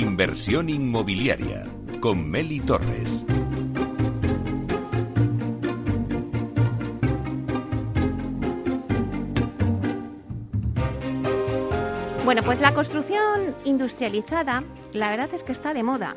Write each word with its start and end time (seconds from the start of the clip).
Inversión 0.00 0.70
inmobiliaria 0.70 1.66
con 2.00 2.26
Meli 2.26 2.58
Torres. 2.60 3.22
Bueno, 12.24 12.42
pues 12.44 12.60
la 12.60 12.72
construcción 12.72 13.54
industrializada, 13.66 14.64
la 14.94 15.10
verdad 15.10 15.28
es 15.34 15.42
que 15.42 15.52
está 15.52 15.74
de 15.74 15.82
moda. 15.82 16.14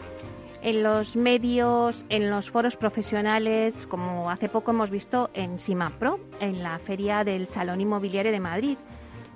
En 0.61 0.81
los 0.81 1.17
medios, 1.17 2.05
en 2.07 2.29
los 2.29 2.49
foros 2.51 2.77
profesionales, 2.77 3.85
como 3.89 4.29
hace 4.29 4.47
poco 4.47 4.71
hemos 4.71 4.91
visto 4.91 5.29
en 5.33 5.59
SIMAPRO, 5.59 6.21
en 6.39 6.63
la 6.63 6.79
Feria 6.79 7.25
del 7.25 7.47
Salón 7.47 7.81
Inmobiliario 7.81 8.31
de 8.31 8.39
Madrid. 8.39 8.77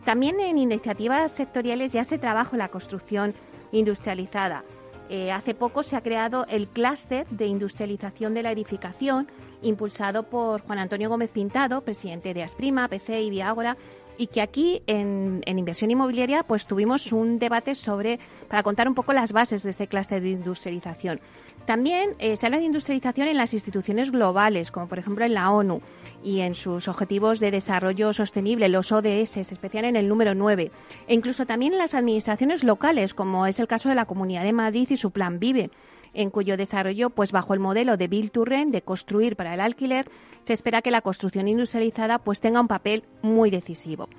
También 0.06 0.40
en 0.40 0.58
iniciativas 0.58 1.34
sectoriales 1.34 1.92
ya 1.92 2.06
se 2.06 2.18
trabaja 2.18 2.56
la 2.56 2.70
construcción 2.70 3.36
industrializada. 3.72 4.64
Eh, 5.10 5.32
hace 5.32 5.54
poco 5.54 5.84
se 5.84 5.96
ha 5.96 6.02
creado 6.02 6.46
el 6.50 6.68
clúster 6.68 7.28
de 7.30 7.48
industrialización 7.48 8.34
de 8.34 8.44
la 8.44 8.52
edificación, 8.52 9.28
impulsado 9.62 10.24
por 10.24 10.62
Juan 10.62 10.80
Antonio 10.80 11.10
Gómez 11.10 11.32
Pintado, 11.32 11.82
presidente 11.82 12.34
de 12.34 12.44
Asprima, 12.44 12.88
PC 12.90 13.22
y 13.22 13.30
Viagora, 13.30 13.78
y 14.18 14.28
que 14.28 14.42
aquí 14.42 14.82
en, 14.88 15.42
inversión 15.46 15.92
inmobiliaria 15.92 16.44
pues 16.44 16.66
tuvimos 16.66 17.12
un 17.12 17.40
debate 17.40 17.76
sobre 17.76 18.20
para 18.48 18.64
contar 18.64 18.88
un 18.88 18.96
poco 18.96 19.14
las 19.14 19.32
bases 19.32 19.64
de 19.64 19.72
este 19.72 19.88
clúster 19.88 20.22
de 20.22 20.32
industrialización. 20.32 21.20
También 21.66 22.12
eh, 22.20 22.36
se 22.38 22.46
habla 22.46 22.60
de 22.60 22.66
industrialización 22.66 23.28
en 23.28 23.36
las 23.36 23.54
instituciones 23.54 24.12
globales, 24.12 24.72
como 24.72 24.88
por 24.88 25.00
ejemplo 25.00 25.26
en 25.26 25.34
la 25.34 25.52
ONU 25.52 25.82
y 26.24 26.40
en 26.40 26.56
sus 26.56 26.88
objetivos 26.88 27.40
de 27.40 27.52
desarrollo 27.52 28.14
sostenible, 28.14 28.70
los 28.70 28.92
ODS, 28.92 29.38
especial 29.38 29.84
en 29.84 29.98
el 29.98 30.08
número 30.08 30.34
9, 30.34 30.72
e 31.08 31.14
incluso 31.14 31.46
también 31.46 31.74
en 31.74 31.80
las 31.80 31.94
administraciones 31.94 32.64
locales, 32.64 33.14
como 33.14 33.46
es 33.48 33.60
el 33.60 33.68
caso 33.68 33.90
de 33.90 33.96
la 33.96 34.06
Comunidad 34.06 34.44
de 34.44 34.54
Madrid 34.54 34.88
y 34.90 34.98
su 34.98 35.12
Plan 35.12 35.40
Vive 35.40 35.70
en 36.18 36.32
cuyo 36.32 36.58
desarrollo, 36.58 37.10
pues 37.12 37.32
bajo 37.32 37.54
el 37.54 37.60
modelo 37.60 37.96
de 37.96 38.08
Build 38.08 38.32
to 38.32 38.44
Rent, 38.44 38.74
de 38.74 38.82
construir 38.82 39.36
para 39.36 39.54
el 39.54 39.62
alquiler, 39.62 40.10
se 40.42 40.54
espera 40.54 40.82
que 40.82 40.92
la 40.92 41.02
construcción 41.02 41.48
industrializada 41.48 42.20
pues 42.20 42.42
tenga 42.42 42.60
un 42.60 42.68
papel 42.68 43.04
muy 43.22 43.52
decisivo. 43.52 44.10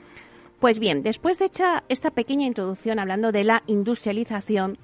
Pues 0.61 0.79
bien, 0.79 1.03
después 1.03 1.39
de 1.39 1.47
hecha 1.47 1.85
esta 1.89 2.11
pequeña 2.11 2.47
introducción 2.47 2.99
hablando 2.99 3.33
de 3.33 3.45
la 3.45 3.63
industrialización, 3.67 4.79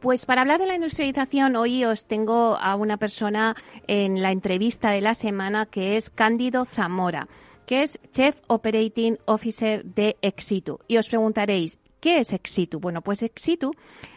pues 0.00 0.26
para 0.26 0.42
hablar 0.42 0.60
de 0.60 0.66
la 0.66 0.76
industrialización, 0.76 1.56
hoy 1.56 1.84
os 1.84 2.06
tengo 2.06 2.56
a 2.56 2.76
una 2.76 2.98
persona 2.98 3.56
en 3.86 4.22
la 4.22 4.30
entrevista 4.30 4.90
de 4.90 5.00
la 5.00 5.14
semana 5.14 5.66
que 5.66 5.96
es 5.96 6.08
Cándido 6.08 6.64
Zamora, 6.66 7.26
que 7.66 7.82
es 7.82 7.98
Chief 8.12 8.36
Operating 8.46 9.18
Officer 9.26 9.84
de 9.84 10.16
Exitu. 10.22 10.78
Y 10.86 10.98
os 10.98 11.08
preguntaréis, 11.08 11.78
¿qué 12.00 12.18
es 12.18 12.32
Exitu? 12.32 12.80
Bueno, 12.80 13.02
pues 13.02 13.22
Exitu 13.22 13.72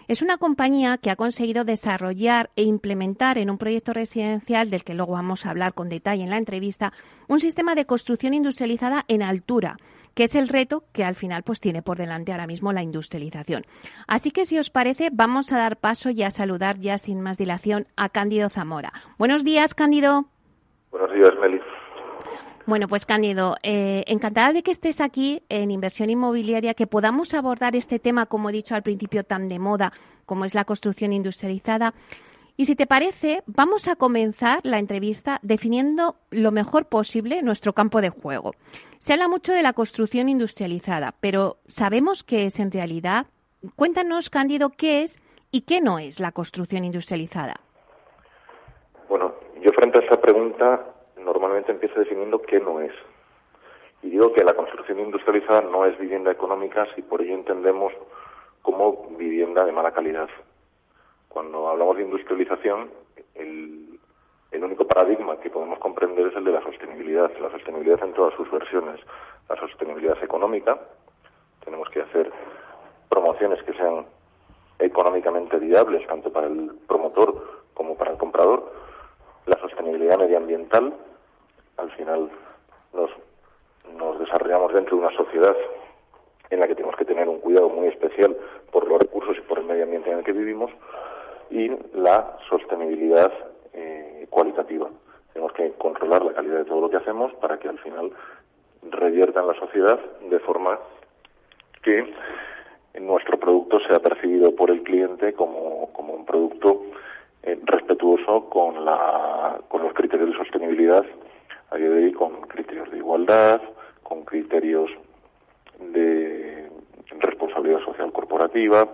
es 0.08 0.22
una 0.22 0.38
compañía 0.38 0.98
que 0.98 1.10
ha 1.10 1.16
conseguido 1.16 1.64
desarrollar 1.64 2.50
e 2.56 2.64
implementar 2.64 3.38
en 3.38 3.50
un 3.50 3.58
proyecto 3.58 3.94
residencial, 3.94 4.70
del 4.70 4.84
que 4.84 4.94
luego 4.94 5.14
vamos 5.14 5.46
a 5.46 5.52
hablar 5.52 5.74
con 5.74 5.90
detalle 5.90 6.24
en 6.24 6.30
la 6.30 6.38
entrevista, 6.38 6.94
un 7.28 7.40
sistema 7.40 7.76
de 7.76 7.86
construcción 7.86 8.34
industrializada 8.34 9.06
en 9.08 9.24
altura, 9.24 9.78
que 10.14 10.26
es 10.26 10.36
el 10.36 10.50
reto 10.50 10.84
que 10.92 11.04
al 11.04 11.16
final 11.16 11.44
pues 11.44 11.60
tiene 11.60 11.82
por 11.82 11.98
delante 11.98 12.32
ahora 12.32 12.48
mismo 12.48 12.74
la 12.74 12.84
industrialización. 12.84 13.66
Así 14.08 14.32
que 14.32 14.46
si 14.46 14.60
os 14.60 14.70
parece, 14.70 15.10
vamos 15.12 15.52
a 15.52 15.58
dar 15.58 15.78
paso 15.78 16.10
y 16.10 16.24
a 16.24 16.30
saludar 16.30 16.78
ya 16.78 16.98
sin 16.98 17.22
más 17.22 17.38
dilación 17.38 17.88
a 17.96 18.10
Cándido 18.10 18.50
Zamora. 18.50 18.92
Buenos 19.18 19.44
días, 19.44 19.74
Cándido. 19.74 20.26
Buenos 20.92 21.14
días, 21.14 21.32
Meli. 21.40 21.62
Bueno, 22.66 22.88
pues 22.88 23.06
Cándido, 23.06 23.56
eh, 23.64 24.04
encantada 24.08 24.54
de 24.54 24.62
que 24.62 24.72
estés 24.72 25.02
aquí 25.02 25.42
en 25.50 25.72
inversión 25.72 26.10
inmobiliaria, 26.10 26.74
que 26.74 26.88
podamos 26.88 27.34
abordar 27.34 27.76
este 27.76 27.98
tema, 28.00 28.28
como 28.28 28.50
he 28.50 28.54
dicho 28.54 28.76
al 28.76 28.84
principio, 28.84 29.24
tan 29.24 29.50
de 29.50 29.60
moda 29.60 29.94
como 30.26 30.46
es 30.46 30.54
la 30.54 30.66
construcción 30.66 31.12
industrializada. 31.12 31.94
Y 32.58 32.66
si 32.66 32.76
te 32.76 32.86
parece, 32.86 33.42
vamos 33.48 33.88
a 33.88 33.96
comenzar 33.96 34.60
la 34.64 34.78
entrevista 34.78 35.40
definiendo 35.42 36.18
lo 36.30 36.52
mejor 36.52 36.86
posible 36.86 37.42
nuestro 37.42 37.74
campo 37.74 38.02
de 38.02 38.10
juego. 38.10 38.54
Se 39.00 39.14
habla 39.14 39.28
mucho 39.28 39.52
de 39.52 39.64
la 39.64 39.74
construcción 39.74 40.30
industrializada, 40.30 41.16
pero 41.20 41.58
¿sabemos 41.66 42.24
qué 42.24 42.46
es 42.46 42.60
en 42.60 42.72
realidad? 42.72 43.26
Cuéntanos, 43.76 44.30
Cándido, 44.30 44.70
qué 44.70 45.04
es 45.04 45.20
y 45.50 45.62
qué 45.62 45.82
no 45.82 45.98
es 45.98 46.20
la 46.20 46.32
construcción 46.32 46.86
industrializada. 46.86 47.60
Bueno, 49.10 49.34
yo 49.64 49.72
frente 49.74 49.98
a 49.98 50.02
esta 50.02 50.22
pregunta 50.22 50.86
normalmente 51.24 51.72
empiezo 51.72 52.00
definiendo 52.00 52.42
qué 52.42 52.60
no 52.60 52.82
es. 52.82 52.94
Y 54.04 54.10
digo 54.10 54.34
que 54.34 54.44
la 54.44 54.56
construcción 54.56 55.00
industrializada 55.00 55.62
no 55.62 55.86
es 55.86 55.98
vivienda 56.00 56.32
económica 56.32 56.88
si 56.96 57.02
por 57.02 57.22
ello 57.22 57.36
entendemos 57.36 57.94
como 58.62 59.08
vivienda 59.18 59.66
de 59.66 59.72
mala 59.72 59.92
calidad. 59.92 60.30
Cuando 61.30 61.70
hablamos 61.70 61.98
de 61.98 62.04
industrialización, 62.04 62.90
el, 63.36 64.00
el 64.52 64.64
único 64.64 64.86
paradigma 64.86 65.40
que 65.40 65.50
podemos 65.50 65.80
comprender 65.80 66.28
es 66.28 66.36
el 66.36 66.44
de 66.44 66.52
la 66.52 66.62
sostenibilidad, 66.62 67.32
la 67.40 67.52
sostenibilidad 67.52 68.04
en 68.04 68.14
todas 68.14 68.34
sus 68.36 68.50
versiones. 68.52 69.00
La 69.48 69.56
sostenibilidad 69.56 70.22
económica, 70.24 70.80
tenemos 71.64 71.90
que 71.90 72.02
hacer 72.02 72.32
promociones 73.10 73.62
que 73.64 73.74
sean 73.74 74.06
económicamente 74.80 75.58
viables, 75.58 76.06
tanto 76.08 76.32
para 76.32 76.48
el 76.48 76.72
promotor 76.88 77.64
como 77.74 77.96
para 77.96 78.12
el 78.12 78.18
comprador. 78.18 78.72
La 79.46 79.60
sostenibilidad 79.60 80.18
medioambiental, 80.18 80.94
al 81.82 81.92
final 81.92 82.30
nos, 82.94 84.20
desarrollamos 84.20 84.74
dentro 84.74 84.98
de 84.98 85.04
una 85.04 85.16
sociedad 85.16 85.56
en 86.50 86.60
la 86.60 86.68
que 86.68 86.76
tenemos 86.76 86.96
que 86.96 87.06
tener 87.06 87.28
un 87.28 87.40
cuidado 87.40 87.70
muy 87.70 87.88
especial 87.88 88.36
por 88.72 88.88
los 88.88 89.00
recursos 89.00 89.38
y 89.38 89.42
por 89.42 89.60
el 89.60 89.66
medio 89.66 89.84
ambiente 89.84 90.12
en 90.12 90.20
el 90.20 90.24
que 90.24 90.32
vivimos 90.32 90.72
y 91.50 91.72
la 91.94 92.38
sostenibilidad 92.50 93.32
eh, 93.74 94.28
cualitativa. 94.30 94.90
Tenemos 95.34 95.54
que 95.54 95.72
controlar 95.74 96.24
la 96.24 96.34
calidad 96.34 96.60
de 96.60 96.66
todo 96.66 96.82
lo 96.82 96.90
que 96.90 96.98
hacemos 96.98 97.34
para 97.36 97.58
que 97.58 97.70
al 97.70 97.80
final 97.80 98.12
revierta 98.84 99.42
en 99.42 99.48
la 99.48 99.56
sociedad 99.56 100.00
de 100.30 100.40
forma 100.40 100.80
que 101.84 102.14
nuestro 103.00 103.40
producto 103.40 103.80
sea 103.82 104.00
percibido 104.00 104.56
por 104.56 104.70
el 104.70 104.84
cliente 104.84 105.34
como, 105.34 105.92
como 105.94 106.14
un 106.14 106.26
producto 106.26 106.84
eh, 107.44 107.60
respetuoso 107.64 108.50
con, 108.50 108.86
la, 108.86 109.62
con 109.68 109.84
los 109.84 109.94
criterios 109.94 110.32
de 110.32 110.38
sostenibilidad 110.38 111.06
a 111.72 111.78
día 111.78 111.90
de 111.90 112.06
hoy 112.06 112.12
con 112.12 112.42
criterios 112.42 112.92
de 112.92 112.98
igualdad, 112.98 113.62
con 114.04 114.24
criterios 114.24 114.92
de 115.80 116.70
responsabilidad 117.20 117.80
social 117.84 118.12
corporativa, 118.12 118.88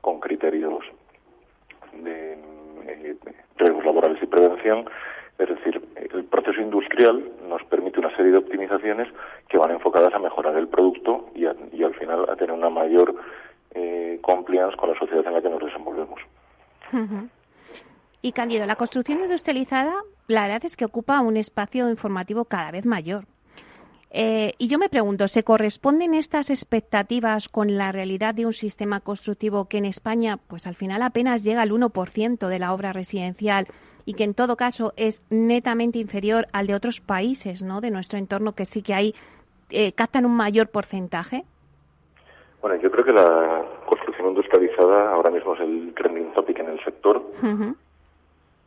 con 0.00 0.20
criterios 0.20 0.84
de, 1.92 2.32
eh, 2.86 3.16
riesgos 3.56 3.84
laborales 3.84 4.22
y 4.22 4.26
prevención. 4.26 4.88
Es 5.38 5.48
decir, 5.48 5.82
el 5.96 6.24
proceso 6.24 6.60
industrial 6.60 7.24
nos 7.48 7.62
permite 7.64 7.98
una 7.98 8.14
serie 8.14 8.32
de 8.32 8.38
optimizaciones 8.38 9.08
que 9.48 9.58
van 9.58 9.70
enfocadas 9.70 10.12
a 10.14 10.18
mejorar 10.18 10.56
el 10.56 10.68
producto 10.68 11.30
y, 11.34 11.46
al 11.46 11.94
final 11.94 12.28
a 12.28 12.36
tener 12.36 12.52
una 12.52 12.70
mayor 12.70 13.14
eh, 13.72 14.18
compliance 14.22 14.76
con 14.76 14.90
la 14.90 14.98
sociedad 14.98 15.26
en 15.26 15.32
la 15.32 15.42
que 15.42 15.48
nos 15.48 15.64
desenvolvemos. 15.64 16.20
Y 18.22 18.32
Candido, 18.32 18.66
la 18.66 18.76
construcción 18.76 19.20
industrializada, 19.20 19.94
la 20.30 20.42
verdad 20.42 20.64
es 20.64 20.76
que 20.76 20.84
ocupa 20.84 21.20
un 21.20 21.36
espacio 21.36 21.88
informativo 21.88 22.44
cada 22.44 22.70
vez 22.70 22.86
mayor. 22.86 23.24
Eh, 24.12 24.54
y 24.58 24.66
yo 24.66 24.78
me 24.78 24.88
pregunto, 24.88 25.28
¿se 25.28 25.44
corresponden 25.44 26.14
estas 26.14 26.50
expectativas 26.50 27.48
con 27.48 27.76
la 27.76 27.92
realidad 27.92 28.34
de 28.34 28.44
un 28.44 28.52
sistema 28.52 29.00
constructivo 29.00 29.66
que 29.68 29.78
en 29.78 29.84
España, 29.84 30.38
pues 30.48 30.66
al 30.66 30.74
final 30.74 31.02
apenas 31.02 31.44
llega 31.44 31.62
al 31.62 31.70
1% 31.70 32.48
de 32.48 32.58
la 32.58 32.72
obra 32.72 32.92
residencial 32.92 33.68
y 34.04 34.14
que 34.14 34.24
en 34.24 34.34
todo 34.34 34.56
caso 34.56 34.92
es 34.96 35.22
netamente 35.30 35.98
inferior 35.98 36.46
al 36.52 36.66
de 36.66 36.74
otros 36.74 37.00
países, 37.00 37.62
¿no? 37.62 37.80
De 37.80 37.90
nuestro 37.90 38.18
entorno 38.18 38.54
que 38.54 38.64
sí 38.64 38.82
que 38.82 38.94
hay 38.94 39.14
eh, 39.70 39.92
captan 39.92 40.26
un 40.26 40.34
mayor 40.34 40.68
porcentaje. 40.68 41.44
Bueno, 42.60 42.80
yo 42.82 42.90
creo 42.90 43.04
que 43.04 43.12
la 43.12 43.64
construcción 43.86 44.28
industrializada 44.28 45.12
ahora 45.12 45.30
mismo 45.30 45.54
es 45.54 45.60
el 45.60 45.94
trending 45.94 46.32
topic 46.32 46.58
en 46.58 46.70
el 46.70 46.84
sector 46.84 47.22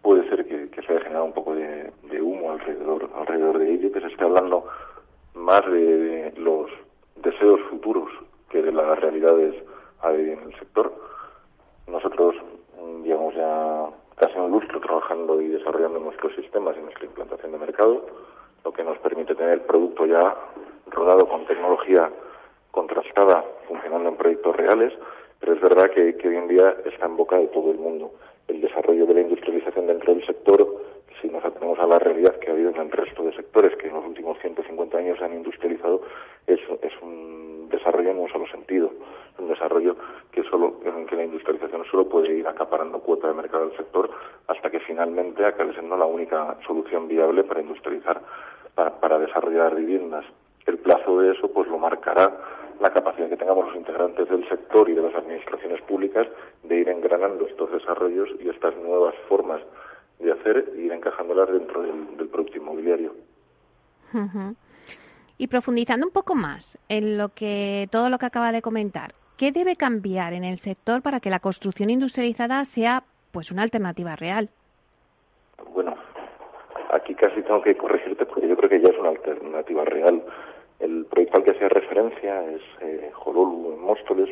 puede 0.04 0.30
ser 0.30 0.46
que, 0.46 0.70
se 0.82 0.92
haya 0.92 1.02
generado 1.02 1.26
un 1.26 1.34
poco 1.34 1.56
de, 1.56 2.22
humo 2.22 2.52
alrededor, 2.52 3.10
alrededor 3.16 3.58
de 3.58 3.74
ello, 3.74 3.92
que 3.92 4.02
se 4.02 4.08
esté 4.08 4.24
hablando 4.24 4.66
más 5.34 5.66
de, 5.66 6.34
los 6.38 6.70
deseos 7.16 7.60
futuros 7.70 8.10
que 8.50 8.62
de 8.62 8.72
las 8.72 9.00
realidades 9.00 9.56
en 10.04 10.40
el 10.40 10.60
sector. 10.60 10.94
Nosotros 11.88 12.36
llevamos 13.04 13.34
ya 13.34 13.90
casi 14.18 14.38
un 14.38 14.52
lustro 14.52 14.82
trabajando 14.82 15.42
y 15.42 15.48
desarrollando 15.48 16.00
nuestros 16.00 16.36
sistemas 16.36 16.76
y 16.78 16.82
nuestra 16.82 17.06
implantación 17.06 17.54
de 17.54 17.58
mercado, 17.58 18.06
lo 18.66 18.74
que 18.74 18.84
nos 18.84 18.98
permite 19.00 19.34
tener 19.36 19.66
producto 19.66 20.06
ya 20.06 20.36
rodado 20.88 21.28
con 21.28 21.46
tecnología 21.46 22.12
contrastada, 22.72 23.44
funcionando 23.68 24.10
en 24.10 24.18
proyectos 24.18 24.56
reales, 24.56 24.94
pero 25.40 25.54
es 25.54 25.62
verdad 25.62 25.90
que 25.92 26.28
hoy 26.28 26.36
en 26.36 26.48
día 26.50 26.76
está 26.86 27.06
en 27.06 27.16
boca 27.16 27.38
de 27.38 27.48
todo 27.48 27.72
el 27.72 27.78
mundo 27.78 28.12
el 28.48 28.62
desarrollo 28.62 29.06
de 29.06 29.14
la 29.14 29.22
industrialización 29.22 29.88
dentro 29.88 30.14
del 30.14 30.26
sector, 30.26 30.68
si 31.22 31.30
nos 31.30 31.44
atenemos 31.44 31.80
a 31.80 31.88
la 31.88 32.00
realidad 32.00 32.38
que 32.40 32.50
ha 32.50 32.54
habido 32.54 32.70
en 32.72 32.78
el 32.78 32.92
resto 32.92 33.24
de 33.24 33.34
sectores 33.34 33.76
que 33.78 33.88
en 33.88 33.94
los 33.94 34.06
últimos 34.06 34.38
150 34.40 34.98
años 34.98 35.18
se 35.18 35.26
han 35.26 35.34
industrializado, 35.34 36.02
es, 36.48 36.60
es 36.82 36.94
un 37.02 37.70
desarrollo 37.70 38.12
en 38.12 38.20
un 38.20 38.30
solo 38.30 38.46
sentido, 38.48 38.92
un 39.40 39.48
desarrollo 39.48 39.96
que 40.32 40.44
solo 40.44 40.80
en 40.86 41.06
que 41.06 41.16
la 41.16 41.26
industrialización 41.26 41.86
solo 41.90 42.08
puede 42.08 42.34
ir 42.34 42.48
acaparando 42.48 43.00
cuota 43.00 43.28
de 43.28 43.34
mercado 43.34 43.68
del 43.68 43.78
sector 43.78 44.10
hasta 44.48 44.70
que 44.70 44.80
finalmente 44.82 45.46
acabe 45.46 45.74
siendo 45.74 45.98
la 45.98 46.06
única 46.06 46.58
solución 46.66 47.08
viable 47.08 47.44
para 47.44 47.62
industrializar, 47.62 48.22
para, 48.76 49.20
desarrollar 49.20 49.76
viviendas. 49.76 50.26
El 50.66 50.78
plazo 50.78 51.20
de 51.20 51.34
eso 51.34 51.52
pues 51.52 51.68
lo 51.68 51.78
marcará 51.78 52.32
la 52.80 52.92
capacidad 52.92 53.30
que 53.30 53.38
tengamos 53.38 53.68
los 53.68 53.76
integrantes 53.76 54.28
del 54.30 54.48
sector 54.50 54.90
y 54.90 54.94
de 54.94 55.02
las 55.02 55.16
administraciones 55.16 55.82
públicas 55.82 56.28
de 56.64 56.80
ir 56.80 56.90
engranando 56.90 57.46
estos 57.48 57.72
desarrollos 57.72 58.30
y 58.40 58.50
estas 58.50 58.76
nuevas 58.78 59.16
formas 59.28 59.62
de 60.20 60.32
hacer 60.32 60.72
e 60.76 60.82
ir 60.82 60.92
encajándolas 60.92 61.52
dentro 61.52 61.82
del, 61.82 62.28
producto 62.30 62.58
inmobiliario. 62.58 63.14
Y 65.38 65.48
profundizando 65.48 66.08
un 66.08 66.14
poco 66.14 66.36
más 66.36 66.78
en 66.88 67.18
lo 67.18 67.30
que 67.30 67.88
todo 67.92 68.10
lo 68.10 68.18
que 68.18 68.26
acaba 68.26 68.52
de 68.52 68.62
comentar, 68.62 69.14
¿qué 69.38 69.52
debe 69.52 69.76
cambiar 69.76 70.34
en 70.34 70.44
el 70.44 70.58
sector 70.58 71.02
para 71.02 71.20
que 71.20 71.30
la 71.30 71.40
construcción 71.40 71.90
industrializada 71.90 72.64
sea 72.66 73.04
pues 73.32 73.52
una 73.52 73.64
alternativa 73.64 74.16
real? 74.16 74.50
Bueno, 75.74 75.96
aquí 76.92 77.16
casi 77.16 77.42
tengo 77.42 77.62
que 77.62 77.76
corregirte 77.76 78.26
porque 78.26 78.48
yo 78.48 78.56
creo 78.56 78.70
que 78.70 78.82
ya 78.82 78.90
es 78.90 78.98
una 78.98 79.10
alternativa 79.10 79.84
real. 79.86 80.24
El 80.84 81.06
proyecto 81.06 81.38
al 81.38 81.44
que 81.46 81.52
hace 81.52 81.70
referencia 81.70 82.44
es 82.52 82.62
eh, 82.82 83.10
en 83.26 83.80
Móstoles, 83.80 84.30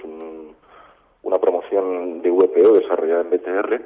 una 1.24 1.40
promoción 1.40 2.22
de 2.22 2.30
VPO 2.30 2.74
desarrollada 2.74 3.22
en 3.22 3.30
BTR, 3.30 3.82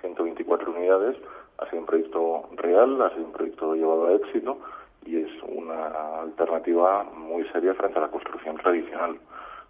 124 0.00 0.72
unidades. 0.72 1.18
Ha 1.58 1.66
sido 1.68 1.80
un 1.80 1.86
proyecto 1.86 2.48
real, 2.52 3.02
ha 3.02 3.10
sido 3.10 3.26
un 3.26 3.32
proyecto 3.32 3.74
llevado 3.74 4.06
a 4.06 4.14
éxito 4.14 4.56
y 5.04 5.20
es 5.20 5.30
una 5.46 6.22
alternativa 6.22 7.04
muy 7.04 7.46
seria 7.48 7.74
frente 7.74 7.98
a 7.98 8.02
la 8.02 8.10
construcción 8.10 8.56
tradicional. 8.56 9.18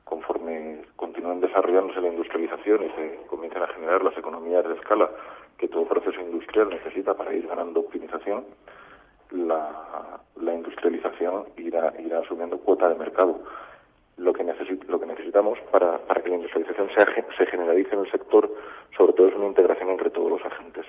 Conforme 0.04 0.82
continúen 0.94 1.40
desarrollándose 1.40 2.00
la 2.00 2.10
industrialización 2.10 2.84
y 2.84 2.90
se 2.90 3.26
comiencen 3.26 3.64
a 3.64 3.74
generar 3.74 4.04
las 4.04 4.16
economías 4.16 4.64
de 4.68 4.74
escala 4.74 5.10
que 5.58 5.66
todo 5.66 5.84
proceso 5.86 6.20
industrial 6.20 6.68
necesita 6.70 7.14
para 7.14 7.34
ir 7.34 7.48
ganando 7.48 7.80
optimización, 7.80 8.44
la, 9.32 10.20
industrialización 10.54 11.44
irá, 11.56 11.92
irá 11.98 12.20
asumiendo 12.20 12.58
cuota 12.58 12.88
de 12.88 12.94
mercado. 12.94 13.40
Lo 14.16 14.32
que, 14.32 14.44
lo 14.88 15.00
que 15.00 15.06
necesitamos 15.06 15.58
para, 15.70 15.98
para 15.98 16.22
que 16.22 16.30
la 16.30 16.36
industrialización 16.36 16.88
se 17.36 17.46
generalice 17.46 17.94
en 17.94 18.00
el 18.00 18.10
sector, 18.10 18.50
sobre 18.96 19.12
todo, 19.12 19.28
es 19.28 19.34
una 19.34 19.46
integración 19.46 19.90
entre 19.90 20.10
todos 20.10 20.30
los 20.30 20.44
agentes. 20.44 20.86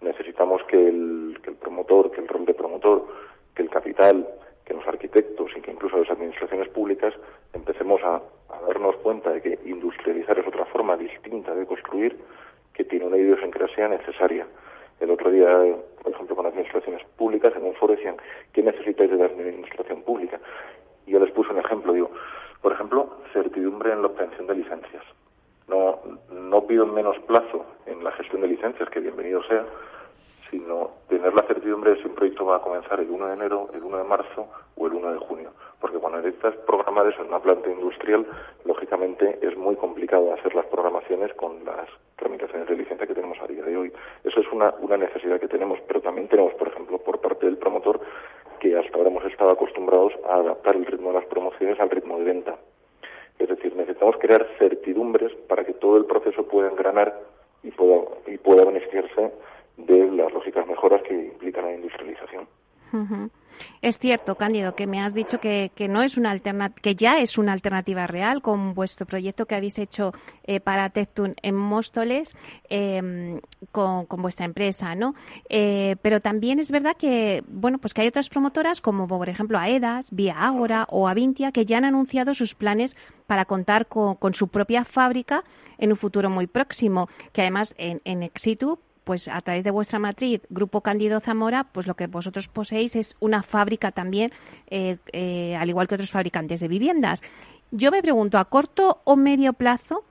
Necesitamos 0.00 0.62
que 0.64 0.88
el, 0.88 1.38
que 1.42 1.50
el 1.50 1.56
promotor, 1.56 2.10
que 2.10 2.20
el 2.20 2.28
rol 2.28 2.44
de 2.44 2.54
promotor, 2.54 3.06
que 3.54 3.62
el 3.62 3.70
capital, 3.70 4.26
que 4.64 4.74
los 4.74 4.86
arquitectos 4.86 5.50
y 5.56 5.60
que 5.60 5.70
incluso 5.70 5.98
las 5.98 6.10
administraciones 6.10 6.68
públicas 6.68 7.14
empecemos 7.52 8.00
a, 8.04 8.22
darnos 8.66 8.96
cuenta 8.96 9.30
de 9.30 9.42
que 9.42 9.58
industrializar 9.66 10.38
es 10.38 10.46
otra 10.46 10.64
forma 10.66 10.96
distinta 10.96 11.54
de 11.54 11.66
construir 11.66 12.16
que 12.72 12.84
tiene 12.84 13.04
una 13.04 13.18
idiosincrasia 13.18 13.88
necesaria. 13.88 14.46
El 15.00 15.10
otro 15.10 15.30
día, 15.30 15.48
por 16.02 16.12
ejemplo, 16.12 16.36
con 16.36 16.46
administraciones 16.46 17.04
públicas, 17.16 17.52
en 17.56 17.64
un 17.64 17.74
foro 17.74 17.94
decían, 17.94 18.16
¿qué 18.52 18.62
necesitáis 18.62 19.10
de 19.10 19.16
la 19.16 19.26
administración 19.26 20.02
pública? 20.02 20.40
Y 21.06 21.12
yo 21.12 21.20
les 21.20 21.32
puse 21.32 21.52
un 21.52 21.58
ejemplo, 21.58 21.92
digo, 21.92 22.10
por 22.62 22.72
ejemplo, 22.72 23.08
certidumbre 23.32 23.92
en 23.92 24.02
la 24.02 24.08
obtención 24.08 24.46
de 24.46 24.54
licencias. 24.54 25.02
No, 25.68 25.98
no 26.30 26.66
pido 26.66 26.86
menos 26.86 27.18
plazo 27.20 27.64
en 27.86 28.02
la 28.04 28.12
gestión 28.12 28.42
de 28.42 28.48
licencias, 28.48 28.88
que 28.90 29.00
bienvenido 29.00 29.42
sea, 29.44 29.64
sino 30.50 30.90
tener 31.08 31.34
la 31.34 31.42
certidumbre 31.42 31.92
de 31.92 32.02
si 32.02 32.06
un 32.06 32.14
proyecto 32.14 32.44
va 32.44 32.56
a 32.56 32.60
comenzar 32.60 33.00
el 33.00 33.10
1 33.10 33.26
de 33.26 33.32
enero, 33.34 33.68
el 33.74 33.82
1 33.82 33.98
de 33.98 34.04
marzo 34.04 34.48
o 34.76 34.86
el 34.86 34.92
1 34.92 35.12
de 35.12 35.18
junio. 35.18 35.50
Porque 35.84 35.98
cuando 35.98 36.22
necesitas 36.22 36.56
programar 36.64 37.06
eso 37.08 37.20
en 37.20 37.28
una 37.28 37.40
planta 37.40 37.68
industrial, 37.68 38.24
lógicamente 38.64 39.38
es 39.42 39.54
muy 39.54 39.76
complicado 39.76 40.32
hacer 40.32 40.54
las 40.54 40.64
programaciones 40.64 41.34
con 41.34 41.62
las 41.62 41.86
tramitaciones 42.16 42.66
de 42.68 42.76
licencia 42.76 43.06
que 43.06 43.12
tenemos 43.12 43.38
a 43.42 43.46
día 43.46 43.62
de 43.62 43.76
hoy. 43.76 43.92
Eso 44.24 44.40
es 44.40 44.50
una, 44.50 44.72
necesidad 44.96 45.38
que 45.38 45.46
tenemos, 45.46 45.78
pero 45.86 46.00
también 46.00 46.26
tenemos, 46.28 46.54
por 46.54 46.68
ejemplo, 46.68 46.96
por 46.96 47.20
parte 47.20 47.44
del 47.44 47.58
promotor, 47.58 48.00
que 48.60 48.78
hasta 48.78 48.96
ahora 48.96 49.10
hemos 49.10 49.26
estado 49.26 49.50
acostumbrados 49.50 50.14
a 50.26 50.36
adaptar 50.36 50.74
el 50.74 50.86
ritmo 50.86 51.08
de 51.08 51.16
las 51.16 51.26
promociones 51.26 51.78
al 51.78 51.90
ritmo 51.90 52.16
de 52.18 52.24
venta. 52.24 52.56
Es 53.38 53.50
decir, 53.50 53.76
necesitamos 53.76 54.16
crear 54.16 54.48
certidumbres 54.58 55.34
para 55.48 55.66
que 55.66 55.74
todo 55.74 55.98
el 55.98 56.06
proceso 56.06 56.48
pueda 56.48 56.70
engranar 56.70 57.20
y 57.62 57.70
pueda, 57.72 58.04
y 58.26 58.38
pueda 58.38 58.64
beneficiarse 58.64 59.32
de 59.76 60.10
las 60.12 60.32
lógicas 60.32 60.66
mejoras 60.66 61.02
que 61.02 61.12
implican 61.12 61.66
la 61.66 61.74
industrialización. 61.74 62.48
Es 63.80 63.98
cierto, 63.98 64.34
Cándido, 64.36 64.74
que 64.74 64.86
me 64.86 65.00
has 65.00 65.14
dicho 65.14 65.38
que, 65.40 65.70
no 65.88 66.02
es 66.02 66.16
una 66.16 66.38
que 66.70 66.94
ya 66.94 67.20
es 67.20 67.38
una 67.38 67.52
alternativa 67.52 68.06
real 68.06 68.42
con 68.42 68.74
vuestro 68.74 69.06
proyecto 69.06 69.46
que 69.46 69.54
habéis 69.54 69.78
hecho 69.78 70.12
eh, 70.44 70.60
para 70.60 70.90
Tectun 70.90 71.34
en 71.42 71.54
Móstoles 71.54 72.34
em, 72.68 73.40
con, 73.70 74.06
vuestra 74.08 74.46
empresa, 74.46 74.94
¿no? 74.94 75.14
Eh, 75.48 75.96
pero 76.02 76.20
también 76.20 76.58
es 76.58 76.70
verdad 76.70 76.96
que, 76.96 77.44
bueno, 77.46 77.78
pues 77.78 77.94
que 77.94 78.02
hay 78.02 78.08
otras 78.08 78.28
promotoras 78.28 78.80
como, 78.80 79.06
por 79.06 79.28
ejemplo, 79.28 79.58
AEDAS, 79.58 80.08
Vía 80.10 80.34
Ágora 80.38 80.86
o 80.90 81.08
Avintia 81.08 81.52
que 81.52 81.66
ya 81.66 81.78
han 81.78 81.84
anunciado 81.84 82.34
sus 82.34 82.54
planes 82.54 82.96
para 83.26 83.44
contar 83.44 83.86
con, 83.86 84.34
su 84.34 84.48
propia 84.48 84.84
fábrica 84.84 85.44
en 85.78 85.90
un 85.90 85.96
futuro 85.96 86.30
muy 86.30 86.46
próximo, 86.46 87.08
que 87.32 87.42
además 87.42 87.74
en, 87.78 88.00
en 88.04 88.22
Exitu 88.22 88.78
pues 89.04 89.28
a 89.28 89.40
través 89.42 89.64
de 89.64 89.70
vuestra 89.70 89.98
matriz, 89.98 90.40
Grupo 90.48 90.80
Cándido 90.80 91.20
Zamora, 91.20 91.64
pues 91.64 91.86
lo 91.86 91.94
que 91.94 92.06
vosotros 92.06 92.48
poseéis 92.48 92.96
es 92.96 93.16
una 93.20 93.42
fábrica 93.42 93.92
también, 93.92 94.32
eh, 94.68 94.96
eh, 95.12 95.56
al 95.56 95.68
igual 95.68 95.86
que 95.86 95.94
otros 95.94 96.10
fabricantes 96.10 96.60
de 96.60 96.68
viviendas. 96.68 97.22
Yo 97.70 97.90
me 97.90 98.02
pregunto, 98.02 98.38
a 98.38 98.46
corto 98.46 99.00
o 99.04 99.16
medio 99.16 99.52
plazo, 99.52 100.04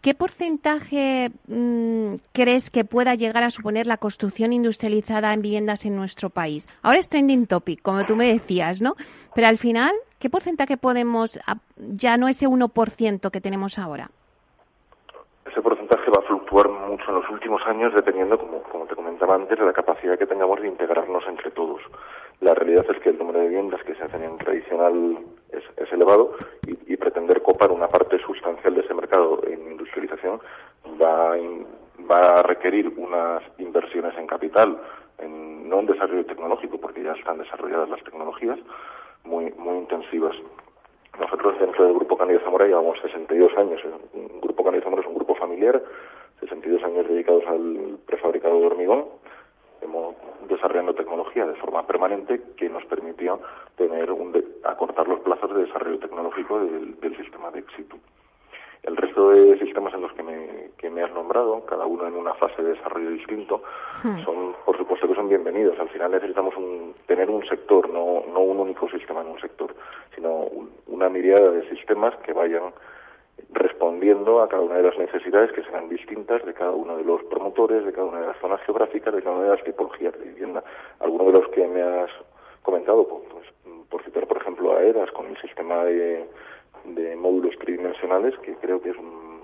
¿qué 0.00 0.14
porcentaje 0.14 1.30
mm, 1.48 2.16
crees 2.32 2.70
que 2.70 2.84
pueda 2.84 3.14
llegar 3.14 3.44
a 3.44 3.50
suponer 3.50 3.86
la 3.86 3.96
construcción 3.96 4.52
industrializada 4.52 5.32
en 5.32 5.42
viviendas 5.42 5.84
en 5.84 5.96
nuestro 5.96 6.30
país? 6.30 6.68
Ahora 6.82 6.98
es 6.98 7.08
trending 7.08 7.46
topic, 7.46 7.80
como 7.82 8.04
tú 8.04 8.16
me 8.16 8.32
decías, 8.32 8.80
¿no? 8.82 8.96
Pero 9.34 9.46
al 9.46 9.58
final, 9.58 9.92
¿qué 10.18 10.28
porcentaje 10.28 10.76
podemos, 10.76 11.38
ya 11.76 12.16
no 12.16 12.28
ese 12.28 12.46
1% 12.46 13.30
que 13.30 13.40
tenemos 13.40 13.78
ahora? 13.78 14.10
Ese 15.46 15.62
porcentaje 15.62 16.10
va 16.10 16.18
a 16.18 16.26
fluctuar 16.26 16.68
mucho 16.68 17.04
en 17.08 17.16
los 17.16 17.30
últimos 17.30 17.62
años 17.66 17.94
dependiendo, 17.94 18.38
como, 18.38 18.86
te 18.86 18.94
comentaba 18.94 19.34
antes, 19.34 19.58
de 19.58 19.64
la 19.64 19.72
capacidad 19.72 20.18
que 20.18 20.26
tengamos 20.26 20.60
de 20.60 20.68
integrarnos 20.68 21.24
entre 21.28 21.50
todos. 21.50 21.80
La 22.40 22.54
realidad 22.54 22.86
es 22.90 22.98
que 23.00 23.10
el 23.10 23.18
número 23.18 23.40
de 23.40 23.48
viviendas 23.48 23.82
que 23.84 23.94
se 23.94 24.02
hacen 24.02 24.22
en 24.22 24.38
tradicional 24.38 25.18
es, 25.50 25.92
elevado 25.92 26.32
y, 26.66 26.96
pretender 26.96 27.42
copar 27.42 27.70
una 27.70 27.86
parte 27.86 28.18
sustancial 28.18 28.74
de 28.74 28.80
ese 28.80 28.94
mercado 28.94 29.40
en 29.46 29.70
industrialización 29.70 30.40
va, 31.00 31.34
a 31.34 32.42
requerir 32.42 32.92
unas 32.96 33.42
inversiones 33.58 34.16
en 34.16 34.26
capital, 34.26 34.78
en, 35.18 35.68
no 35.68 35.80
en 35.80 35.86
desarrollo 35.86 36.24
tecnológico, 36.24 36.78
porque 36.78 37.02
ya 37.02 37.12
están 37.12 37.38
desarrolladas 37.38 37.90
las 37.90 38.02
tecnologías, 38.02 38.58
muy, 39.24 39.52
intensivas. 39.76 40.34
Nosotros 41.20 41.58
dentro 41.60 41.84
del 41.84 41.94
Grupo 41.94 42.16
Cándido 42.16 42.40
Zamora 42.40 42.66
llevamos 42.66 42.98
62 43.00 43.56
años. 43.56 43.80
El 43.84 44.40
Grupo 44.40 44.64
Cándido 44.64 44.84
Zamora 44.84 45.02
es 45.02 45.08
un 45.08 45.13
grupo 45.34 45.40
familiar, 45.40 45.82
62 46.40 46.82
años 46.84 47.08
dedicados 47.08 47.44
al 47.46 47.98
prefabricado 48.06 48.60
de 48.60 48.66
hormigón. 48.66 49.04
Hemos 49.82 50.14
desarrollando 50.48 50.94
tecnología 50.94 51.46
de 51.46 51.54
forma 51.56 51.86
permanente 51.86 52.40
que 52.56 52.68
nos 52.68 52.84
permitió 52.86 53.40
tener 53.76 54.10
un 54.10 54.32
acortar 54.64 55.06
los 55.08 55.20
plazos 55.20 55.54
de 55.54 55.64
desarrollo 55.64 55.98
tecnológico 55.98 56.58
del, 56.58 56.98
del 57.00 57.16
sistema 57.16 57.50
de 57.50 57.60
éxito. 57.60 57.96
El 58.82 58.96
resto 58.96 59.30
de 59.30 59.58
sistemas 59.58 59.94
en 59.94 60.02
los 60.02 60.12
que 60.12 60.22
me, 60.22 60.70
que 60.76 60.90
me 60.90 61.02
has 61.02 61.10
nombrado, 61.12 61.64
cada 61.64 61.86
uno 61.86 62.06
en 62.06 62.14
una 62.14 62.34
fase 62.34 62.62
de 62.62 62.74
desarrollo 62.74 63.10
distinto, 63.10 63.62
hmm. 64.02 64.24
son, 64.24 64.54
por 64.64 64.76
supuesto 64.76 65.08
que 65.08 65.14
son 65.14 65.28
bienvenidos. 65.28 65.78
Al 65.78 65.88
final 65.88 66.12
necesitamos 66.12 66.54
un, 66.56 66.94
tener 67.06 67.30
un 67.30 67.46
sector, 67.46 67.88
no, 67.88 68.24
no 68.32 68.40
un 68.40 68.60
único 68.60 68.88
sistema 68.90 69.22
en 69.22 69.28
un 69.28 69.40
sector, 69.40 69.74
sino 70.14 70.48
una 70.86 71.08
mirada 71.08 71.50
de 71.50 71.68
sistemas 71.70 72.14
que 72.16 72.34
vayan 72.34 72.72
respondiendo 73.50 74.40
a 74.42 74.48
cada 74.48 74.62
una 74.62 74.76
de 74.76 74.82
las 74.82 74.98
necesidades 74.98 75.52
que 75.52 75.62
serán 75.62 75.88
distintas 75.88 76.44
de 76.44 76.54
cada 76.54 76.72
uno 76.72 76.96
de 76.96 77.04
los 77.04 77.22
promotores, 77.24 77.84
de 77.84 77.92
cada 77.92 78.06
una 78.06 78.20
de 78.20 78.26
las 78.28 78.38
zonas 78.38 78.60
geográficas, 78.62 79.14
de 79.14 79.22
cada 79.22 79.36
una 79.36 79.44
de 79.44 79.56
las 79.56 79.64
tipologías 79.64 80.12
de 80.18 80.24
vivienda. 80.24 80.62
Algunos 81.00 81.26
de 81.28 81.32
los 81.40 81.48
que 81.48 81.66
me 81.66 81.82
has 81.82 82.10
comentado, 82.62 83.06
pues, 83.06 83.22
pues 83.30 83.46
por 83.88 84.02
citar 84.02 84.26
por 84.26 84.38
ejemplo 84.38 84.76
a 84.76 84.82
ERAS 84.82 85.10
con 85.12 85.26
el 85.26 85.36
sistema 85.40 85.84
de 85.84 86.26
módulos 87.16 87.56
tridimensionales, 87.58 88.36
que 88.38 88.54
creo 88.56 88.80
que 88.80 88.90
es 88.90 88.96
un 88.96 89.34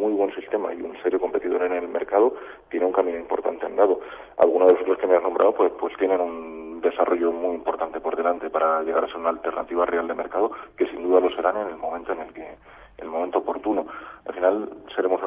muy 0.00 0.12
buen 0.12 0.34
sistema 0.34 0.72
y 0.72 0.80
un 0.80 0.96
serio 1.02 1.20
competidor 1.20 1.62
en 1.62 1.72
el 1.72 1.88
mercado, 1.88 2.34
tiene 2.70 2.86
un 2.86 2.92
camino 2.92 3.18
importante 3.18 3.66
andado. 3.66 4.00
Algunos 4.38 4.68
de 4.68 4.74
los 4.74 4.82
otros 4.82 4.98
que 4.98 5.06
me 5.06 5.16
has 5.16 5.22
nombrado, 5.22 5.54
pues, 5.54 5.72
pues 5.78 5.94
tienen 5.98 6.20
un 6.20 6.80
desarrollo 6.80 7.30
muy 7.32 7.54
importante 7.54 8.00
por 8.00 8.16
delante 8.16 8.48
para 8.48 8.82
llegar 8.82 9.04
a 9.04 9.08
ser 9.08 9.18
una 9.18 9.28
alternativa 9.28 9.84
real 9.84 10.08
de 10.08 10.14
mercado, 10.14 10.52
que 10.78 10.86
sin 10.86 11.02
duda 11.02 11.20
lo 11.20 11.30
serán 11.36 11.58
en 11.58 11.68
el 11.68 11.76
momento 11.76 12.12
en 12.12 12.20
el 12.20 12.32
que, 12.32 12.56
el 13.00 13.08
momento 13.08 13.38
oportuno. 13.38 13.86
Al 14.26 14.34
final 14.34 14.70
seremos 14.94 15.20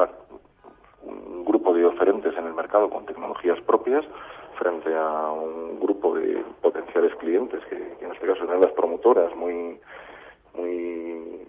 un 1.04 1.46
grupo 1.46 1.74
de 1.74 1.86
oferentes 1.86 2.36
en 2.38 2.46
el 2.46 2.54
mercado 2.54 2.90
con 2.90 3.06
tecnologías 3.06 3.60
propias 3.62 4.06
frente 4.58 4.94
a 4.96 5.32
un 5.32 5.80
grupo 5.80 6.16
de 6.16 6.44
potenciales 6.62 7.14
clientes 7.16 7.64
que, 7.66 7.76
en 7.76 8.12
este 8.12 8.28
caso 8.28 8.46
son 8.46 8.62
las 8.62 8.72
promotoras 8.72 9.36
muy 9.36 9.80
muy 10.54 11.42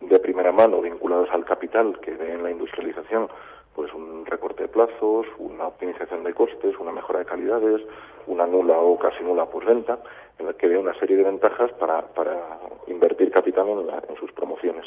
de 0.00 0.18
primera 0.20 0.52
mano 0.52 0.80
vinculados 0.80 1.28
al 1.30 1.44
capital 1.44 1.98
que 2.00 2.12
ve 2.12 2.32
en 2.32 2.42
la 2.42 2.50
industrialización 2.50 3.28
pues 3.76 3.92
un 3.92 4.24
recorte 4.24 4.62
de 4.62 4.68
plazos, 4.68 5.26
una 5.38 5.66
optimización 5.66 6.24
de 6.24 6.32
costes, 6.32 6.78
una 6.78 6.92
mejora 6.92 7.18
de 7.18 7.26
calidades, 7.26 7.82
una 8.26 8.46
nula 8.46 8.78
o 8.78 8.98
casi 8.98 9.22
nula 9.22 9.44
postventa, 9.44 9.98
en 10.38 10.46
la 10.46 10.54
que 10.54 10.66
ve 10.66 10.78
una 10.78 10.94
serie 10.98 11.16
de 11.16 11.24
ventajas 11.24 11.70
para, 11.72 12.00
para 12.00 12.58
invertir 12.86 13.30
capital 13.30 13.68
en, 13.68 14.16
sus 14.16 14.32
promociones. 14.32 14.86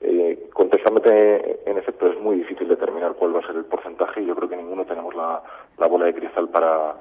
Eh, 0.00 0.48
contestándote, 0.52 1.68
en 1.68 1.78
efecto, 1.78 2.06
es 2.06 2.20
muy 2.20 2.36
difícil 2.36 2.68
determinar 2.68 3.14
cuál 3.14 3.34
va 3.34 3.40
a 3.40 3.46
ser 3.46 3.56
el 3.56 3.64
porcentaje 3.64 4.22
y 4.22 4.26
yo 4.26 4.36
creo 4.36 4.48
que 4.48 4.56
ninguno 4.56 4.84
tenemos 4.84 5.14
la, 5.14 5.42
la 5.78 5.86
bola 5.86 6.06
de 6.06 6.14
cristal 6.14 6.48
para, 6.48 6.94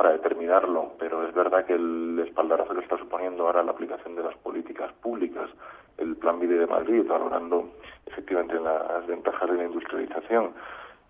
para 0.00 0.12
determinarlo, 0.12 0.92
pero 0.98 1.28
es 1.28 1.34
verdad 1.34 1.66
que 1.66 1.74
el 1.74 2.22
espaldarazo 2.26 2.74
que 2.74 2.80
está 2.80 2.96
suponiendo 2.96 3.46
ahora 3.46 3.62
la 3.62 3.72
aplicación 3.72 4.16
de 4.16 4.22
las 4.22 4.34
políticas 4.36 4.90
públicas, 5.02 5.50
el 5.98 6.16
Plan 6.16 6.40
Vide 6.40 6.58
de 6.58 6.66
Madrid, 6.66 7.04
valorando 7.06 7.68
efectivamente 8.06 8.54
las 8.58 9.06
ventajas 9.06 9.50
de 9.50 9.56
la 9.58 9.64
industrialización 9.64 10.54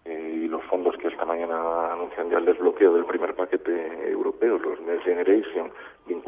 eh, 0.04 0.40
y 0.42 0.48
los 0.48 0.64
fondos 0.64 0.96
que 0.96 1.06
esta 1.06 1.24
mañana 1.24 1.92
anuncian 1.92 2.30
ya 2.30 2.38
el 2.38 2.46
desbloqueo 2.46 2.94
del 2.94 3.04
primer 3.04 3.34
paquete 3.34 4.10
europeo, 4.10 4.58
los 4.58 4.80
Next 4.80 5.04
Generation, 5.04 5.70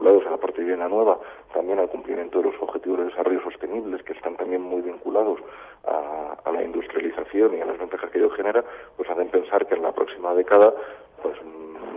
vinculados 0.03 0.27
a 0.27 0.31
la 0.31 0.37
parte 0.37 0.61
de 0.61 0.67
Viena 0.67 0.89
Nueva, 0.89 1.19
también 1.55 1.79
al 1.79 1.89
cumplimiento 1.89 2.39
de 2.39 2.51
los 2.51 2.61
objetivos 2.61 2.99
de 2.99 3.05
desarrollo 3.07 3.41
sostenibles, 3.43 4.03
que 4.03 4.13
están 4.13 4.37
también 4.37 4.61
muy 4.61 4.83
vinculados 4.83 5.39
a, 5.85 6.51
la 6.51 6.63
industrialización 6.63 7.57
y 7.57 7.61
a 7.61 7.67
las 7.67 7.79
ventajas 7.79 8.11
que 8.11 8.19
ello 8.19 8.31
genera, 8.31 8.65
pues 8.97 9.09
hacen 9.09 9.29
pensar 9.29 9.67
que 9.67 9.75
en 9.75 9.83
la 9.83 9.93
próxima 9.93 10.35
década 10.35 10.75
pues 11.23 11.37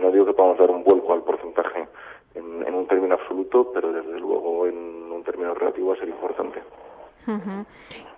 no 0.00 0.10
digo 0.10 0.24
que 0.24 0.32
podamos 0.32 0.58
dar 0.58 0.70
un 0.70 0.82
vuelco 0.84 1.12
al 1.12 1.22
porcentaje 1.22 1.88
en, 2.34 2.74
un 2.74 2.86
término 2.86 3.14
absoluto, 3.14 3.70
pero 3.74 3.92
desde 3.92 4.20
luego 4.20 4.66
en 4.66 4.76
un 5.12 5.22
término 5.24 5.52
relativo 5.54 5.88
va 5.88 5.94
a 5.94 5.98
ser 5.98 6.08
importante. 6.08 6.62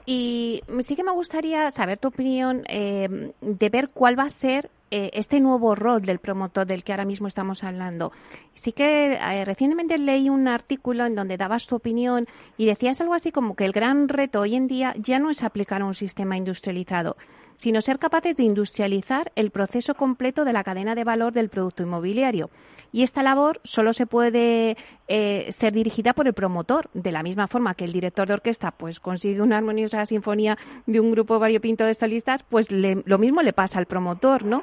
Y 0.05 0.63
sí 0.81 0.97
que 0.97 1.03
me 1.03 1.13
gustaría 1.13 1.71
saber 1.71 1.99
tu 1.99 2.09
opinión 2.09 2.65
eh, 2.69 3.33
de 3.41 3.69
ver 3.71 3.89
cuál 3.89 4.19
va 4.19 4.25
a 4.25 4.31
ser 4.31 4.71
eh, 4.91 5.11
este 5.13 5.41
nuevo 5.41 5.75
rol 5.75 6.03
del 6.03 6.19
promotor 6.19 6.67
del 6.67 6.85
que 6.85 6.93
ahora 6.93 7.05
mismo 7.05 7.29
estamos 7.29 7.65
hablando. 7.65 8.13
Sí 8.55 8.73
que 8.73 9.15
eh, 9.15 9.45
recientemente 9.45 9.99
leí 9.99 10.29
un 10.29 10.49
artículo 10.49 11.05
en 11.05 11.15
donde 11.15 11.37
dabas 11.37 11.67
tu 11.67 11.77
opinión 11.77 12.27
y 12.57 12.67
decías 12.67 13.01
algo 13.01 13.15
así 13.15 13.31
como 13.31 13.55
que 13.55 13.65
el 13.65 13.73
gran 13.73 14.09
reto 14.09 14.41
hoy 14.41 14.55
en 14.55 14.67
día 14.67 14.95
ya 14.99 15.19
no 15.19 15.31
es 15.31 15.43
aplicar 15.43 15.83
un 15.83 15.95
sistema 15.95 16.37
industrializado, 16.37 17.17
sino 17.57 17.83
ser 17.83 17.99
capaces 17.99 18.37
de 18.37 18.45
industrializar 18.45 19.33
el 19.35 19.51
proceso 19.51 19.95
completo 19.95 20.45
de 20.45 20.53
la 20.53 20.65
cadena 20.65 20.95
de 20.95 21.05
valor 21.05 21.33
del 21.33 21.51
producto 21.51 21.83
inmobiliario. 21.83 22.51
Y 22.93 23.03
esta 23.03 23.23
labor 23.23 23.61
solo 23.65 23.93
se 23.93 24.07
puede 24.07 24.77
eh, 25.09 25.53
ser 25.53 25.73
dirigida 25.73 26.15
por 26.15 26.27
el 26.27 26.35
promotor, 26.35 26.89
de 26.95 27.13
la 27.13 27.23
misma 27.23 27.47
forma 27.47 27.75
que 27.75 27.85
el 27.85 27.93
director 27.93 28.27
de 28.27 28.35
orquesta 28.35 28.71
pues 28.71 29.01
consigue 29.01 29.43
una 29.43 29.59
armoniosa 29.59 30.07
sinfonía 30.07 30.57
de 30.87 31.01
un 31.01 31.11
grupo 31.11 31.39
variopinto 31.39 31.85
de 31.85 31.95
solistas, 31.95 32.43
pues 32.43 32.71
lo 32.71 33.19
mismo 33.19 33.43
le 33.43 33.53
pasa 33.53 33.79
al 33.79 33.87
promotor, 33.87 34.45
¿no? 34.45 34.63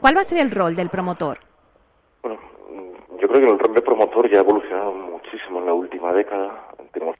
¿Cuál 0.00 0.16
va 0.16 0.20
a 0.20 0.24
ser 0.24 0.38
el 0.38 0.50
rol 0.50 0.74
del 0.74 0.88
promotor? 0.88 1.38
Bueno, 2.22 2.38
yo 3.20 3.28
creo 3.28 3.40
que 3.40 3.50
el 3.50 3.58
rol 3.58 3.74
de 3.74 3.82
promotor 3.82 4.30
ya 4.30 4.38
ha 4.38 4.40
evolucionado 4.40 4.92
muchísimo 4.92 5.60
en 5.60 5.66
la 5.66 5.74
última 5.74 6.12
década. 6.12 6.68
Tenemos 6.92 7.16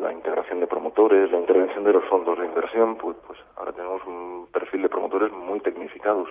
la 0.00 0.12
integración 0.12 0.60
de 0.60 0.66
promotores, 0.66 1.30
la 1.32 1.38
intervención 1.38 1.84
de 1.84 1.92
los 1.92 2.04
fondos 2.04 2.38
de 2.38 2.46
inversión, 2.46 2.96
pues, 2.96 3.16
pues 3.26 3.38
ahora 3.56 3.72
tenemos 3.72 4.02
un 4.06 4.46
perfil 4.52 4.82
de 4.82 4.88
promotores 4.88 5.32
muy 5.32 5.60
tecnificados. 5.60 6.28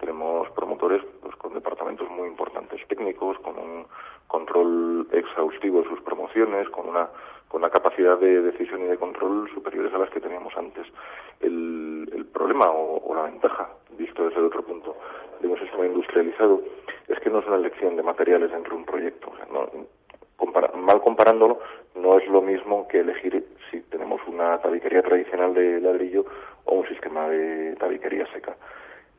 Tenemos 0.00 0.48
promotores 0.52 1.02
pues, 1.20 1.36
con 1.36 1.52
departamentos 1.52 2.10
muy 2.10 2.26
importantes 2.26 2.80
técnicos, 2.88 3.38
con 3.40 3.58
un 3.58 3.86
control 4.28 5.06
exhaustivo 5.12 5.82
de 5.82 5.88
sus 5.88 6.00
promociones, 6.00 6.68
con 6.70 6.88
una, 6.88 7.08
con 7.48 7.60
una 7.60 7.70
capacidad 7.70 8.18
de 8.18 8.40
decisión 8.40 8.80
y 8.82 8.86
de 8.86 8.96
control 8.96 9.50
superiores 9.52 9.92
a 9.92 9.98
las 9.98 10.08
que 10.08 10.20
teníamos 10.20 10.56
antes. 10.56 10.86
El, 11.40 12.10
el 12.14 12.24
problema 12.26 12.70
o, 12.70 13.14
la 13.14 13.24
ventaja, 13.24 13.68
visto 13.98 14.24
desde 14.24 14.40
otro 14.40 14.62
punto, 14.62 14.96
de 15.40 15.48
un 15.48 15.58
sistema 15.58 15.86
industrializado, 15.86 16.62
es 17.08 17.18
que 17.20 17.28
no 17.28 17.40
es 17.40 17.46
una 17.46 17.56
elección 17.56 17.96
de 17.96 18.02
materiales 18.02 18.50
dentro 18.50 18.74
de 18.74 18.80
un 18.80 18.86
proyecto. 18.86 19.32
Mal 20.74 21.02
comparándolo, 21.02 21.60
no 21.94 22.18
es 22.18 22.26
lo 22.28 22.40
mismo 22.40 22.88
que 22.88 23.00
elegir 23.00 23.46
si 23.70 23.80
tenemos 23.82 24.20
una 24.26 24.58
tabiquería 24.58 25.02
tradicional 25.02 25.54
de 25.54 25.80
ladrillo 25.80 26.24
o 26.64 26.76
un 26.76 26.88
sistema 26.88 27.28
de 27.28 27.76
tabiquería 27.76 28.26
seca. 28.32 28.56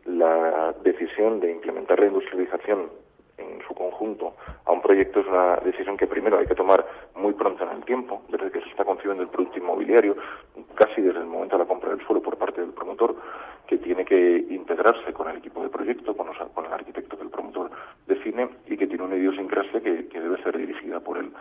La 0.05 0.73
decisión 0.83 1.39
de 1.39 1.51
implementar 1.51 1.99
la 1.99 2.07
industrialización 2.07 2.89
en 3.37 3.61
su 3.67 3.73
conjunto 3.73 4.35
a 4.65 4.71
un 4.71 4.81
proyecto 4.81 5.19
es 5.19 5.27
una 5.27 5.57
decisión 5.57 5.97
que 5.97 6.07
primero 6.07 6.37
hay 6.37 6.47
que 6.47 6.55
tomar 6.55 6.85
muy 7.15 7.33
pronto 7.33 7.63
en 7.63 7.77
el 7.77 7.83
tiempo, 7.83 8.21
desde 8.29 8.51
que 8.51 8.61
se 8.61 8.69
está 8.69 8.85
concibiendo 8.85 9.23
el 9.23 9.29
producto 9.29 9.57
inmobiliario, 9.57 10.15
casi 10.75 11.01
desde 11.01 11.19
el 11.19 11.25
momento 11.25 11.57
de 11.57 11.63
la 11.63 11.67
compra 11.67 11.89
del 11.89 12.05
suelo 12.05 12.21
por 12.21 12.37
parte 12.37 12.61
del 12.61 12.71
promotor, 12.71 13.15
que 13.67 13.77
tiene 13.77 14.05
que 14.05 14.45
integrarse 14.49 15.13
con 15.13 15.29
el 15.29 15.37
equipo 15.37 15.63
de 15.63 15.69
proyecto, 15.69 16.15
con, 16.15 16.27
el 16.65 16.73
arquitecto 16.73 17.17
que 17.17 17.23
el 17.23 17.29
promotor 17.29 17.71
define 18.07 18.49
y 18.67 18.77
que 18.77 18.87
tiene 18.87 19.03
una 19.03 19.15
idiosincrasia 19.15 19.81
que, 19.81 20.07
debe 20.11 20.41
ser 20.43 20.57
dirigida 20.57 20.99
por 20.99 21.17
él. 21.17 21.31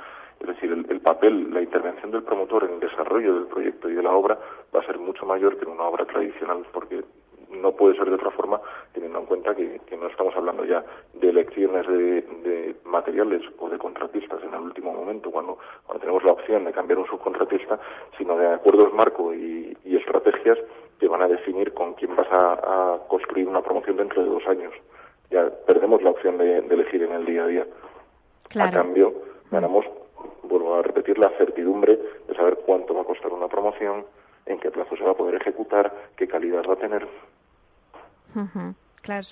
Es 0.40 0.46
decir, 0.46 0.72
el, 0.72 1.00
papel, 1.00 1.52
la 1.52 1.60
intervención 1.60 2.10
del 2.10 2.22
promotor 2.22 2.64
en 2.64 2.74
el 2.74 2.80
desarrollo 2.80 3.34
del 3.34 3.46
proyecto 3.46 3.90
y 3.90 3.94
de 3.94 4.02
la 4.02 4.12
obra 4.12 4.38
va 4.74 4.80
a 4.80 4.86
ser 4.86 4.98
mucho 4.98 5.26
mayor 5.26 5.58
que 5.58 5.64
en 5.64 5.72
una 5.72 5.84
obra 5.84 6.06
tradicional 6.06 6.64
porque 6.72 7.02
no 7.50 7.72
puede 7.72 7.96
ser 7.96 8.08
de 8.08 8.14
otra 8.14 8.30
forma 8.30 8.60
teniendo 8.92 9.18
en 9.18 9.26
cuenta 9.26 9.54
que, 9.54 9.80
no 9.96 10.06
estamos 10.06 10.34
hablando 10.34 10.64
ya 10.64 10.84
de 11.14 11.28
elecciones 11.28 11.86
de, 11.86 12.76
materiales 12.84 13.42
o 13.58 13.68
de 13.68 13.78
contratistas 13.78 14.42
en 14.42 14.54
el 14.54 14.60
último 14.60 14.92
momento 14.92 15.30
cuando, 15.30 15.58
cuando 15.86 16.00
tenemos 16.00 16.24
la 16.24 16.32
opción 16.32 16.64
de 16.64 16.72
cambiar 16.72 16.98
un 16.98 17.06
subcontratista, 17.06 17.78
sino 18.18 18.36
de 18.36 18.48
acuerdos 18.48 18.92
marco 18.92 19.34
y, 19.34 19.76
estrategias 19.84 20.58
que 20.98 21.08
van 21.08 21.22
a 21.22 21.28
definir 21.28 21.74
con 21.74 21.94
quién 21.94 22.16
vas 22.16 22.26
a, 22.30 22.98
construir 23.06 23.46
una 23.46 23.60
promoción 23.60 23.96
dentro 23.96 24.22
de 24.22 24.30
dos 24.30 24.46
años. 24.46 24.72
Ya 25.30 25.48
perdemos 25.66 26.02
la 26.02 26.10
opción 26.10 26.38
de, 26.38 26.58
elegir 26.58 27.02
en 27.02 27.12
el 27.12 27.26
día 27.26 27.44
a 27.44 27.46
día. 27.46 27.66
A 28.58 28.70
cambio, 28.70 29.12
ganamos, 29.50 29.84
vuelvo 30.42 30.74
a 30.74 30.82
repetir, 30.82 31.18
la 31.18 31.28
certidumbre 31.30 31.98
de 32.26 32.34
saber 32.34 32.58
cuánto 32.64 32.94
va 32.94 33.02
a 33.02 33.04
costar 33.04 33.32
una 33.32 33.46
promoción, 33.46 34.04
en 34.46 34.58
qué 34.58 34.70
plazo 34.70 34.96
se 34.96 35.04
va 35.04 35.12
a 35.12 35.16
poder 35.16 35.36
ejecutar, 35.36 35.92
qué 36.16 36.26
calidad 36.26 36.64
va 36.68 36.74
a 36.74 36.78
tener. 36.78 37.06
Claro, 39.02 39.26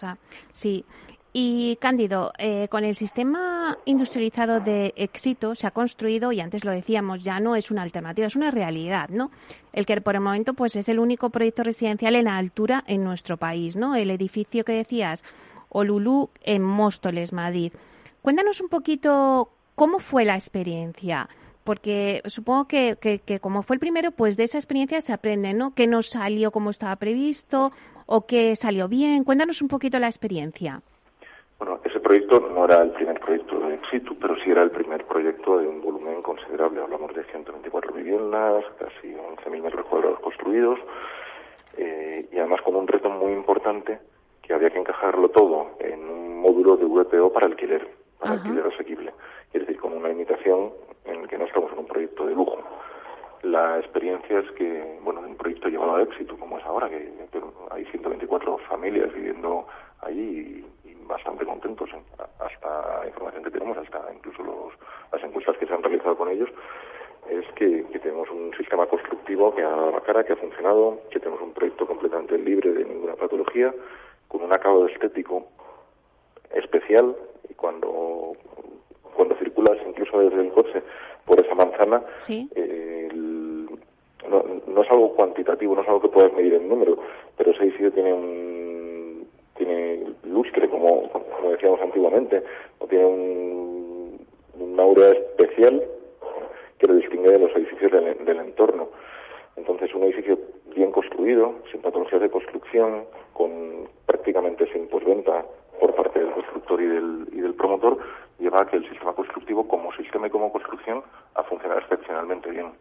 sí. 0.51 0.85
Y 1.33 1.77
Cándido, 1.77 2.33
eh, 2.39 2.69
con 2.71 2.85
el 2.85 2.95
sistema 2.95 3.77
industrializado 3.85 4.61
de 4.61 4.95
éxito 4.97 5.55
se 5.55 5.67
ha 5.67 5.71
construido, 5.71 6.33
y 6.33 6.41
antes 6.41 6.65
lo 6.65 6.73
decíamos, 6.73 7.23
ya 7.23 7.39
no 7.39 7.55
es 7.55 7.71
una 7.71 7.83
alternativa, 7.83 8.27
es 8.27 8.35
una 8.35 8.51
realidad, 8.51 9.11
¿no? 9.11 9.31
El 9.73 9.85
que 9.85 10.01
por 10.01 10.15
el 10.15 10.23
momento 10.23 10.55
pues 10.55 10.75
es 10.75 10.89
el 10.89 10.99
único 10.99 11.29
proyecto 11.31 11.63
residencial 11.65 12.17
en 12.17 12.29
altura 12.29 12.83
en 12.87 13.05
nuestro 13.05 13.37
país, 13.37 13.77
¿no? 13.77 13.95
El 13.95 14.11
edificio 14.11 14.65
que 14.65 14.73
decías, 14.73 15.23
Olulú 15.69 16.31
en 16.43 16.63
Móstoles, 16.63 17.33
Madrid. 17.33 17.73
Cuéntanos 18.23 18.61
un 18.61 18.69
poquito 18.69 19.53
cómo 19.75 19.99
fue 19.99 20.25
la 20.25 20.35
experiencia 20.35 21.29
porque 21.69 22.23
supongo 22.25 22.67
que, 22.67 22.97
que, 22.99 23.41
como 23.41 23.63
fue 23.63 23.77
el 23.77 23.81
primero, 23.81 24.11
pues 24.11 24.39
de 24.39 24.45
esa 24.45 24.57
experiencia 24.57 25.03
se 25.03 25.13
aprende, 25.13 25.53
¿no? 25.53 25.75
¿Qué 25.75 25.87
no 25.87 26.01
salió 26.01 26.51
como 26.51 26.71
estaba 26.71 26.97
previsto 26.97 27.73
o 28.07 28.25
qué 28.25 28.57
salió 28.57 28.89
bien? 28.89 29.23
Cuéntanos 29.23 29.61
un 29.61 29.69
poquito 29.69 29.99
la 29.99 30.07
experiencia. 30.07 30.81
Bueno, 31.59 31.79
ese 31.85 32.01
proyecto 32.01 32.41
no 32.41 32.65
era 32.65 32.81
el 32.81 32.93
primer 32.93 33.21
proyecto 33.21 33.61
de 33.61 33.79
situ, 33.91 34.17
pero 34.19 34.37
sí 34.37 34.51
era 34.51 34.63
el 34.63 34.71
primer 34.71 35.05
proyecto 35.05 35.59
de 35.59 35.67
un 35.67 35.83
volumen 35.83 36.23
considerable. 36.23 36.81
Hablamos 36.81 37.15
de 37.15 37.23
124 37.25 37.93
viviendas, 37.93 38.65
casi 38.79 39.09
11.000 39.09 39.63
metros 39.63 39.85
cuadrados 39.89 40.21
construidos, 40.21 40.79
eh, 41.77 42.31
y 42.33 42.39
además 42.39 42.63
con 42.63 42.77
un 42.77 42.89
reto 42.89 43.11
muy 43.11 43.33
importante 43.33 43.99
que 44.41 44.55
había 44.55 44.71
que 44.71 44.79
encajarlo 44.79 45.29
todo 45.29 45.73
en 45.81 46.01
un 46.09 46.41
módulo 46.41 46.79
de 46.79 46.87
VPO 46.87 47.31
para 47.31 47.45
alquiler, 47.45 47.87
para 48.19 48.33
alquiler 48.33 48.67
asequible. 48.67 49.13
Es 49.53 49.61
decir, 49.61 49.79
con 49.79 49.93
una 49.93 50.09
limitación 50.09 50.73
en 51.05 51.23
el 51.23 51.29
que 51.29 51.39
no 51.39 51.45
estamos 51.45 51.73
en 51.73 51.79
un 51.79 51.87
proyecto 51.87 52.27
de 52.27 52.35
lujo. 52.35 52.59
La 53.43 53.79
experiencia 53.79 54.41
es 54.41 54.51
que, 54.53 54.99
bueno, 55.03 55.21
un 55.21 55.37
proyecto 55.37 55.69
llevado 55.69 55.97
a 55.97 56.03
éxito 56.03 56.37
como 56.37 56.59
es 56.59 56.65
ahora, 56.65 56.89
que 56.89 57.13
hay 57.71 57.85
124 57.87 58.59
familias 58.69 59.13
viviendo 59.15 59.67
allí 60.01 60.65
y, 60.85 60.95
bastante 61.07 61.47
contentos, 61.47 61.89
hasta 62.39 63.01
la 63.01 63.07
información 63.07 63.43
que 63.45 63.51
tenemos, 63.51 63.79
hasta 63.79 64.13
incluso 64.13 64.43
los, 64.43 64.75
las 65.11 65.23
encuestas 65.23 65.57
que 65.57 65.67
se 65.67 65.73
han 65.73 65.83
realizado 65.83 66.17
con 66.17 66.29
ellos, 66.29 66.51
es 67.31 67.47
que, 67.55 67.85
tenemos 67.99 68.31
un 68.31 68.55
sistema 68.57 68.87
constructivo 68.87 69.55
que 69.55 69.63
ha 69.63 69.69
dado 69.69 69.91
la 69.91 70.01
cara, 70.01 70.25
que 70.25 70.33
ha 70.33 70.37
funcionado, 70.37 71.01
que 71.11 71.19
tenemos 71.19 71.43
un 71.43 71.53
proyecto 71.53 71.87
completamente 71.87 72.39
libre 72.39 72.73
de 72.73 72.85
ninguna 72.85 73.15
patología, 73.15 73.75
con 74.29 74.43
un 74.43 74.53
acabado 74.53 74.87
estético 74.87 75.47
especial 76.55 77.17
y 77.49 77.55
cuando 77.55 78.35
cuando 79.15 79.35
circulas 79.37 79.77
incluso 79.87 80.21
desde 80.21 80.41
el 80.41 80.53
coche 80.53 80.83
por 81.25 81.41
esa 81.41 81.55
manzana, 81.55 82.03
eh, 82.29 83.09
no, 84.29 84.83
es 84.83 84.91
algo 84.91 85.15
cuantitativo, 85.15 85.75
no 85.75 85.83
es 85.83 85.89
algo 85.89 86.03
que 86.03 86.09
puedas 86.09 86.33
medir 86.35 86.55
en 86.55 86.69
número, 86.69 86.99
pero 87.37 87.51
ese 87.51 87.65
edificio 87.65 87.93
tiene 87.93 88.13
un 88.13 89.29
tiene 89.57 90.05
lustre, 90.23 90.69
como, 90.69 91.09
como 91.11 91.51
decíamos 91.51 91.81
antiguamente, 91.81 92.43
o 92.79 92.87
tiene 92.87 93.07
un, 93.07 94.27
un 94.61 94.81
aura 94.81 95.11
especial 95.11 95.83
que 96.79 96.87
lo 96.87 96.95
distingue 96.95 97.31
de 97.31 97.39
los 97.41 97.55
edificios 97.57 97.91
del, 97.91 98.39
entorno. 98.39 98.89
Entonces, 99.57 99.93
un 99.95 100.05
edificio 100.05 100.39
bien 100.75 100.93
construido 100.93 101.47
ruido, 101.47 101.55
sin 101.73 101.81
patologías 101.81 102.21
de 102.21 102.31
construcción, 102.31 103.05
con 103.33 103.89
prácticamente 104.07 104.71
sin 104.73 104.87
posventa 104.87 105.45
por 105.79 105.95
parte 105.95 106.19
del 106.19 106.33
constructor 106.33 106.81
y 106.81 106.87
del, 106.87 107.29
y 107.33 107.41
del 107.41 107.55
promotor, 107.55 107.99
lleva 108.39 108.63
a 108.63 108.67
que 108.67 108.77
el 108.77 108.89
sistema 108.89 109.13
constructivo 109.13 109.67
como 109.67 109.93
sistema 109.93 110.27
y 110.27 110.31
como 110.31 110.53
construcción 110.53 111.03
ha 111.35 111.43
funcionado 111.45 111.81
excepcionalmente 111.81 112.51
bien. 112.51 112.73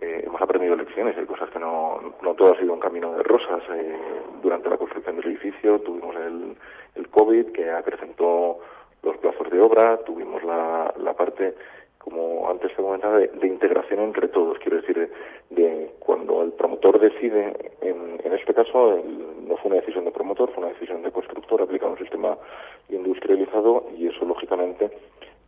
Eh, 0.00 0.22
hemos 0.26 0.40
aprendido 0.40 0.76
lecciones, 0.76 1.16
hay 1.18 1.26
cosas 1.26 1.50
que 1.50 1.58
no, 1.58 2.00
no 2.22 2.34
todo 2.34 2.54
ha 2.54 2.58
sido 2.58 2.72
un 2.72 2.80
camino 2.80 3.12
de 3.12 3.22
rosas. 3.22 3.62
Eh, 3.74 3.98
durante 4.42 4.70
la 4.70 4.78
construcción 4.78 5.16
del 5.16 5.26
edificio 5.26 5.80
tuvimos 5.80 6.16
el, 6.16 6.56
el 6.94 7.08
COVID 7.08 7.52
que 7.52 7.70
acrecentó 7.70 8.58
los 9.02 9.16
plazos 9.18 9.50
de 9.50 9.60
obra, 9.60 9.98
tuvimos 9.98 10.42
la, 10.44 10.94
la 10.98 11.12
parte 11.14 11.54
como 11.98 12.48
antes 12.48 12.70
se 12.74 12.82
comentaba, 12.82 13.18
de, 13.18 13.46
integración 13.46 14.00
entre 14.00 14.28
todos. 14.28 14.58
Quiero 14.58 14.78
decir, 14.78 15.12
de, 15.50 15.90
cuando 15.98 16.42
el 16.42 16.52
promotor 16.52 16.98
decide, 16.98 17.54
en, 17.82 18.18
en 18.24 18.32
este 18.32 18.54
caso 18.54 19.02
no 19.50 19.56
fue 19.56 19.70
una 19.70 19.80
decisión 19.80 20.04
de 20.04 20.12
promotor, 20.12 20.50
fue 20.52 20.62
una 20.62 20.72
decisión 20.72 21.02
de 21.02 21.10
constructor, 21.10 21.60
aplicar 21.60 21.90
un 21.90 21.98
sistema 21.98 22.38
industrializado 22.88 23.86
y 23.98 24.06
eso 24.06 24.24
lógicamente 24.24 24.90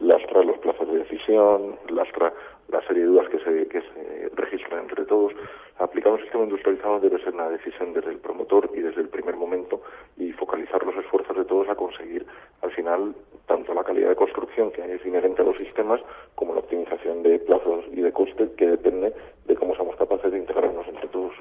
lastra 0.00 0.42
los 0.42 0.58
plazos 0.58 0.88
de 0.88 0.98
decisión, 0.98 1.76
lastra 1.88 2.32
la 2.68 2.82
serie 2.82 3.02
de 3.02 3.08
dudas 3.08 3.28
que 3.28 3.38
se, 3.38 3.68
que 3.68 3.80
se 3.80 4.30
registran 4.34 4.80
entre 4.80 5.04
todos. 5.04 5.32
Aplicar 5.78 6.12
un 6.12 6.20
sistema 6.20 6.44
industrializado 6.44 6.98
debe 6.98 7.22
ser 7.22 7.34
una 7.34 7.48
decisión 7.48 7.92
desde 7.92 8.10
el 8.10 8.18
promotor 8.18 8.70
y 8.74 8.80
desde 8.80 9.02
el 9.02 9.08
primer 9.08 9.36
momento 9.36 9.80
y 10.16 10.32
focalizar 10.32 10.84
los 10.84 10.96
esfuerzos 10.96 11.36
de 11.36 11.44
todos 11.44 11.68
a 11.68 11.76
conseguir 11.76 12.26
al 12.62 12.72
final 12.72 13.14
tanto 13.46 13.72
la 13.74 13.84
calidad 13.84 14.08
de 14.08 14.16
construcción 14.16 14.72
que 14.72 14.82
es 14.82 15.06
inherente 15.06 15.42
a 15.42 15.44
los 15.44 15.56
sistemas 15.56 16.00
como 16.34 16.54
la 16.54 16.60
optimización 16.60 17.22
de 17.22 17.38
plazos 17.38 17.84
y 17.92 18.00
de 18.00 18.12
costes 18.12 18.50
que 18.56 18.66
depende 18.66 19.14
de 19.46 19.54
cómo 19.54 19.76
somos 19.76 19.94
capaces 19.96 20.32
de 20.32 20.38
integrarnos 20.38 20.86
entre 20.88 21.08
todos. 21.08 21.32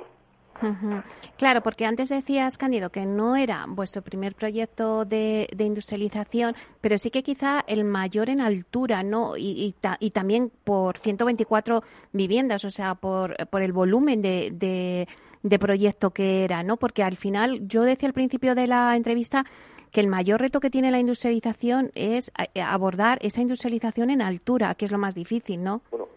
Claro, 1.37 1.61
porque 1.61 1.85
antes 1.85 2.09
decías, 2.09 2.57
Cándido, 2.57 2.89
que 2.89 3.05
no 3.05 3.35
era 3.35 3.65
vuestro 3.67 4.01
primer 4.01 4.35
proyecto 4.35 5.05
de, 5.05 5.47
industrialización, 5.57 6.55
pero 6.81 6.97
sí 6.97 7.09
que 7.11 7.23
quizá 7.23 7.63
el 7.67 7.83
mayor 7.83 8.29
en 8.29 8.41
altura, 8.41 9.03
¿no? 9.03 9.37
Y, 9.37 9.75
también 10.13 10.51
por 10.63 10.97
124 10.97 11.83
viviendas, 12.13 12.65
o 12.65 12.71
sea, 12.71 12.95
por, 12.95 13.35
por 13.47 13.61
el 13.61 13.73
volumen 13.73 14.21
de, 14.21 15.07
de 15.43 15.59
proyecto 15.59 16.11
que 16.11 16.43
era, 16.43 16.63
¿no? 16.63 16.77
Porque 16.77 17.03
al 17.03 17.17
final, 17.17 17.67
yo 17.67 17.83
decía 17.83 18.07
al 18.07 18.13
principio 18.13 18.55
de 18.55 18.67
la 18.67 18.95
entrevista 18.95 19.45
que 19.91 19.99
el 19.99 20.07
mayor 20.07 20.39
reto 20.39 20.59
que 20.59 20.69
tiene 20.69 20.91
la 20.91 20.99
industrialización 20.99 21.91
es 21.95 22.31
eh, 22.53 22.61
abordar 22.61 23.19
esa 23.21 23.41
industrialización 23.41 24.09
en 24.09 24.21
altura, 24.21 24.73
que 24.75 24.85
es 24.85 24.91
lo 24.91 24.97
más 24.97 25.15
difícil, 25.15 25.63
¿no? 25.63 25.81
Bueno, 25.91 26.07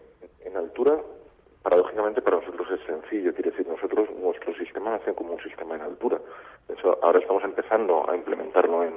en 0.45 0.55
altura, 0.55 0.97
paradójicamente 1.65 2.21
para 2.21 2.37
nosotros 2.37 2.67
es 2.69 2.79
sencillo, 2.85 3.33
quiere 3.33 3.49
decir, 3.49 3.67
nosotros, 3.67 4.07
nuestro 4.21 4.53
sistema 4.53 4.91
nace 4.91 5.15
como 5.15 5.33
un 5.33 5.41
sistema 5.41 5.73
en 5.73 5.81
altura. 5.81 6.19
De 6.67 6.75
hecho, 6.75 6.99
ahora 7.01 7.17
estamos 7.17 7.43
empezando 7.43 8.07
a 8.07 8.15
implementarlo 8.15 8.83
en, 8.83 8.93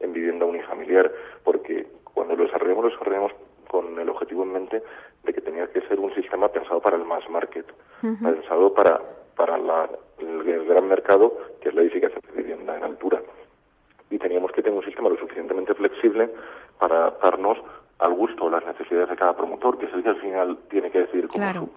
en 0.00 0.12
vivienda 0.12 0.44
unifamiliar, 0.44 1.10
porque 1.42 1.86
cuando 2.04 2.36
lo 2.36 2.44
desarrollamos, 2.44 2.84
lo 2.84 2.90
desarrollamos 2.90 3.32
con 3.70 3.98
el 3.98 4.06
objetivo 4.10 4.42
en 4.42 4.52
mente 4.52 4.82
de 5.24 5.32
que 5.32 5.40
tenía 5.40 5.66
que 5.68 5.80
ser 5.88 5.98
un 5.98 6.14
sistema 6.14 6.48
pensado 6.48 6.78
para 6.82 6.96
el 6.96 7.06
mass 7.06 7.24
market, 7.30 7.64
pensado 8.02 8.74
para, 8.74 9.00
para 9.34 9.56
el, 10.18 10.64
gran 10.66 10.88
mercado 10.88 11.34
que 11.62 11.70
es 11.70 11.74
la 11.74 11.80
edificación 11.80 12.20
de 12.34 12.42
vivienda 12.42 12.76
en 12.76 12.84
altura. 12.84 13.22
Y 14.10 14.18
teníamos 14.18 14.52
que 14.52 14.60
tener 14.60 14.76
un 14.76 14.84
sistema 14.84 15.08
lo 15.08 15.16
suficientemente 15.16 15.72
flexible 15.72 16.28
para 16.78 16.96
adaptarnos 16.96 17.56
al 17.98 18.12
gusto 18.12 18.44
o 18.44 18.50
las 18.50 18.66
necesidades 18.66 19.08
de 19.08 19.16
cada 19.16 19.34
promotor, 19.34 19.78
que 19.78 19.86
es 19.86 19.94
el 19.94 20.02
que 20.02 20.10
al 20.10 20.20
final 20.20 20.58
tiene 20.68 20.90
que 20.90 21.00
decidir 21.00 21.28
como 21.28 21.52
su, 21.54 21.70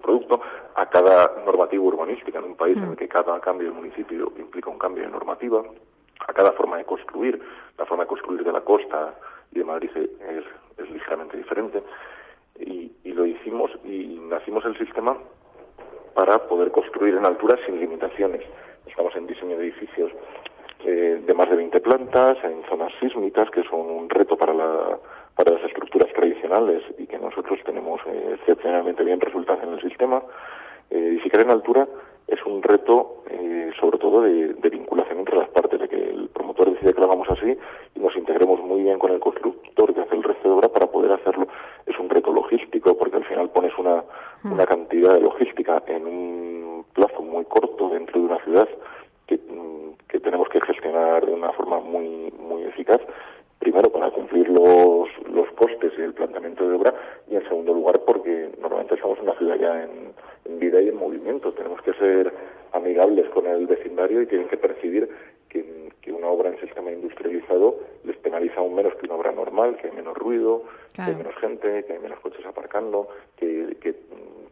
producto 0.00 0.40
a 0.74 0.86
cada 0.86 1.32
normativa 1.44 1.82
urbanística 1.82 2.38
en 2.38 2.44
un 2.44 2.56
país 2.56 2.76
en 2.76 2.84
el 2.84 2.90
mm. 2.90 2.96
que 2.96 3.08
cada 3.08 3.40
cambio 3.40 3.68
del 3.68 3.76
municipio 3.76 4.32
implica 4.38 4.70
un 4.70 4.78
cambio 4.78 5.04
de 5.04 5.10
normativa, 5.10 5.62
a 6.26 6.32
cada 6.32 6.52
forma 6.52 6.78
de 6.78 6.84
construir, 6.84 7.40
la 7.78 7.86
forma 7.86 8.04
de 8.04 8.08
construir 8.08 8.44
de 8.44 8.52
la 8.52 8.60
costa 8.62 9.14
y 9.52 9.58
de 9.58 9.64
Madrid 9.64 9.90
es, 9.94 10.44
es 10.78 10.90
ligeramente 10.90 11.36
diferente. 11.36 11.82
Y, 12.58 12.92
y 13.04 13.12
lo 13.12 13.26
hicimos 13.26 13.70
y 13.84 14.18
nacimos 14.28 14.64
el 14.64 14.78
sistema 14.78 15.16
para 16.14 16.38
poder 16.46 16.70
construir 16.70 17.14
en 17.14 17.26
altura 17.26 17.58
sin 17.66 17.80
limitaciones. 17.80 18.42
Estamos 18.86 19.14
en 19.16 19.26
diseño 19.26 19.58
de 19.58 19.64
edificios 19.64 20.12
eh, 20.84 21.22
de 21.26 21.34
más 21.34 21.48
de 21.48 21.56
20 21.56 21.80
plantas, 21.80 22.36
en 22.44 22.62
zonas 22.68 22.92
sísmicas, 23.00 23.50
que 23.50 23.62
son 23.64 23.80
un 23.80 24.10
reto 24.10 24.36
para, 24.36 24.52
la, 24.52 24.98
para 25.34 25.52
las 25.52 25.64
estructuras 25.64 26.12
tradicionales 26.12 26.82
y 26.98 27.06
que 27.06 27.18
nosotros 27.18 27.58
tenemos 27.64 28.00
eh, 28.06 28.36
excepcionalmente 28.38 29.04
bien 29.04 29.20
resultados 29.20 29.62
en 29.62 29.74
el 29.74 29.80
sistema. 29.80 30.22
Eh, 30.90 30.98
edificar 30.98 31.40
en 31.40 31.50
altura 31.50 31.88
es 32.28 32.44
un 32.46 32.62
reto, 32.62 33.24
eh, 33.30 33.70
sobre 33.78 33.98
todo, 33.98 34.22
de, 34.22 34.54
de, 34.54 34.70
vinculación 34.70 35.18
entre 35.18 35.36
las 35.36 35.48
partes, 35.48 35.80
de 35.80 35.88
que 35.88 36.10
el 36.10 36.28
promotor 36.28 36.70
decide 36.70 36.94
que 36.94 37.00
lo 37.00 37.06
hagamos 37.06 37.28
así 37.30 37.56
y 37.94 38.00
nos 38.00 38.16
integremos 38.16 38.60
muy 38.60 38.82
bien 38.82 38.98
con 38.98 39.12
el 39.12 39.20
constructor 39.20 39.92
que 39.92 40.00
hace 40.00 40.14
el 40.14 40.22
resto 40.22 40.48
de 40.48 40.54
obra 40.54 40.68
para 40.68 40.86
poder 40.86 41.12
hacerlo. 41.12 41.48
Es 41.86 41.98
un 41.98 42.08
reto 42.08 42.32
logístico, 42.32 42.96
porque 42.96 43.16
al 43.16 43.24
final 43.24 43.50
pones 43.50 43.76
una, 43.76 44.04
mm. 44.42 44.52
una 44.52 44.66
cantidad 44.66 45.14
de 45.14 45.20
logística 45.20 45.82
en 45.86 46.06
un 46.06 46.84
plazo 46.94 47.20
muy 47.22 47.44
corto 47.44 47.90
dentro 47.90 48.20
de 48.20 48.26
una 48.26 48.38
ciudad 48.44 48.68
que, 49.26 49.38
que 50.08 50.20
tenemos 50.20 50.48
que 50.48 50.60
gestionar 50.60 51.26
de 51.26 51.32
una 51.32 51.52
forma 51.52 51.80
muy, 51.80 52.32
muy 52.38 52.62
eficaz, 52.62 53.00
primero 53.64 53.90
para 53.90 54.10
cumplir 54.10 54.46
los, 54.50 55.08
los 55.32 55.50
costes 55.52 55.90
y 55.96 56.02
el 56.02 56.12
planteamiento 56.12 56.68
de 56.68 56.76
obra 56.76 56.94
y 57.30 57.34
en 57.34 57.42
segundo 57.44 57.72
lugar 57.72 58.00
porque 58.06 58.50
normalmente 58.60 59.00
somos 59.00 59.18
una 59.20 59.32
ciudad 59.38 59.56
ya 59.56 59.84
en, 59.84 60.12
en 60.44 60.58
vida 60.58 60.82
y 60.82 60.88
en 60.88 60.96
movimiento. 60.96 61.50
Tenemos 61.54 61.80
que 61.80 61.94
ser 61.94 62.30
amigables 62.72 63.26
con 63.30 63.46
el 63.46 63.66
vecindario 63.66 64.20
y 64.20 64.26
tienen 64.26 64.48
que 64.48 64.58
percibir 64.58 65.08
que, 65.48 65.88
que, 66.02 66.12
una 66.12 66.28
obra 66.28 66.50
en 66.50 66.60
sistema 66.60 66.92
industrializado 66.92 67.76
les 68.04 68.16
penaliza 68.18 68.60
aún 68.60 68.74
menos 68.74 68.94
que 68.96 69.06
una 69.06 69.14
obra 69.14 69.32
normal, 69.32 69.78
que 69.78 69.86
hay 69.88 69.94
menos 69.94 70.14
ruido, 70.14 70.64
que 70.92 71.00
hay 71.00 71.14
menos 71.14 71.34
gente, 71.36 71.84
que 71.86 71.94
hay 71.94 71.98
menos 72.00 72.20
coches 72.20 72.44
aparcando, 72.44 73.08
que, 73.36 73.78
que 73.80 73.94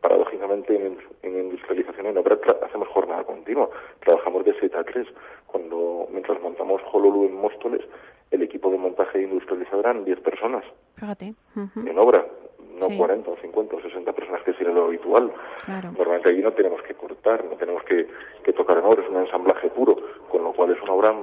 paradójicamente 0.01 0.75
en, 0.75 0.97
en 1.23 1.39
industrialización 1.39 2.07
en 2.07 2.17
obra 2.17 2.39
hacemos 2.63 2.89
jornada 2.89 3.25
continua, 3.25 3.69
trabajamos 4.01 4.45
de 4.47 4.55
7 4.59 4.79
a 4.79 4.85
3, 4.85 5.07
cuando 5.49 6.09
mientras 6.11 6.41
montamos 6.41 6.81
Hololú 6.91 7.27
en 7.27 7.35
Móstoles, 7.35 7.83
el 8.33 8.43
equipo 8.43 8.71
de 8.71 8.79
montaje 8.79 9.23
industrializado 9.23 9.81
eran 9.81 10.05
10 10.05 10.21
personas. 10.21 10.65
Fíjate. 10.97 11.35
En 11.77 11.99
obra, 11.99 12.27
no 12.81 12.89
40 12.97 13.31
o 13.31 13.37
50 13.37 13.77
o 13.77 13.81
60 13.81 14.13
personas 14.13 14.43
que 14.43 14.55
sería 14.55 14.73
lo 14.73 14.87
habitual. 14.87 15.33
Normalmente 15.69 16.31
allí 16.31 16.43
no 16.43 16.53
tenemos 16.53 16.83
que 16.83 16.95
cortar, 16.95 17.45
no 17.45 17.57
tenemos 17.57 17.83
que, 17.85 18.09
que 18.43 18.53
tocar 18.53 18.79
en 18.79 18.85
obra, 18.85 19.03
es 19.03 19.09
un 19.09 19.19
ensamblaje 19.19 19.69
puro, 19.69 19.97
con 20.29 20.43
lo 20.43 20.53
cual 20.53 20.71
es 20.73 20.83
una 20.83 20.93
obra 20.93 21.15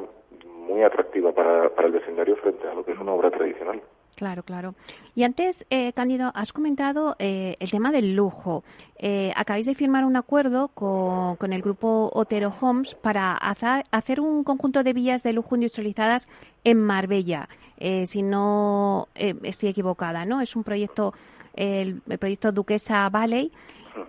muy 0.70 0.84
atractiva 0.84 1.32
para, 1.32 1.70
para 1.70 1.88
el 1.88 1.94
vecindario 1.94 2.36
frente 2.38 2.68
a 2.68 2.74
lo 2.74 2.86
que 2.86 2.92
es 2.92 3.00
una 3.00 3.14
obra 3.14 3.32
tradicional. 3.32 3.82
Claro, 4.20 4.44
claro. 4.44 4.76
Y 5.16 5.24
antes, 5.24 5.66
eh, 5.70 5.94
Cándido, 5.94 6.34
has 6.36 6.52
comentado 6.52 7.16
eh, 7.20 7.56
el 7.62 7.72
tema 7.72 7.94
del 7.94 8.18
lujo. 8.18 8.66
Eh, 8.98 9.32
acabáis 9.38 9.66
de 9.66 9.76
firmar 9.76 10.04
un 10.04 10.18
acuerdo 10.18 10.68
con, 10.74 11.38
con 11.38 11.54
el 11.54 11.62
grupo 11.62 12.12
Otero 12.14 12.54
Homes 12.60 12.96
para 12.96 13.32
hacer 13.38 14.20
un 14.20 14.44
conjunto 14.44 14.84
de 14.84 14.92
villas 14.92 15.24
de 15.24 15.32
lujo 15.32 15.56
industrializadas 15.56 16.28
en 16.66 16.82
Marbella. 16.82 17.48
Eh, 17.78 18.08
si 18.08 18.22
no 18.22 19.08
eh, 19.16 19.36
estoy 19.44 19.70
equivocada, 19.70 20.26
¿no? 20.26 20.42
Es 20.42 20.54
un 20.58 20.66
proyecto, 20.66 21.14
el, 21.56 22.02
el 22.10 22.18
proyecto 22.18 22.52
Duquesa 22.52 23.08
Valley. 23.08 23.54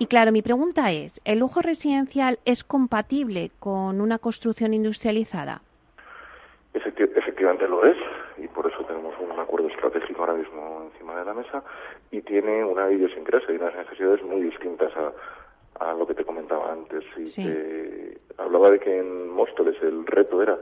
Y 0.00 0.06
claro, 0.06 0.32
mi 0.32 0.42
pregunta 0.42 0.90
es, 0.90 1.20
¿el 1.24 1.38
lujo 1.38 1.62
residencial 1.62 2.40
es 2.44 2.64
compatible 2.64 3.52
con 3.60 4.00
una 4.00 4.18
construcción 4.18 4.74
industrializada? 4.74 5.62
efectivamente 6.74 7.68
lo 7.68 7.84
es 7.84 7.96
y 8.42 8.48
por 8.48 8.66
eso 8.66 8.84
tenemos 8.84 9.14
un 9.20 9.38
acuerdo 9.38 9.68
estratégico 9.68 10.20
ahora 10.20 10.34
mismo 10.34 10.90
encima 10.92 11.18
de 11.18 11.24
la 11.24 11.34
mesa 11.34 11.62
y 12.10 12.22
tiene 12.22 12.64
una 12.64 12.90
idiosincrasia 12.90 13.52
y 13.52 13.56
unas 13.56 13.74
necesidades 13.74 14.22
muy 14.22 14.40
distintas 14.42 14.92
a, 14.96 15.12
a 15.80 15.94
lo 15.94 16.06
que 16.06 16.14
te 16.14 16.24
comentaba 16.24 16.72
antes. 16.72 17.04
Y 17.16 18.18
hablaba 18.38 18.70
de 18.70 18.78
que 18.78 18.98
en 18.98 19.28
Móstoles 19.30 19.76
el 19.82 20.06
reto 20.06 20.42
era 20.42 20.58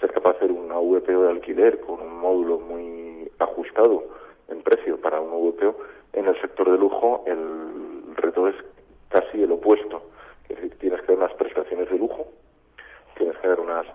ser 0.00 0.12
capaz 0.12 0.32
de 0.32 0.38
hacer 0.38 0.52
una 0.52 0.78
VPO 0.78 1.22
de 1.22 1.30
alquiler 1.30 1.80
con 1.80 2.00
un 2.00 2.18
módulo 2.18 2.58
muy 2.58 3.30
ajustado 3.38 4.04
en 4.48 4.62
precio 4.62 5.00
para 5.00 5.20
un 5.20 5.30
VPO. 5.30 5.76
En 6.12 6.26
el 6.26 6.40
sector 6.40 6.70
de 6.70 6.78
lujo 6.78 7.24
el 7.26 8.16
reto 8.16 8.48
es 8.48 8.56
casi 9.08 9.42
el 9.42 9.52
opuesto. 9.52 10.02
Es 10.48 10.56
decir, 10.56 10.78
tienes 10.78 11.00
que 11.02 11.08
dar 11.08 11.18
unas 11.18 11.34
prestaciones 11.34 11.90
de 11.90 11.98
lujo, 11.98 12.26
tienes 13.16 13.36
que 13.38 13.48
dar 13.48 13.60
unas 13.60 13.86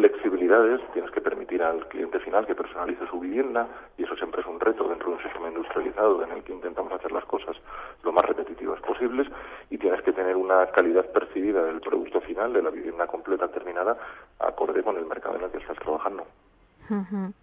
flexibilidades, 0.00 0.80
tienes 0.94 1.10
que 1.10 1.20
permitir 1.20 1.62
al 1.62 1.86
cliente 1.88 2.18
final 2.20 2.46
que 2.46 2.54
personalice 2.54 3.06
su 3.10 3.20
vivienda 3.20 3.68
y 3.98 4.04
eso 4.04 4.16
siempre 4.16 4.40
es 4.40 4.46
un 4.46 4.58
reto 4.58 4.88
dentro 4.88 5.10
de 5.10 5.16
un 5.16 5.22
sistema 5.22 5.48
industrializado 5.48 6.24
en 6.24 6.32
el 6.32 6.42
que 6.42 6.54
intentamos 6.54 6.90
hacer 6.92 7.12
las 7.12 7.24
cosas 7.26 7.54
lo 8.02 8.10
más 8.10 8.24
repetitivas 8.24 8.80
posibles 8.80 9.28
y 9.68 9.76
tienes 9.76 10.00
que 10.00 10.12
tener 10.12 10.36
una 10.36 10.66
calidad 10.68 11.04
percibida 11.12 11.62
del 11.64 11.80
producto 11.80 12.22
final, 12.22 12.54
de 12.54 12.62
la 12.62 12.70
vivienda 12.70 13.06
completa 13.06 13.48
terminada, 13.48 13.98
acorde 14.38 14.82
con 14.82 14.96
el 14.96 15.04
mercado 15.04 15.36
en 15.36 15.44
el 15.44 15.50
que 15.50 15.58
estás 15.58 15.78
trabajando. 15.78 16.24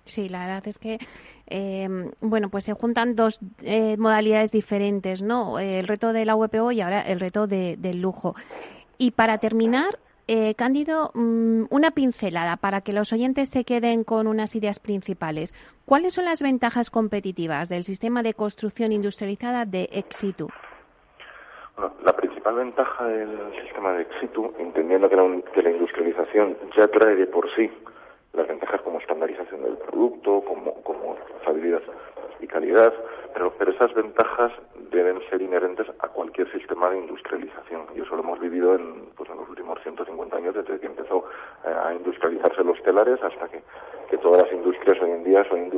Sí, 0.04 0.28
la 0.28 0.46
verdad 0.46 0.68
es 0.68 0.78
que, 0.78 0.98
em, 1.46 2.12
bueno, 2.20 2.50
pues 2.50 2.66
se 2.66 2.74
juntan 2.74 3.16
dos 3.16 3.40
eh, 3.62 3.96
modalidades 3.98 4.52
diferentes, 4.52 5.22
¿no? 5.22 5.58
El 5.60 5.88
reto 5.88 6.12
de 6.12 6.26
la 6.26 6.36
VPO 6.36 6.74
y 6.74 6.82
ahora 6.82 7.02
el 7.02 7.22
reto 7.22 7.48
de, 7.48 7.78
del 7.78 8.02
lujo. 8.02 8.36
Y 8.98 9.12
para 9.12 9.38
terminar, 9.38 10.00
eh, 10.28 10.56
Cándido, 10.56 11.12
mm, 11.14 11.66
una 11.70 11.92
pincelada 11.92 12.58
para 12.58 12.82
que 12.82 12.94
los 12.94 13.14
oyentes 13.14 13.50
se 13.50 13.64
queden 13.64 14.04
con 14.04 14.28
unas 14.28 14.56
ideas 14.56 14.80
principales. 14.80 15.54
¿Cuáles 15.86 16.14
son 16.14 16.26
las 16.26 16.42
ventajas 16.42 16.90
competitivas 16.90 17.70
del 17.70 17.84
sistema 17.84 18.24
de 18.24 18.34
construcción 18.34 18.92
industrializada 18.92 19.66
de 19.66 19.90
Exitu? 19.92 20.50
la 22.04 22.14
principal 22.16 22.56
ventaja 22.56 23.06
del 23.06 23.30
sistema 23.64 23.94
de 23.94 24.02
Exitu, 24.02 24.52
entendiendo 24.58 25.08
que 25.10 25.16
la, 25.16 25.70
industrialización 25.70 26.58
ya 26.76 26.88
trae 26.88 27.16
de 27.16 27.28
por 27.28 27.48
sí 27.56 27.70
las 28.34 28.48
ventajas 28.48 28.82
como 28.82 29.00
estandarización 29.00 29.62
del 29.62 29.78
producto, 29.78 30.42
como, 30.42 30.74
como 30.82 31.18
estabilidad 31.40 31.82
y 32.40 32.48
calidad, 32.48 32.94
pero, 33.34 33.54
pero 33.58 33.72
esas 33.72 33.94
ventajas 33.94 34.52
deben 34.92 35.22
ser 35.30 35.42
inherentes 35.42 35.88
a 36.00 36.08
cualquier 36.10 36.52
sistema 36.52 36.90
de 36.90 37.00
industrialización. 37.00 37.86
Y 37.96 38.02
eso 38.02 38.16
lo 38.16 38.24
hemos 38.24 38.40
vivido 38.40 38.76
en, 38.76 39.10
pues, 39.16 39.30
en 39.30 39.38
los 39.38 39.50
últimos 39.50 39.82
150 39.82 40.38
años, 40.38 40.56
desde 40.56 40.80
que 40.80 40.88
empezó 40.88 41.26
eh, 41.66 41.74
a 41.74 41.94
industrializarse 41.94 42.64
los 42.64 42.82
telares 42.84 43.22
hasta 43.22 43.48
que, 43.50 43.62
que 44.10 44.18
todas 44.18 44.44
las 44.44 44.54
industrias 44.54 45.02
hoy 45.02 45.12
en 45.12 45.24
día 45.24 45.44
son, 45.50 45.72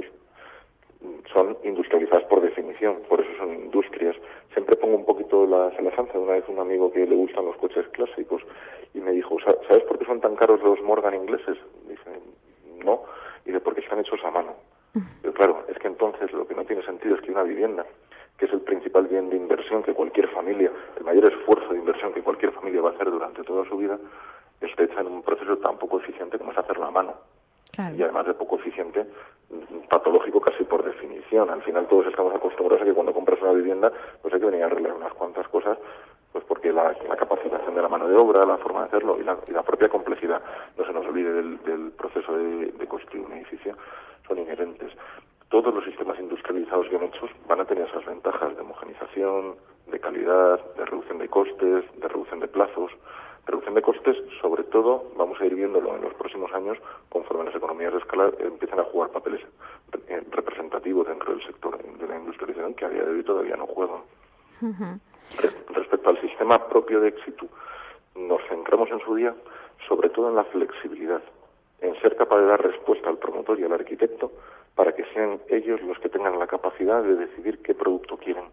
son 1.34 1.58
industrializadas 1.64 2.24
por 2.26 2.42
definición, 2.42 3.02
por 3.08 3.22
eso 3.22 3.30
son 3.38 3.54
industrias. 3.54 4.16
Siempre 4.54 4.76
pongo 4.76 4.96
un 4.96 5.06
poquito 5.06 5.46
la 5.46 5.72
semejanza. 5.76 6.20
Una 6.20 6.34
vez 6.34 6.46
un 6.48 6.60
amigo 6.60 6.92
que 6.92 7.06
le 7.06 7.16
gustan 7.16 7.46
los 7.46 7.58
coches 7.58 7.88
clásicos 7.90 8.42
y 8.94 9.00
me 9.00 9.12
dijo, 9.12 9.38
¿sabes 9.40 9.84
por 9.84 9.98
qué 9.98 10.06
son 10.06 10.22
tan 10.22 10.36
caros 10.36 10.62
los 10.62 10.82
Morgan 10.82 11.16
ingleses? 11.16 11.58
Dice, 11.88 12.20
no. 12.84 13.04
Y 13.46 13.52
dice, 13.52 13.62
porque 13.62 13.82
están 13.82 14.00
hechos 14.00 14.20
a 14.24 14.32
mano. 14.32 14.54
Pero 14.94 15.34
claro, 15.34 15.66
es 15.68 15.78
que 15.78 15.88
entonces 15.88 16.32
lo 16.34 16.48
que 16.48 16.56
no 16.56 16.66
tiene 16.66 16.84
sentido 16.84 17.16
es 17.16 17.22
que 17.22 17.32
una 17.32 17.44
vivienda, 17.44 17.86
que 18.38 18.46
es 18.46 18.54
el 18.54 18.62
principal 18.62 19.08
bien 19.08 19.30
de 19.30 19.36
inversión 19.36 19.84
que 19.84 19.94
cualquier 19.94 20.28
familia, 20.30 20.72
el 20.98 21.04
mayor 21.04 21.26
esfuerzo 21.26 21.74
de 21.74 21.80
inversión 21.80 22.14
que 22.14 22.22
cualquier 22.22 22.52
familia 22.54 22.82
va 22.82 22.90
a 22.90 22.94
hacer 22.94 23.10
durante 23.12 23.44
toda 23.44 23.66
su 23.66 23.78
vida, 23.78 23.98
esté 24.62 24.86
hecha 24.86 25.02
en 25.02 25.08
un 25.08 25.24
proceso 25.24 25.58
tan 25.58 25.78
poco 25.78 26.00
eficiente 26.00 26.38
como 26.38 26.52
es 26.52 26.58
hacerla 26.58 26.88
a 26.88 26.92
mano. 26.92 27.14
Y 27.78 28.04
además 28.04 28.26
de 28.26 28.34
poco 28.34 28.58
eficiente, 28.58 29.06
patológico 29.90 30.42
casi 30.42 30.66
por 30.66 30.84
definición. 30.84 31.50
Al 31.50 31.62
final 31.62 31.88
todos 31.88 32.08
estamos 32.08 32.36
acostumbrados 32.36 32.82
a 32.82 32.86
que 32.86 32.94
cuando 32.94 33.14
compras 33.14 33.42
una 33.42 33.54
vivienda, 33.54 33.90
pues 34.22 34.34
hay 34.34 34.40
que 34.42 34.48
venir 34.48 34.64
a 34.64 34.66
arreglar 34.66 34.96
unas 34.96 35.14
cuantas 35.14 35.48
cosas, 35.48 35.78
pues 36.34 36.44
porque 36.44 36.74
la, 36.74 36.94
capacitación 37.18 37.76
de 37.76 37.82
la 37.82 37.88
mano 37.88 38.10
de 38.10 38.18
obra, 38.18 38.46
la 38.46 38.58
forma 38.58 38.82
de 38.82 38.88
hacerlo 38.88 39.18
y 39.18 39.24
la, 39.24 39.64
propia 39.64 39.88
complejidad, 39.88 40.42
no 40.78 40.86
se 40.86 40.92
nos 40.92 41.06
olvide 41.06 41.32
del, 41.32 41.92
proceso 41.98 42.36
de 42.36 42.86
construir 42.88 43.26
un 43.26 43.34
edificio, 43.34 43.76
son 44.30 44.40
inherentes. 44.40 44.94
Todos 45.50 45.74
los 45.74 45.84
sistemas 45.84 46.18
industrializados 46.20 46.90
bien 46.90 47.04
hechos 47.04 47.30
van 47.48 47.60
a 47.60 47.66
tener 47.66 47.88
esas 47.90 48.06
ventajas 48.06 48.56
de 48.56 48.62
homogenización, 48.62 49.56
de 49.88 50.00
calidad, 50.00 50.60
de 50.76 50.86
reducción 50.86 51.18
de 51.18 51.28
costes, 51.28 51.84
de 52.00 52.08
reducción 52.08 52.40
de 52.40 52.48
plazos. 52.48 52.92
Reducción 53.48 53.74
de 53.74 53.82
costes, 53.82 54.16
sobre 54.40 54.64
todo, 54.64 55.12
vamos 55.18 55.42
a 55.42 55.46
ir 55.46 55.56
viéndolo 55.56 55.96
en 55.96 56.04
los 56.04 56.14
próximos 56.14 56.54
años, 56.54 56.78
conforme 57.10 57.46
las 57.46 57.56
economías 57.56 57.92
de 57.92 57.98
escala 57.98 58.32
empiezan 58.38 58.80
a 58.80 58.84
jugar 58.84 59.10
papeles 59.10 59.42
eh, 60.08 60.22
representativos 60.30 61.08
dentro 61.08 61.34
del 61.34 61.44
sector 61.44 61.82
de 61.82 62.08
la 62.08 62.18
industrialización 62.18 62.76
que 62.76 62.86
a 62.86 62.90
día 62.90 63.04
de 63.04 63.12
hoy 63.12 63.24
todavía 63.24 63.58
no 63.58 63.66
juegan. 63.66 64.02
Respecto 65.70 66.10
al 66.10 66.22
sistema 66.22 66.68
propio 66.68 67.02
de 67.02 67.08
éxito, 67.08 67.48
nos 68.16 68.42
centramos 68.50 68.92
en 68.92 69.00
su 69.00 69.16
día 69.16 69.34
sobre 69.88 70.10
todo 70.10 70.30
en 70.30 70.36
la 70.36 70.44
flexibilidad 70.44 71.22
en 71.82 72.00
ser 72.02 72.16
capaz 72.16 72.40
de 72.40 72.46
dar 72.46 72.62
respuesta 72.62 73.10
al 73.10 73.18
promotor 73.18 73.60
y 73.60 73.64
al 73.64 73.74
arquitecto 73.74 74.32
para 74.76 74.94
que 74.94 75.06
sean 75.14 75.40
ellos 75.50 75.82
los 75.82 76.00
que 76.00 76.10
tengan 76.10 76.40
la 76.40 76.48
capacidad 76.48 77.04
de 77.04 77.16
decidir 77.16 77.62
qué 77.62 77.74
producto 77.74 78.18
quieren. 78.18 78.46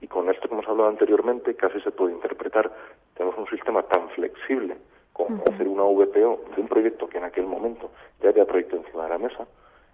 Y 0.00 0.08
con 0.08 0.28
esto 0.30 0.48
que 0.48 0.54
hemos 0.54 0.68
hablado 0.68 0.88
anteriormente, 0.88 1.54
casi 1.54 1.80
se 1.80 1.90
puede 1.90 2.12
interpretar, 2.12 2.70
tenemos 3.14 3.36
un 3.38 3.46
sistema 3.48 3.82
tan 3.82 4.08
flexible 4.10 4.76
como 5.12 5.42
hacer 5.46 5.66
una 5.66 5.82
VPO 5.82 6.44
de 6.54 6.60
un 6.60 6.68
proyecto 6.68 7.08
que 7.08 7.18
en 7.18 7.24
aquel 7.24 7.46
momento 7.46 7.90
ya 8.22 8.28
había 8.28 8.44
proyecto 8.44 8.76
encima 8.76 9.04
de 9.04 9.10
la 9.10 9.18
mesa, 9.18 9.46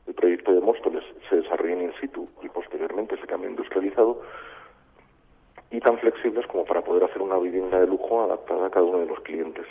el 0.06 0.14
proyecto 0.14 0.52
de 0.52 0.60
Móstoles 0.60 1.04
se 1.28 1.36
desarrolla 1.36 1.74
en 1.74 1.82
in 1.82 1.92
situ 2.00 2.28
y 2.42 2.48
posteriormente 2.48 3.16
se 3.18 3.26
cambia 3.26 3.48
industrializado, 3.48 4.20
y 5.72 5.80
tan 5.80 5.98
flexibles 5.98 6.46
como 6.46 6.64
para 6.64 6.82
poder 6.82 7.04
hacer 7.04 7.22
una 7.22 7.38
vivienda 7.38 7.80
de 7.80 7.86
lujo 7.86 8.22
adaptada 8.22 8.66
a 8.66 8.70
cada 8.70 8.84
uno 8.84 8.98
de 8.98 9.06
los 9.06 9.20
clientes. 9.20 9.66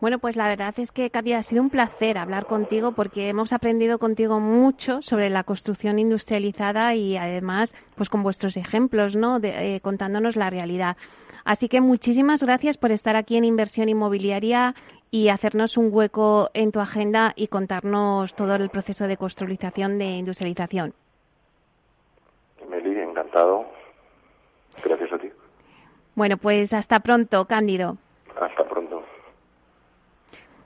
Bueno, 0.00 0.18
pues 0.18 0.34
la 0.34 0.48
verdad 0.48 0.72
es 0.78 0.92
que, 0.92 1.10
Katia, 1.10 1.38
ha 1.38 1.42
sido 1.42 1.60
un 1.60 1.68
placer 1.68 2.16
hablar 2.16 2.46
contigo 2.46 2.92
porque 2.92 3.28
hemos 3.28 3.52
aprendido 3.52 3.98
contigo 3.98 4.40
mucho 4.40 5.02
sobre 5.02 5.28
la 5.28 5.44
construcción 5.44 5.98
industrializada 5.98 6.94
y 6.94 7.18
además, 7.18 7.74
pues 7.96 8.08
con 8.08 8.22
vuestros 8.22 8.56
ejemplos, 8.56 9.14
¿no? 9.14 9.40
De, 9.40 9.76
eh, 9.76 9.80
contándonos 9.80 10.36
la 10.36 10.48
realidad. 10.48 10.96
Así 11.44 11.68
que 11.68 11.82
muchísimas 11.82 12.42
gracias 12.42 12.78
por 12.78 12.92
estar 12.92 13.14
aquí 13.14 13.36
en 13.36 13.44
Inversión 13.44 13.90
Inmobiliaria 13.90 14.74
y 15.10 15.28
hacernos 15.28 15.76
un 15.76 15.90
hueco 15.92 16.48
en 16.54 16.72
tu 16.72 16.80
agenda 16.80 17.34
y 17.36 17.48
contarnos 17.48 18.34
todo 18.34 18.54
el 18.54 18.70
proceso 18.70 19.06
de 19.06 19.18
construcción 19.18 19.98
de 19.98 20.06
industrialización. 20.06 20.94
Meli, 22.70 22.98
encantado. 23.00 23.66
Gracias 24.82 25.12
a 25.12 25.18
ti. 25.18 25.30
Bueno, 26.14 26.38
pues 26.38 26.72
hasta 26.72 27.00
pronto, 27.00 27.44
Cándido. 27.44 27.98
Hasta. 28.40 28.69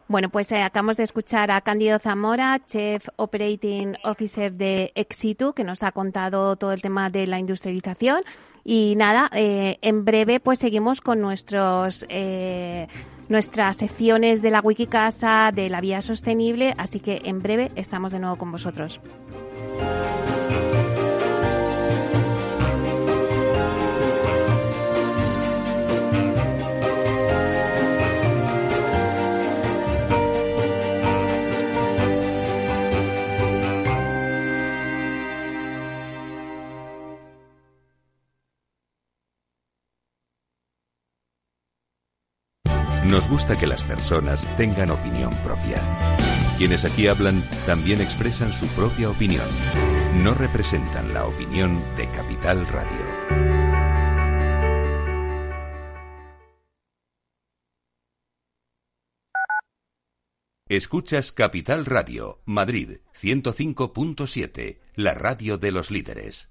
Bueno, 0.07 0.29
pues 0.29 0.53
eh, 0.53 0.61
acabamos 0.62 0.99
de 0.99 1.05
escuchar 1.05 1.51
a 1.51 1.62
Cándido 1.62 1.99
Zamora, 1.99 2.61
Chef 2.67 3.09
Operating 3.17 3.97
Officer 4.05 4.53
de 4.53 4.93
Exitu, 4.95 5.55
que 5.55 5.64
nos 5.64 5.83
ha 5.83 5.93
contado 5.93 6.57
todo 6.57 6.73
el 6.73 6.83
tema 6.83 7.09
de 7.09 7.27
la 7.27 7.38
industrialización. 7.38 8.23
Y 8.64 8.95
nada, 8.97 9.31
eh, 9.35 9.79
en 9.83 10.05
breve 10.05 10.40
pues 10.40 10.59
seguimos 10.59 11.01
con 11.01 11.21
nuestros 11.21 12.05
eh, 12.09 12.87
nuestras 13.29 13.77
secciones 13.77 14.43
de 14.43 14.51
la 14.51 14.61
Wikicasa, 14.61 15.51
de 15.55 15.71
la 15.71 15.81
vía 15.81 16.03
sostenible, 16.03 16.75
así 16.77 17.01
que 17.01 17.23
en 17.25 17.40
breve 17.40 17.73
estamos 17.75 18.12
de 18.12 18.19
nuevo 18.19 18.37
con 18.37 18.53
vosotros. 18.53 19.01
Nos 43.14 43.29
gusta 43.29 43.57
que 43.57 43.68
las 43.68 43.85
personas 43.85 44.44
tengan 44.57 44.90
opinión 44.90 45.33
propia. 45.44 45.81
Quienes 46.59 46.85
aquí 46.85 47.07
hablan 47.07 47.48
también 47.64 48.00
expresan 48.00 48.50
su 48.50 48.66
propia 48.74 49.09
opinión. 49.09 49.46
No 50.24 50.35
representan 50.35 51.14
la 51.14 51.24
opinión 51.24 51.81
de 51.96 52.11
Capital 52.11 52.66
Radio. 52.66 53.07
Escuchas 60.68 61.31
Capital 61.31 61.87
Radio, 61.87 62.42
Madrid 62.46 62.98
105.7, 63.22 64.81
la 64.96 65.14
radio 65.14 65.57
de 65.57 65.70
los 65.70 65.92
líderes. 65.92 66.50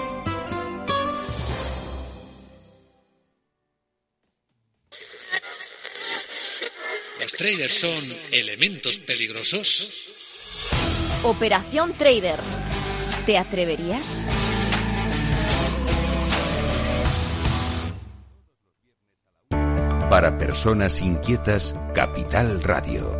Traders 7.41 7.73
son 7.73 8.17
elementos 8.31 8.99
peligrosos? 8.99 10.11
Operación 11.23 11.91
Trader. 11.97 12.39
¿Te 13.25 13.35
atreverías? 13.35 14.05
Para 20.07 20.37
personas 20.37 21.01
inquietas, 21.01 21.73
Capital 21.95 22.61
Radio. 22.61 23.19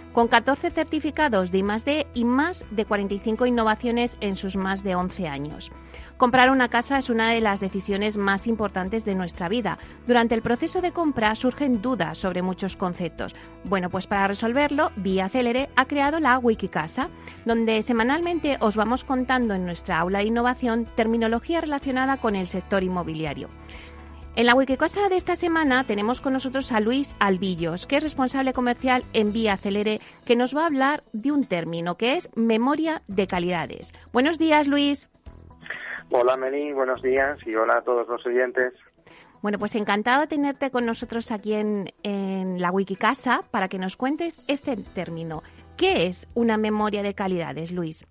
con 0.13 0.27
14 0.27 0.71
certificados 0.71 1.51
de 1.51 1.59
I+D 1.59 2.07
y 2.13 2.25
más 2.25 2.65
de 2.71 2.85
45 2.85 3.45
innovaciones 3.45 4.17
en 4.21 4.35
sus 4.35 4.55
más 4.55 4.83
de 4.83 4.95
11 4.95 5.27
años. 5.27 5.71
Comprar 6.17 6.51
una 6.51 6.69
casa 6.69 6.99
es 6.99 7.09
una 7.09 7.31
de 7.31 7.41
las 7.41 7.59
decisiones 7.59 8.15
más 8.15 8.45
importantes 8.45 9.05
de 9.05 9.15
nuestra 9.15 9.49
vida. 9.49 9.79
Durante 10.05 10.35
el 10.35 10.43
proceso 10.43 10.79
de 10.79 10.91
compra 10.91 11.33
surgen 11.33 11.81
dudas 11.81 12.17
sobre 12.19 12.43
muchos 12.43 12.77
conceptos. 12.77 13.35
Bueno, 13.63 13.89
pues 13.89 14.05
para 14.05 14.27
resolverlo, 14.27 14.91
Vía 14.97 15.29
Celere 15.29 15.69
ha 15.75 15.85
creado 15.85 16.19
la 16.19 16.37
Wikicasa, 16.37 17.09
donde 17.45 17.81
semanalmente 17.81 18.57
os 18.59 18.75
vamos 18.75 19.03
contando 19.03 19.55
en 19.55 19.65
nuestra 19.65 19.97
aula 19.97 20.19
de 20.19 20.25
innovación 20.25 20.85
terminología 20.95 21.61
relacionada 21.61 22.17
con 22.17 22.35
el 22.35 22.45
sector 22.45 22.83
inmobiliario. 22.83 23.49
En 24.33 24.45
la 24.45 24.55
Wikicasa 24.55 25.09
de 25.09 25.17
esta 25.17 25.35
semana 25.35 25.85
tenemos 25.85 26.21
con 26.21 26.31
nosotros 26.31 26.71
a 26.71 26.79
Luis 26.79 27.15
Albillos, 27.19 27.85
que 27.85 27.97
es 27.97 28.03
responsable 28.03 28.53
comercial 28.53 29.03
en 29.11 29.33
Vía 29.33 29.57
Celere, 29.57 29.99
que 30.25 30.37
nos 30.37 30.55
va 30.55 30.63
a 30.63 30.67
hablar 30.67 31.03
de 31.11 31.33
un 31.33 31.45
término 31.45 31.95
que 31.95 32.15
es 32.15 32.29
memoria 32.37 33.01
de 33.09 33.27
calidades. 33.27 33.91
Buenos 34.13 34.39
días, 34.39 34.67
Luis. 34.67 35.09
Hola, 36.11 36.37
Meli, 36.37 36.71
buenos 36.71 37.01
días 37.01 37.45
y 37.45 37.55
hola 37.55 37.79
a 37.79 37.81
todos 37.81 38.07
los 38.07 38.25
oyentes. 38.25 38.73
Bueno, 39.41 39.59
pues 39.59 39.75
encantado 39.75 40.21
de 40.21 40.27
tenerte 40.27 40.71
con 40.71 40.85
nosotros 40.85 41.29
aquí 41.31 41.53
en, 41.53 41.93
en 42.03 42.61
la 42.61 42.71
Wikicasa 42.71 43.41
para 43.51 43.67
que 43.67 43.79
nos 43.79 43.97
cuentes 43.97 44.41
este 44.47 44.77
término. 44.77 45.43
¿Qué 45.75 46.07
es 46.07 46.29
una 46.35 46.55
memoria 46.55 47.03
de 47.03 47.15
calidades, 47.15 47.73
Luis? 47.73 48.05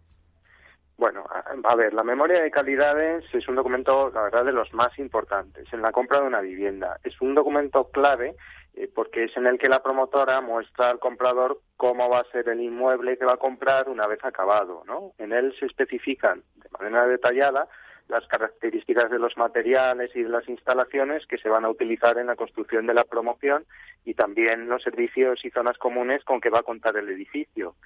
Bueno, 1.00 1.24
a, 1.64 1.74
ver, 1.76 1.94
la 1.94 2.04
memoria 2.04 2.42
de 2.42 2.50
calidades 2.50 3.24
es 3.32 3.48
un 3.48 3.54
documento, 3.54 4.10
la 4.10 4.20
verdad, 4.24 4.44
de 4.44 4.52
los 4.52 4.70
más 4.74 4.98
importantes 4.98 5.66
en 5.72 5.80
la 5.80 5.92
compra 5.92 6.20
de 6.20 6.26
una 6.26 6.42
vivienda. 6.42 6.98
Es 7.02 7.18
un 7.22 7.34
documento 7.34 7.88
clave 7.90 8.36
eh, 8.74 8.86
porque 8.94 9.24
es 9.24 9.34
en 9.38 9.46
el 9.46 9.58
que 9.58 9.70
la 9.70 9.82
promotora 9.82 10.42
muestra 10.42 10.90
al 10.90 10.98
comprador 10.98 11.62
cómo 11.78 12.10
va 12.10 12.18
a 12.18 12.30
ser 12.32 12.50
el 12.50 12.60
inmueble 12.60 13.16
que 13.16 13.24
va 13.24 13.32
a 13.32 13.38
comprar 13.38 13.88
una 13.88 14.06
vez 14.06 14.22
acabado, 14.22 14.82
¿no? 14.86 15.12
En 15.16 15.32
él 15.32 15.54
se 15.58 15.64
especifican 15.64 16.42
de 16.56 16.68
manera 16.78 17.06
detallada 17.06 17.66
las 18.10 18.26
características 18.26 19.10
de 19.10 19.18
los 19.18 19.38
materiales 19.38 20.10
y 20.14 20.22
de 20.22 20.28
las 20.28 20.46
instalaciones 20.50 21.26
que 21.26 21.38
se 21.38 21.48
van 21.48 21.64
a 21.64 21.70
utilizar 21.70 22.18
en 22.18 22.26
la 22.26 22.36
construcción 22.36 22.86
de 22.86 22.92
la 22.92 23.04
promoción 23.04 23.64
y 24.04 24.14
también 24.14 24.68
los 24.68 24.82
servicios 24.82 25.44
y 25.44 25.50
zonas 25.50 25.78
comunes 25.78 26.24
con 26.24 26.42
que 26.42 26.50
va 26.50 26.58
a 26.58 26.64
contar 26.64 26.96
el 26.96 27.08
edificio. 27.08 27.76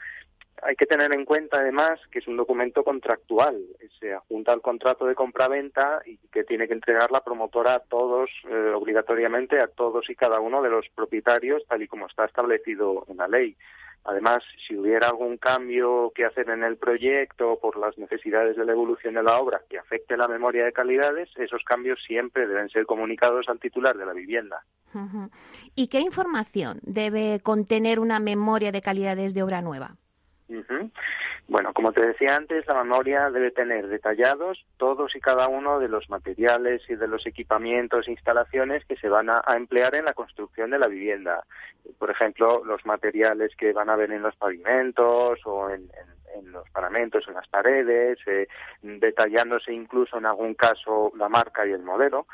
Hay 0.63 0.77
que 0.77 0.87
tener 0.87 1.13
en 1.13 1.25
cuenta, 1.25 1.59
además, 1.59 2.01
que 2.11 2.21
es 2.21 2.29
un 2.29 2.37
documento 2.37 2.85
contractual. 2.85 3.61
Se 3.99 4.15
adjunta 4.15 4.53
al 4.53 4.63
contrato 4.63 5.07
de 5.07 5.15
compraventa 5.15 6.01
y 6.07 6.17
que 6.33 6.45
tiene 6.45 6.67
que 6.67 6.75
entregar 6.75 7.11
la 7.11 7.23
promotora 7.23 7.75
a 7.75 7.81
todos, 7.81 8.31
eh, 8.49 8.73
obligatoriamente 8.75 9.61
a 9.61 9.69
todos 9.69 10.09
y 10.09 10.15
cada 10.15 10.41
uno 10.41 10.63
de 10.63 10.71
los 10.71 10.87
propietarios, 10.95 11.65
tal 11.69 11.83
y 11.83 11.89
como 11.89 12.07
está 12.07 12.25
establecido 12.25 13.05
en 13.09 13.17
la 13.19 13.29
ley. 13.29 13.57
Además, 14.05 14.45
si 14.67 14.77
hubiera 14.77 15.09
algún 15.09 15.39
cambio 15.39 16.13
que 16.15 16.27
hacer 16.27 16.51
en 16.51 16.63
el 16.63 16.77
proyecto 16.77 17.59
por 17.61 17.79
las 17.79 17.97
necesidades 17.97 18.55
de 18.55 18.65
la 18.67 18.73
evolución 18.73 19.15
de 19.15 19.23
la 19.23 19.39
obra 19.41 19.63
que 19.69 19.79
afecte 19.79 20.19
la 20.19 20.29
memoria 20.29 20.67
de 20.67 20.73
calidades, 20.73 21.31
esos 21.37 21.65
cambios 21.65 22.03
siempre 22.07 22.47
deben 22.47 22.69
ser 22.69 22.85
comunicados 22.85 23.49
al 23.49 23.59
titular 23.59 23.97
de 23.97 24.05
la 24.05 24.13
vivienda. 24.13 24.63
¿Y 25.75 25.89
qué 25.89 26.01
información 26.01 26.81
debe 26.83 27.41
contener 27.41 27.99
una 27.99 28.21
memoria 28.21 28.73
de 28.73 28.83
calidades 28.83 29.35
de 29.35 29.43
obra 29.43 29.63
nueva? 29.63 29.97
Bueno, 31.49 31.73
como 31.73 31.93
te 31.93 32.05
decía 32.05 32.37
antes, 32.37 32.67
la 32.67 32.83
memoria 32.83 33.31
debe 33.31 33.51
tener 33.51 33.89
detallados 33.89 34.65
todos 34.77 35.15
y 35.17 35.21
cada 35.21 35.49
uno 35.49 35.79
de 35.79 35.89
los 35.89 36.09
materiales 36.11 36.83
y 36.89 36.95
de 36.95 37.09
los 37.09 37.27
equipamientos 37.27 38.09
e 38.09 38.13
instalaciones 38.13 38.85
que 38.85 38.97
se 38.97 39.09
van 39.09 39.31
a, 39.31 39.43
emplear 39.57 39.95
en 39.95 40.05
la 40.05 40.15
construcción 40.15 40.71
de 40.71 40.79
la 40.79 40.89
vivienda. 40.89 41.45
Por 41.99 42.11
ejemplo, 42.11 42.63
los 42.65 42.85
materiales 42.85 43.55
que 43.57 43.73
van 43.73 43.89
a 43.89 43.97
ver 43.97 44.13
en 44.13 44.23
los 44.23 44.37
pavimentos 44.37 45.41
o 45.45 45.71
en, 45.71 45.89
los 46.47 46.69
paramentos, 46.71 47.27
en 47.29 47.35
las 47.35 47.49
paredes, 47.49 48.19
eh, 48.27 48.49
detallándose 48.83 49.73
incluso 49.73 50.19
en 50.19 50.27
algún 50.27 50.55
caso 50.55 51.13
la 51.17 51.29
marca 51.29 51.67
y 51.67 51.73
el 51.73 51.83
modelo 51.83 52.27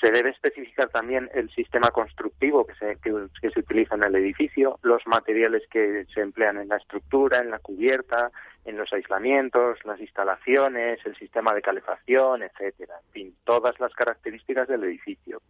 se 0.00 0.10
debe 0.10 0.30
especificar 0.30 0.88
también 0.88 1.30
el 1.34 1.50
sistema 1.50 1.90
constructivo 1.90 2.66
que 2.66 2.74
se, 2.74 2.96
que, 2.96 3.50
se 3.50 3.60
utiliza 3.60 3.94
en 3.94 4.04
el 4.04 4.16
edificio, 4.16 4.78
los 4.82 5.06
materiales 5.06 5.62
que 5.70 6.06
se 6.12 6.20
emplean 6.20 6.58
en 6.58 6.68
la 6.68 6.76
estructura, 6.76 7.40
en 7.40 7.50
la 7.50 7.58
cubierta, 7.58 8.30
en 8.64 8.76
los 8.76 8.92
aislamientos, 8.92 9.78
las 9.84 10.00
instalaciones, 10.00 10.98
el 11.04 11.16
sistema 11.16 11.54
de 11.54 11.62
calefacción, 11.62 12.42
etcétera. 12.42 12.94
En 13.06 13.12
fin, 13.12 13.34
todas 13.44 13.78
las 13.80 13.92
características 13.94 14.68
del 14.68 14.84
edificio 14.84 15.40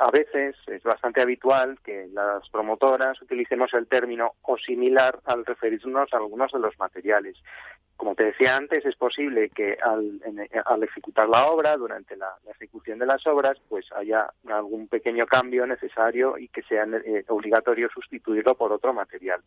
a 0.00 0.10
veces 0.10 0.56
es 0.66 0.82
bastante 0.82 1.20
habitual 1.20 1.78
que 1.84 2.08
las 2.12 2.48
promotoras 2.48 3.20
utilicemos 3.20 3.72
el 3.74 3.86
término 3.86 4.32
o 4.42 4.56
similar 4.56 5.20
al 5.26 5.44
referirnos 5.44 6.12
a 6.12 6.16
algunos 6.16 6.50
de 6.52 6.58
los 6.58 6.78
materiales. 6.78 7.36
Como 7.96 8.14
te 8.14 8.24
decía 8.24 8.56
antes, 8.56 8.86
es 8.86 8.96
posible 8.96 9.50
que 9.50 9.76
al, 9.82 10.82
ejecutar 10.82 11.28
la 11.28 11.46
obra, 11.48 11.76
durante 11.76 12.16
la, 12.16 12.34
ejecución 12.50 12.98
de 12.98 13.04
las 13.04 13.26
obras, 13.26 13.58
pues 13.68 13.92
haya 13.92 14.30
algún 14.48 14.88
pequeño 14.88 15.26
cambio 15.26 15.66
necesario 15.66 16.38
y 16.38 16.48
que 16.48 16.62
sea 16.62 16.84
eh, 16.84 17.24
obligatorio 17.28 17.90
sustituirlo 17.92 18.54
por 18.54 18.72
otro 18.72 18.94
material. 18.94 19.42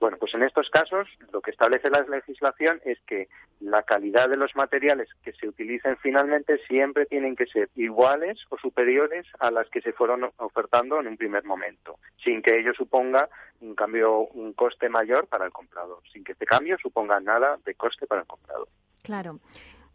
Bueno, 0.00 0.16
pues 0.18 0.32
en 0.32 0.42
estos 0.42 0.70
casos 0.70 1.06
lo 1.30 1.42
que 1.42 1.50
establece 1.50 1.90
la 1.90 2.00
legislación 2.00 2.80
es 2.86 2.98
que 3.02 3.28
la 3.60 3.82
calidad 3.82 4.30
de 4.30 4.38
los 4.38 4.56
materiales 4.56 5.08
que 5.22 5.34
se 5.34 5.46
utilicen 5.46 5.98
finalmente 5.98 6.56
siempre 6.66 7.04
tienen 7.04 7.36
que 7.36 7.44
ser 7.44 7.68
iguales 7.76 8.42
o 8.48 8.56
superiores 8.56 9.26
a 9.38 9.50
las 9.50 9.68
que 9.68 9.82
se 9.82 9.92
fueron 9.92 10.30
ofertando 10.38 10.98
en 10.98 11.06
un 11.06 11.18
primer 11.18 11.44
momento, 11.44 11.98
sin 12.24 12.40
que 12.40 12.58
ello 12.58 12.72
suponga 12.72 13.28
un 13.60 13.74
cambio, 13.74 14.20
un 14.20 14.54
coste 14.54 14.88
mayor 14.88 15.26
para 15.26 15.44
el 15.44 15.52
comprador, 15.52 16.02
sin 16.10 16.24
que 16.24 16.32
este 16.32 16.46
cambio 16.46 16.78
suponga 16.80 17.20
nada 17.20 17.58
de 17.66 17.74
coste 17.74 18.06
para 18.06 18.22
el 18.22 18.26
comprador. 18.26 18.68
Claro. 19.02 19.38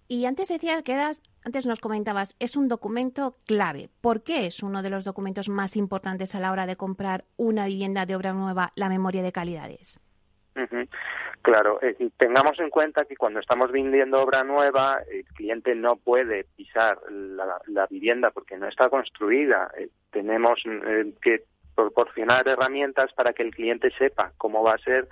Y 0.08 0.26
antes 0.26 0.50
decía 0.50 0.84
que 0.84 0.94
eras, 0.94 1.22
antes 1.44 1.66
nos 1.66 1.80
comentabas, 1.80 2.36
es 2.40 2.56
un 2.56 2.68
documento 2.68 3.38
clave. 3.48 3.90
¿Por 4.02 4.24
qué 4.24 4.46
es 4.46 4.62
uno 4.62 4.84
de 4.84 4.92
los 4.92 5.04
documentos 5.04 5.50
más 5.50 5.76
importantes 5.76 6.36
a 6.36 6.40
la 6.40 6.52
hora 6.52 6.68
de 6.68 6.76
comprar 6.76 7.26
una 7.38 7.66
vivienda 7.66 8.06
de 8.06 8.16
obra 8.16 8.34
nueva, 8.34 8.72
la 8.76 8.90
memoria 8.90 9.24
de 9.24 9.32
calidades? 9.32 10.00
Claro, 11.42 11.80
eh, 11.82 12.10
tengamos 12.18 12.60
en 12.60 12.70
cuenta 12.70 13.06
que 13.06 13.18
cuando 13.18 13.40
estamos 13.40 13.72
vendiendo 13.72 14.22
obra 14.22 14.44
nueva, 14.44 15.00
el 15.12 15.26
cliente 15.26 15.76
no 15.76 15.98
puede 15.98 16.46
pisar 16.56 16.98
la, 17.10 17.88
vivienda 17.88 18.32
porque 18.32 18.58
no 18.58 18.68
está 18.68 18.90
construida. 18.90 19.70
Eh, 19.78 19.90
tenemos 20.12 20.64
eh, 20.66 21.14
que 21.22 21.44
proporcionar 21.76 22.48
herramientas 22.48 23.12
para 23.14 23.34
que 23.34 23.44
el 23.44 23.54
cliente 23.54 23.92
sepa 23.98 24.32
cómo 24.38 24.64
va 24.64 24.76
a 24.76 24.80
ser 24.80 25.08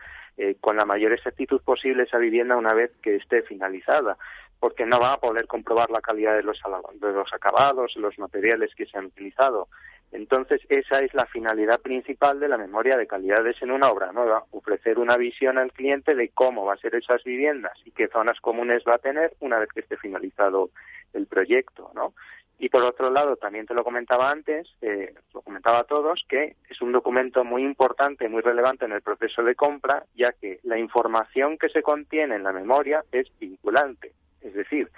con 0.61 0.77
la 0.77 0.85
mayor 0.85 1.11
exactitud 1.11 1.61
posible 1.61 2.03
esa 2.03 2.17
vivienda 2.17 2.57
una 2.57 2.73
vez 2.73 2.91
que 3.03 3.17
esté 3.17 3.43
finalizada 3.43 4.17
porque 4.63 4.85
no 4.85 4.97
va 4.97 5.11
a 5.11 5.19
poder 5.19 5.45
comprobar 5.45 5.89
la 5.89 5.99
calidad 5.99 6.37
de 6.37 6.41
los, 6.41 6.61
acabados, 7.33 7.97
los 7.97 8.17
materiales 8.17 8.73
que 8.75 8.85
se 8.85 8.97
han 8.97 9.07
utilizado. 9.07 9.67
Entonces, 10.13 10.61
esa 10.69 11.01
es 11.01 11.13
la 11.13 11.25
finalidad 11.25 11.81
principal 11.81 12.39
de 12.39 12.47
la 12.47 12.57
memoria 12.57 12.95
de 12.95 13.05
calidades 13.05 13.61
en 13.61 13.71
una 13.71 13.91
obra 13.91 14.13
nueva, 14.13 14.45
ofrecer 14.51 14.99
una 14.99 15.17
visión 15.17 15.57
al 15.57 15.73
cliente 15.73 16.15
de 16.15 16.29
cómo 16.29 16.63
va 16.63 16.75
a 16.75 16.77
ser 16.77 16.95
esas 16.95 17.21
viviendas 17.25 17.73
y 17.83 17.91
qué 17.91 18.07
zonas 18.07 18.39
comunes 18.39 18.83
va 18.87 18.95
a 18.95 18.99
tener 18.99 19.33
una 19.41 19.59
vez 19.59 19.67
que 19.67 19.81
esté 19.81 19.97
finalizado 19.97 20.69
el 21.11 21.27
proyecto, 21.27 21.91
¿no? 21.93 22.13
Y 22.57 22.69
por 22.69 22.83
otro 22.83 23.09
lado, 23.09 23.35
también 23.35 23.65
te 23.65 23.73
lo 23.73 23.83
comentaba 23.83 24.31
antes, 24.31 24.73
eh, 24.81 25.13
lo 25.33 25.41
comentaba 25.41 25.79
a 25.79 25.83
todos, 25.83 26.23
que 26.29 26.55
es 26.69 26.81
un 26.81 26.93
documento 26.93 27.43
muy 27.43 27.63
importante, 27.63 28.29
muy 28.29 28.41
relevante 28.41 28.85
en 28.85 28.93
el 28.93 29.01
proceso 29.01 29.43
de 29.43 29.55
compra, 29.55 30.05
ya 30.15 30.31
que 30.31 30.61
la 30.63 30.79
información 30.79 31.57
que 31.57 31.67
se 31.67 31.81
contiene 31.81 32.35
en 32.35 32.43
la 32.43 32.53
memoria 32.53 33.03
es 33.11 33.27
vinculante. 33.37 34.13
Es 34.43 34.53
decir, 34.53 34.89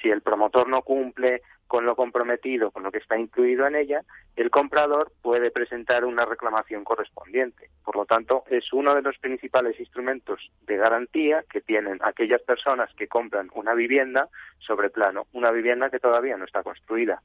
si 0.00 0.10
el 0.10 0.22
promotor 0.22 0.68
no 0.68 0.82
cumple 0.82 1.42
con 1.66 1.86
lo 1.86 1.94
comprometido, 1.94 2.72
con 2.72 2.82
lo 2.82 2.90
que 2.90 2.98
está 2.98 3.16
incluido 3.16 3.64
en 3.64 3.76
ella, 3.76 4.02
el 4.34 4.50
comprador 4.50 5.12
puede 5.22 5.52
presentar 5.52 6.04
una 6.04 6.24
reclamación 6.24 6.82
correspondiente. 6.82 7.70
Por 7.84 7.94
lo 7.94 8.06
tanto, 8.06 8.42
es 8.50 8.72
uno 8.72 8.94
de 8.94 9.02
los 9.02 9.16
principales 9.18 9.78
instrumentos 9.78 10.50
de 10.62 10.76
garantía 10.76 11.44
que 11.48 11.60
tienen 11.60 12.00
aquellas 12.02 12.42
personas 12.42 12.92
que 12.94 13.06
compran 13.06 13.50
una 13.54 13.74
vivienda 13.74 14.28
sobre 14.58 14.90
plano, 14.90 15.28
una 15.32 15.52
vivienda 15.52 15.90
que 15.90 16.00
todavía 16.00 16.36
no 16.36 16.44
está 16.44 16.64
construida. 16.64 17.22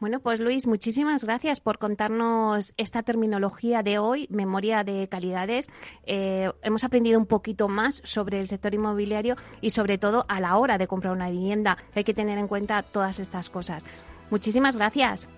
Bueno, 0.00 0.20
pues 0.20 0.40
Luis, 0.40 0.66
muchísimas 0.66 1.24
gracias 1.24 1.60
por 1.60 1.78
contarnos 1.78 2.72
esta 2.76 3.02
terminología 3.02 3.82
de 3.82 3.98
hoy, 3.98 4.26
memoria 4.30 4.84
de 4.84 5.08
calidades. 5.08 5.68
Eh, 6.04 6.50
hemos 6.62 6.84
aprendido 6.84 7.18
un 7.18 7.26
poquito 7.26 7.68
más 7.68 8.00
sobre 8.04 8.40
el 8.40 8.46
sector 8.46 8.74
inmobiliario 8.74 9.36
y 9.60 9.70
sobre 9.70 9.98
todo 9.98 10.24
a 10.28 10.40
la 10.40 10.56
hora 10.56 10.78
de 10.78 10.86
comprar 10.86 11.12
una 11.12 11.30
vivienda. 11.30 11.76
Hay 11.94 12.04
que 12.04 12.14
tener 12.14 12.38
en 12.38 12.48
cuenta 12.48 12.82
todas 12.82 13.18
estas 13.20 13.50
cosas. 13.50 13.84
Muchísimas 14.30 14.76
gracias. 14.76 15.28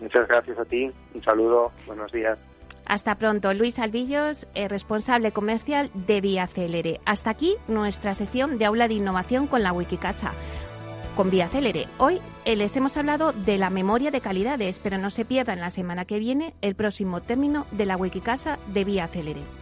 Muchas 0.00 0.26
gracias 0.26 0.58
a 0.58 0.64
ti. 0.64 0.90
Un 1.14 1.22
saludo. 1.22 1.72
Buenos 1.86 2.10
días. 2.12 2.38
Hasta 2.84 3.14
pronto. 3.14 3.54
Luis 3.54 3.78
Albillos, 3.78 4.48
eh, 4.54 4.66
responsable 4.66 5.30
comercial 5.32 5.90
de 5.94 6.20
Vía. 6.20 6.48
Hasta 7.04 7.30
aquí 7.30 7.56
nuestra 7.68 8.14
sección 8.14 8.58
de 8.58 8.64
aula 8.64 8.88
de 8.88 8.94
innovación 8.94 9.46
con 9.46 9.62
la 9.62 9.72
Wikicasa 9.72 10.32
con 11.16 11.30
Vía 11.30 11.48
Célere. 11.48 11.88
Hoy 11.98 12.20
eh, 12.44 12.56
les 12.56 12.76
hemos 12.76 12.96
hablado 12.96 13.32
de 13.32 13.58
la 13.58 13.70
memoria 13.70 14.10
de 14.10 14.20
calidades, 14.20 14.80
pero 14.82 14.98
no 14.98 15.10
se 15.10 15.24
pierdan 15.24 15.60
la 15.60 15.70
semana 15.70 16.04
que 16.04 16.18
viene 16.18 16.54
el 16.60 16.74
próximo 16.74 17.20
término 17.20 17.66
de 17.70 17.86
la 17.86 17.96
Wikicasa 17.96 18.58
de 18.72 18.84
Vía 18.84 19.08
Célere. 19.08 19.61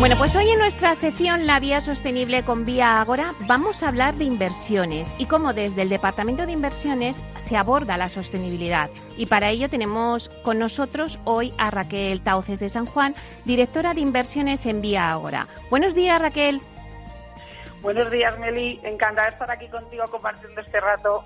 Bueno, 0.00 0.16
pues 0.16 0.34
hoy 0.34 0.48
en 0.48 0.58
nuestra 0.58 0.94
sección 0.94 1.46
La 1.46 1.60
Vía 1.60 1.82
Sostenible 1.82 2.42
con 2.42 2.64
Vía 2.64 3.02
Ágora 3.02 3.34
vamos 3.46 3.82
a 3.82 3.88
hablar 3.88 4.14
de 4.14 4.24
inversiones 4.24 5.12
y 5.18 5.26
cómo 5.26 5.52
desde 5.52 5.82
el 5.82 5.90
Departamento 5.90 6.46
de 6.46 6.52
Inversiones 6.52 7.22
se 7.36 7.58
aborda 7.58 7.98
la 7.98 8.08
sostenibilidad. 8.08 8.88
Y 9.18 9.26
para 9.26 9.50
ello 9.50 9.68
tenemos 9.68 10.30
con 10.42 10.58
nosotros 10.58 11.18
hoy 11.24 11.52
a 11.58 11.70
Raquel 11.70 12.22
Tauces 12.22 12.60
de 12.60 12.70
San 12.70 12.86
Juan, 12.86 13.14
directora 13.44 13.92
de 13.92 14.00
inversiones 14.00 14.64
en 14.64 14.80
Vía 14.80 15.10
Ágora. 15.10 15.48
Buenos 15.68 15.94
días, 15.94 16.18
Raquel. 16.18 16.62
Buenos 17.82 18.10
días, 18.10 18.38
Meli. 18.38 18.80
Encantada 18.82 19.26
de 19.26 19.34
estar 19.34 19.50
aquí 19.50 19.68
contigo 19.68 20.04
compartiendo 20.10 20.62
este 20.62 20.80
rato. 20.80 21.24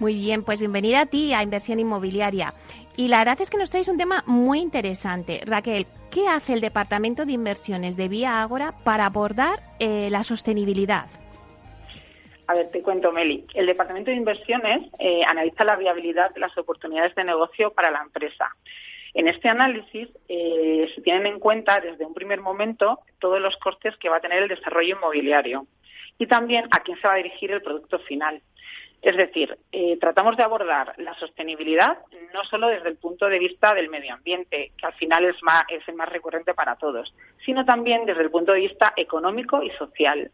Muy 0.00 0.14
bien, 0.14 0.44
pues 0.44 0.60
bienvenida 0.60 1.02
a 1.02 1.06
ti 1.06 1.34
a 1.34 1.42
Inversión 1.42 1.78
Inmobiliaria. 1.78 2.54
Y 2.96 3.08
la 3.08 3.18
verdad 3.18 3.40
es 3.42 3.50
que 3.50 3.58
nos 3.58 3.70
traes 3.70 3.88
un 3.88 3.98
tema 3.98 4.24
muy 4.26 4.60
interesante. 4.60 5.42
Raquel, 5.44 5.86
¿qué 6.10 6.28
hace 6.28 6.52
el 6.52 6.60
Departamento 6.60 7.24
de 7.24 7.32
Inversiones 7.32 7.96
de 7.96 8.08
Vía 8.08 8.42
Ágora 8.42 8.72
para 8.84 9.06
abordar 9.06 9.58
eh, 9.78 10.08
la 10.10 10.24
sostenibilidad? 10.24 11.06
A 12.46 12.54
ver, 12.54 12.70
te 12.70 12.82
cuento, 12.82 13.12
Meli. 13.12 13.44
El 13.54 13.66
Departamento 13.66 14.10
de 14.10 14.16
Inversiones 14.16 14.90
eh, 14.98 15.22
analiza 15.24 15.64
la 15.64 15.76
viabilidad 15.76 16.32
de 16.32 16.40
las 16.40 16.56
oportunidades 16.56 17.14
de 17.14 17.24
negocio 17.24 17.72
para 17.72 17.90
la 17.90 18.00
empresa. 18.00 18.56
En 19.14 19.28
este 19.28 19.48
análisis 19.48 20.08
eh, 20.28 20.90
se 20.94 21.02
tienen 21.02 21.26
en 21.26 21.40
cuenta 21.40 21.80
desde 21.80 22.06
un 22.06 22.14
primer 22.14 22.40
momento 22.40 23.00
todos 23.18 23.40
los 23.40 23.56
costes 23.58 23.96
que 23.98 24.08
va 24.08 24.16
a 24.16 24.20
tener 24.20 24.42
el 24.42 24.48
desarrollo 24.48 24.96
inmobiliario 24.96 25.66
y 26.18 26.26
también 26.26 26.66
a 26.70 26.82
quién 26.82 27.00
se 27.00 27.06
va 27.06 27.14
a 27.14 27.18
dirigir 27.18 27.50
el 27.50 27.62
producto 27.62 27.98
final. 28.00 28.40
Es 29.00 29.16
decir, 29.16 29.56
eh, 29.70 29.96
tratamos 30.00 30.36
de 30.36 30.42
abordar 30.42 30.94
la 30.98 31.14
sostenibilidad 31.14 31.98
no 32.34 32.44
solo 32.44 32.68
desde 32.68 32.88
el 32.88 32.96
punto 32.96 33.26
de 33.28 33.38
vista 33.38 33.72
del 33.74 33.88
medio 33.88 34.14
ambiente, 34.14 34.72
que 34.76 34.86
al 34.86 34.94
final 34.94 35.24
es, 35.24 35.40
más, 35.42 35.64
es 35.68 35.86
el 35.88 35.94
más 35.94 36.08
recurrente 36.08 36.52
para 36.54 36.76
todos, 36.76 37.14
sino 37.44 37.64
también 37.64 38.06
desde 38.06 38.22
el 38.22 38.30
punto 38.30 38.52
de 38.52 38.60
vista 38.60 38.92
económico 38.96 39.62
y 39.62 39.70
social. 39.70 40.30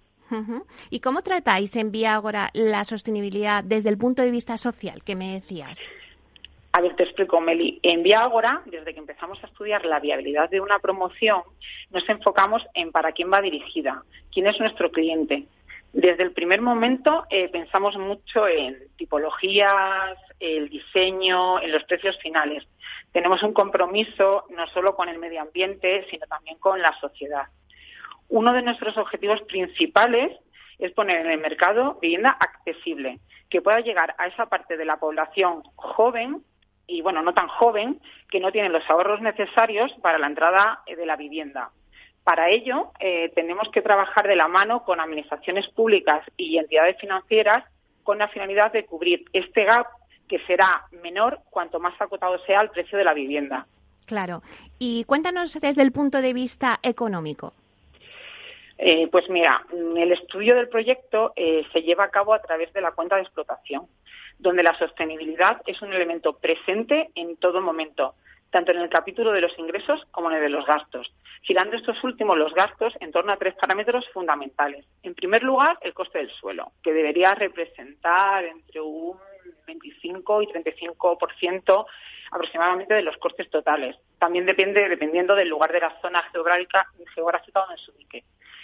¿Y 0.90 1.00
cómo 1.00 1.22
tratáis 1.22 1.76
en 1.76 1.92
Vía 1.92 2.14
Agora 2.14 2.50
la 2.54 2.84
sostenibilidad 2.84 3.62
desde 3.62 3.90
el 3.90 3.98
punto 3.98 4.22
de 4.22 4.30
vista 4.30 4.56
social 4.56 5.04
que 5.04 5.14
me 5.14 5.34
decías? 5.34 5.84
A 6.72 6.80
ver, 6.80 6.96
te 6.96 7.04
explico, 7.04 7.40
Meli. 7.40 7.78
En 7.84 8.02
Vía 8.02 8.22
Agora, 8.22 8.62
desde 8.66 8.94
que 8.94 8.98
empezamos 8.98 9.38
a 9.44 9.46
estudiar 9.46 9.84
la 9.84 10.00
viabilidad 10.00 10.50
de 10.50 10.60
una 10.60 10.80
promoción, 10.80 11.42
nos 11.90 12.08
enfocamos 12.08 12.66
en 12.74 12.90
para 12.90 13.12
quién 13.12 13.32
va 13.32 13.40
dirigida, 13.40 14.02
quién 14.32 14.48
es 14.48 14.58
nuestro 14.58 14.90
cliente, 14.90 15.44
desde 15.94 16.24
el 16.24 16.32
primer 16.32 16.60
momento 16.60 17.24
eh, 17.30 17.48
pensamos 17.50 17.96
mucho 17.96 18.48
en 18.48 18.76
tipologías, 18.96 20.18
el 20.40 20.68
diseño, 20.68 21.60
en 21.60 21.70
los 21.70 21.84
precios 21.84 22.18
finales. 22.18 22.66
Tenemos 23.12 23.44
un 23.44 23.52
compromiso 23.52 24.44
no 24.50 24.66
solo 24.66 24.96
con 24.96 25.08
el 25.08 25.20
medio 25.20 25.40
ambiente, 25.40 26.04
sino 26.10 26.26
también 26.26 26.58
con 26.58 26.82
la 26.82 26.92
sociedad. 26.98 27.44
Uno 28.28 28.52
de 28.52 28.62
nuestros 28.62 28.98
objetivos 28.98 29.40
principales 29.42 30.36
es 30.80 30.90
poner 30.94 31.24
en 31.24 31.30
el 31.30 31.38
mercado 31.38 31.96
vivienda 32.02 32.30
accesible, 32.40 33.20
que 33.48 33.62
pueda 33.62 33.78
llegar 33.78 34.16
a 34.18 34.26
esa 34.26 34.46
parte 34.46 34.76
de 34.76 34.84
la 34.84 34.96
población 34.96 35.62
joven 35.76 36.42
y, 36.88 37.02
bueno, 37.02 37.22
no 37.22 37.34
tan 37.34 37.46
joven, 37.46 38.00
que 38.28 38.40
no 38.40 38.50
tiene 38.50 38.68
los 38.68 38.82
ahorros 38.90 39.20
necesarios 39.20 39.92
para 40.02 40.18
la 40.18 40.26
entrada 40.26 40.82
de 40.88 41.06
la 41.06 41.14
vivienda. 41.14 41.70
Para 42.24 42.48
ello, 42.48 42.90
eh, 43.00 43.30
tenemos 43.34 43.68
que 43.68 43.82
trabajar 43.82 44.26
de 44.26 44.34
la 44.34 44.48
mano 44.48 44.82
con 44.84 44.98
administraciones 44.98 45.68
públicas 45.68 46.24
y 46.38 46.56
entidades 46.56 46.96
financieras 46.98 47.64
con 48.02 48.18
la 48.18 48.28
finalidad 48.28 48.72
de 48.72 48.86
cubrir 48.86 49.26
este 49.34 49.64
gap 49.64 49.86
que 50.26 50.38
será 50.46 50.86
menor 51.02 51.40
cuanto 51.50 51.78
más 51.78 52.00
acotado 52.00 52.38
sea 52.46 52.62
el 52.62 52.70
precio 52.70 52.96
de 52.96 53.04
la 53.04 53.12
vivienda. 53.12 53.66
Claro. 54.06 54.42
Y 54.78 55.04
cuéntanos 55.04 55.58
desde 55.60 55.82
el 55.82 55.92
punto 55.92 56.22
de 56.22 56.32
vista 56.32 56.78
económico. 56.82 57.52
Eh, 58.78 59.08
pues 59.10 59.28
mira, 59.28 59.64
el 59.70 60.12
estudio 60.12 60.56
del 60.56 60.68
proyecto 60.68 61.32
eh, 61.36 61.64
se 61.72 61.82
lleva 61.82 62.04
a 62.04 62.10
cabo 62.10 62.34
a 62.34 62.42
través 62.42 62.72
de 62.72 62.80
la 62.80 62.92
cuenta 62.92 63.16
de 63.16 63.22
explotación, 63.22 63.86
donde 64.38 64.62
la 64.62 64.76
sostenibilidad 64.78 65.62
es 65.66 65.80
un 65.80 65.92
elemento 65.92 66.38
presente 66.38 67.10
en 67.14 67.36
todo 67.36 67.60
momento, 67.60 68.14
tanto 68.54 68.70
en 68.70 68.78
el 68.78 68.88
capítulo 68.88 69.32
de 69.32 69.40
los 69.40 69.58
ingresos 69.58 70.06
como 70.12 70.30
en 70.30 70.36
el 70.36 70.42
de 70.42 70.48
los 70.48 70.64
gastos, 70.64 71.12
girando 71.42 71.74
estos 71.74 72.04
últimos 72.04 72.38
los 72.38 72.54
gastos 72.54 72.94
en 73.00 73.10
torno 73.10 73.32
a 73.32 73.36
tres 73.36 73.56
parámetros 73.56 74.08
fundamentales. 74.10 74.86
En 75.02 75.16
primer 75.16 75.42
lugar, 75.42 75.76
el 75.80 75.92
coste 75.92 76.18
del 76.18 76.30
suelo, 76.30 76.70
que 76.80 76.92
debería 76.92 77.34
representar 77.34 78.44
entre 78.44 78.80
un 78.80 79.18
25 79.66 80.42
y 80.42 80.46
35% 80.46 81.86
aproximadamente 82.30 82.94
de 82.94 83.02
los 83.02 83.16
costes 83.16 83.50
totales. 83.50 83.96
También 84.20 84.46
depende, 84.46 84.88
dependiendo 84.88 85.34
del 85.34 85.48
lugar 85.48 85.72
de 85.72 85.80
la 85.80 86.00
zona 86.00 86.22
geográfica, 86.30 86.86
geográfica 87.12 87.58
donde 87.58 87.82
se 87.82 87.90
ubique. 87.90 88.22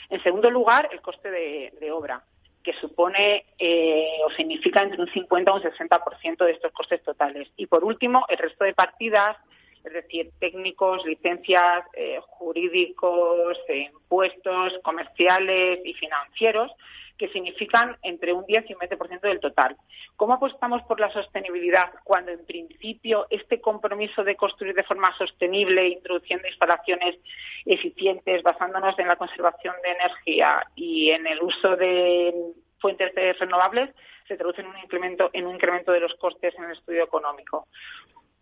En 0.08 0.22
segundo 0.22 0.52
lugar, 0.52 0.88
el 0.92 1.00
coste 1.00 1.32
de, 1.32 1.90
obra, 1.90 2.22
que 2.62 2.74
supone 2.74 3.44
eh, 3.58 4.20
o 4.24 4.30
significa 4.30 4.82
entre 4.82 5.00
un 5.00 5.08
50 5.08 5.50
y 5.50 5.54
un 5.54 5.62
60% 5.62 6.44
de 6.44 6.52
estos 6.52 6.70
costes 6.70 7.02
totales. 7.02 7.48
Y 7.56 7.66
por 7.66 7.82
último, 7.82 8.24
el 8.28 8.38
resto 8.38 8.62
de 8.62 8.72
partidas 8.72 9.36
es 9.84 9.92
decir, 9.92 10.30
técnicos, 10.38 11.04
licencias 11.04 11.84
eh, 11.94 12.18
jurídicos, 12.26 13.58
eh, 13.68 13.90
impuestos 13.92 14.78
comerciales 14.82 15.80
y 15.84 15.94
financieros, 15.94 16.72
que 17.16 17.28
significan 17.28 17.98
entre 18.02 18.32
un 18.32 18.46
10 18.46 18.70
y 18.70 18.72
un 18.72 18.80
20% 18.80 19.20
del 19.20 19.40
total. 19.40 19.76
¿Cómo 20.16 20.34
apostamos 20.34 20.82
por 20.84 21.00
la 21.00 21.12
sostenibilidad 21.12 21.92
cuando, 22.02 22.30
en 22.30 22.46
principio, 22.46 23.26
este 23.28 23.60
compromiso 23.60 24.24
de 24.24 24.36
construir 24.36 24.74
de 24.74 24.84
forma 24.84 25.14
sostenible, 25.18 25.88
introduciendo 25.88 26.48
instalaciones 26.48 27.18
eficientes, 27.66 28.42
basándonos 28.42 28.98
en 28.98 29.08
la 29.08 29.16
conservación 29.16 29.74
de 29.82 29.90
energía 29.90 30.62
y 30.74 31.10
en 31.10 31.26
el 31.26 31.42
uso 31.42 31.76
de 31.76 32.34
fuentes 32.78 33.12
renovables, 33.38 33.90
se 34.26 34.36
traduce 34.36 34.62
en 34.62 34.68
un 34.68 34.78
incremento, 34.78 35.28
en 35.34 35.46
un 35.46 35.56
incremento 35.56 35.92
de 35.92 36.00
los 36.00 36.14
costes 36.14 36.54
en 36.56 36.64
el 36.64 36.72
estudio 36.72 37.04
económico? 37.04 37.66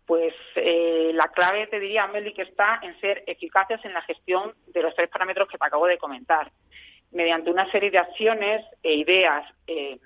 Pues 0.09 0.33
eh, 0.55 1.11
la 1.13 1.27
clave, 1.27 1.67
te 1.67 1.79
diría, 1.79 2.07
Meli, 2.07 2.33
que 2.33 2.41
está 2.41 2.79
en 2.81 2.99
ser 2.99 3.23
eficaces 3.27 3.79
en 3.85 3.93
la 3.93 4.01
gestión 4.01 4.55
de 4.65 4.81
los 4.81 4.95
tres 4.95 5.07
parámetros 5.07 5.47
que 5.47 5.59
te 5.59 5.63
acabo 5.67 5.85
de 5.85 5.99
comentar, 5.99 6.51
mediante 7.11 7.51
una 7.51 7.69
serie 7.69 7.91
de 7.91 7.99
acciones 7.99 8.65
e 8.81 8.95
ideas 8.95 9.45
eh, 9.67 9.99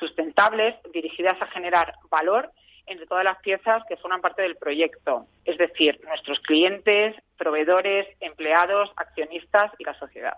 sustentables 0.00 0.74
dirigidas 0.92 1.40
a 1.40 1.46
generar 1.46 1.94
valor 2.10 2.50
entre 2.86 3.06
todas 3.06 3.22
las 3.22 3.38
piezas 3.38 3.84
que 3.88 3.96
forman 3.98 4.20
parte 4.20 4.42
del 4.42 4.56
proyecto, 4.56 5.26
es 5.44 5.56
decir, 5.58 6.00
nuestros 6.04 6.40
clientes, 6.40 7.14
proveedores, 7.38 8.08
empleados, 8.18 8.90
accionistas 8.96 9.70
y 9.78 9.84
la 9.84 9.96
sociedad. 9.96 10.34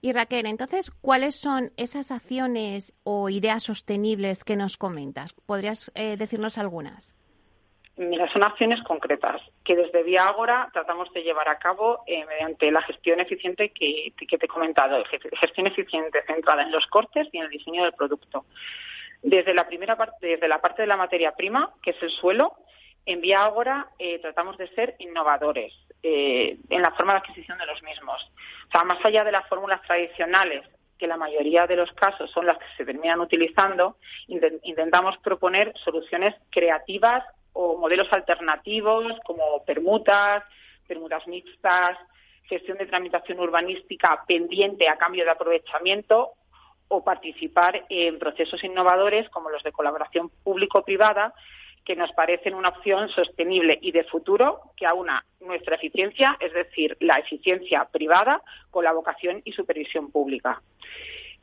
Y 0.00 0.12
Raquel, 0.12 0.46
entonces, 0.46 0.90
¿cuáles 0.90 1.34
son 1.34 1.72
esas 1.76 2.10
acciones 2.10 2.94
o 3.02 3.28
ideas 3.28 3.62
sostenibles 3.62 4.42
que 4.42 4.56
nos 4.56 4.78
comentas? 4.78 5.34
¿Podrías 5.34 5.92
eh, 5.94 6.16
decirnos 6.16 6.56
algunas? 6.56 7.14
Mira, 7.96 8.28
son 8.32 8.42
acciones 8.42 8.82
concretas 8.82 9.40
que 9.64 9.76
desde 9.76 10.02
Vía 10.02 10.26
Agora 10.26 10.68
tratamos 10.72 11.12
de 11.12 11.22
llevar 11.22 11.48
a 11.48 11.58
cabo 11.58 12.02
eh, 12.06 12.24
mediante 12.26 12.72
la 12.72 12.82
gestión 12.82 13.20
eficiente 13.20 13.70
que, 13.70 14.12
te 14.16 14.46
he 14.46 14.48
comentado, 14.48 15.02
gestión 15.04 15.68
eficiente 15.68 16.22
centrada 16.26 16.62
en 16.62 16.72
los 16.72 16.86
cortes 16.88 17.28
y 17.30 17.38
en 17.38 17.44
el 17.44 17.50
diseño 17.50 17.84
del 17.84 17.92
producto. 17.92 18.46
Desde 19.22 19.54
la 19.54 19.68
primera 19.68 19.96
parte, 19.96 20.26
desde 20.26 20.48
la 20.48 20.60
parte 20.60 20.82
de 20.82 20.88
la 20.88 20.96
materia 20.96 21.36
prima, 21.36 21.72
que 21.82 21.90
es 21.90 22.02
el 22.02 22.10
suelo, 22.10 22.56
en 23.06 23.20
Vía 23.20 23.44
Agora 23.44 23.86
eh, 23.98 24.18
tratamos 24.18 24.58
de 24.58 24.68
ser 24.74 24.96
innovadores 24.98 25.72
eh, 26.02 26.58
en 26.70 26.82
la 26.82 26.90
forma 26.92 27.12
de 27.12 27.18
adquisición 27.20 27.58
de 27.58 27.66
los 27.66 27.80
mismos. 27.84 28.28
O 28.74 28.84
más 28.84 29.04
allá 29.04 29.22
de 29.22 29.30
las 29.30 29.48
fórmulas 29.48 29.80
tradicionales 29.82 30.64
que 30.98 31.06
la 31.06 31.16
mayoría 31.16 31.68
de 31.68 31.76
los 31.76 31.92
casos 31.92 32.30
son 32.32 32.46
las 32.46 32.58
que 32.58 32.64
se 32.76 32.84
terminan 32.84 33.20
utilizando, 33.20 33.98
intentamos 34.26 35.16
proponer 35.18 35.72
soluciones 35.78 36.34
creativas 36.50 37.24
o 37.54 37.78
modelos 37.78 38.12
alternativos 38.12 39.18
como 39.24 39.64
permutas, 39.64 40.44
permutas 40.86 41.26
mixtas, 41.26 41.96
gestión 42.44 42.76
de 42.78 42.86
tramitación 42.86 43.40
urbanística 43.40 44.22
pendiente 44.26 44.88
a 44.88 44.96
cambio 44.96 45.24
de 45.24 45.30
aprovechamiento 45.30 46.32
o 46.88 47.02
participar 47.02 47.86
en 47.88 48.18
procesos 48.18 48.62
innovadores 48.62 49.28
como 49.30 49.48
los 49.50 49.62
de 49.62 49.72
colaboración 49.72 50.30
público-privada 50.42 51.32
que 51.84 51.96
nos 51.96 52.12
parecen 52.12 52.54
una 52.54 52.70
opción 52.70 53.08
sostenible 53.08 53.78
y 53.80 53.92
de 53.92 54.04
futuro 54.04 54.72
que 54.76 54.86
aúna 54.86 55.24
nuestra 55.40 55.76
eficiencia, 55.76 56.36
es 56.40 56.52
decir, 56.52 56.96
la 57.00 57.18
eficiencia 57.18 57.86
privada 57.90 58.42
con 58.70 58.84
la 58.84 58.92
vocación 58.92 59.42
y 59.44 59.52
supervisión 59.52 60.10
pública. 60.10 60.62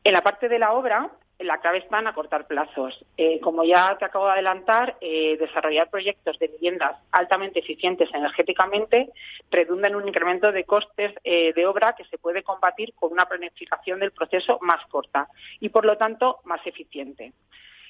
En 0.03 0.13
la 0.13 0.23
parte 0.23 0.49
de 0.49 0.57
la 0.57 0.73
obra, 0.73 1.11
la 1.43 1.59
clave 1.59 1.79
está 1.79 1.99
en 1.99 2.07
acortar 2.07 2.47
plazos. 2.47 3.05
Eh, 3.17 3.39
como 3.39 3.63
ya 3.63 3.97
te 3.97 4.05
acabo 4.05 4.25
de 4.25 4.33
adelantar, 4.33 4.97
eh, 5.01 5.37
desarrollar 5.37 5.89
proyectos 5.89 6.37
de 6.39 6.47
viviendas 6.47 6.97
altamente 7.11 7.59
eficientes 7.59 8.09
energéticamente 8.13 9.09
redunda 9.49 9.87
en 9.87 9.95
un 9.95 10.07
incremento 10.07 10.51
de 10.51 10.63
costes 10.63 11.13
eh, 11.23 11.53
de 11.53 11.65
obra 11.65 11.93
que 11.93 12.05
se 12.05 12.17
puede 12.17 12.43
combatir 12.43 12.93
con 12.93 13.11
una 13.11 13.25
planificación 13.25 13.99
del 13.99 14.11
proceso 14.11 14.59
más 14.61 14.85
corta 14.87 15.27
y, 15.59 15.69
por 15.69 15.85
lo 15.85 15.97
tanto, 15.97 16.39
más 16.45 16.65
eficiente. 16.65 17.33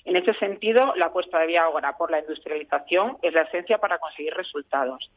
En 0.04 0.16
ese 0.16 0.34
sentido, 0.36 0.94
la 0.96 1.08
apuesta 1.08 1.40
de 1.40 1.48
Viagora 1.48 1.96
por 1.98 2.10
la 2.10 2.20
industrialización 2.20 3.18
es 3.22 3.34
la 3.34 3.44
esencia 3.44 3.78
para 3.78 4.00
conseguir 4.00 4.34
resultados. 4.34 5.12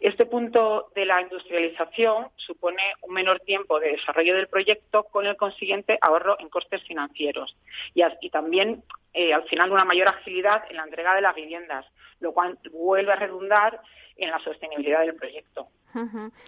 Este 0.00 0.24
punto 0.24 0.90
de 0.94 1.04
la 1.04 1.20
industrialización 1.20 2.28
supone 2.36 2.82
un 3.02 3.12
menor 3.12 3.40
tiempo 3.40 3.78
de 3.78 3.92
desarrollo 3.92 4.34
del 4.34 4.48
proyecto 4.48 5.04
con 5.04 5.26
el 5.26 5.36
consiguiente 5.36 5.98
ahorro 6.00 6.40
en 6.40 6.48
costes 6.48 6.82
financieros 6.84 7.54
y, 7.92 8.30
también, 8.30 8.82
eh, 9.12 9.34
al 9.34 9.44
final, 9.44 9.70
una 9.70 9.84
mayor 9.84 10.08
agilidad 10.08 10.62
en 10.70 10.78
la 10.78 10.84
entrega 10.84 11.14
de 11.14 11.20
las 11.20 11.34
viviendas, 11.34 11.84
lo 12.18 12.32
cual 12.32 12.58
vuelve 12.72 13.12
a 13.12 13.16
redundar 13.16 13.80
en 14.16 14.30
la 14.30 14.38
sostenibilidad 14.38 15.00
del 15.00 15.16
proyecto. 15.16 15.68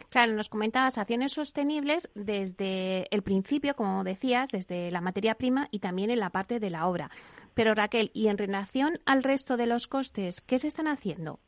Claro, 0.09 0.33
nos 0.33 0.49
comentabas 0.49 0.97
acciones 0.97 1.33
sostenibles 1.33 2.11
desde 2.15 3.07
el 3.11 3.23
principio, 3.23 3.75
como 3.75 4.03
decías, 4.03 4.49
desde 4.51 4.91
la 4.91 5.01
materia 5.03 5.35
prima 5.35 5.69
y 5.71 5.81
también 5.81 6.11
en 6.11 6.21
la 6.21 6.31
parte 6.31 6.59
de 6.59 6.71
la 6.71 6.87
obra. 6.87 7.11
Pero 7.55 7.75
Raquel, 7.75 8.11
¿y 8.15 8.29
en 8.29 8.39
relación 8.39 9.01
al 9.05 9.23
resto 9.23 9.59
de 9.59 9.67
los 9.67 9.89
costes, 9.89 10.41
qué 10.41 10.59
se 10.59 10.69
están 10.69 10.87
haciendo? 10.87 11.39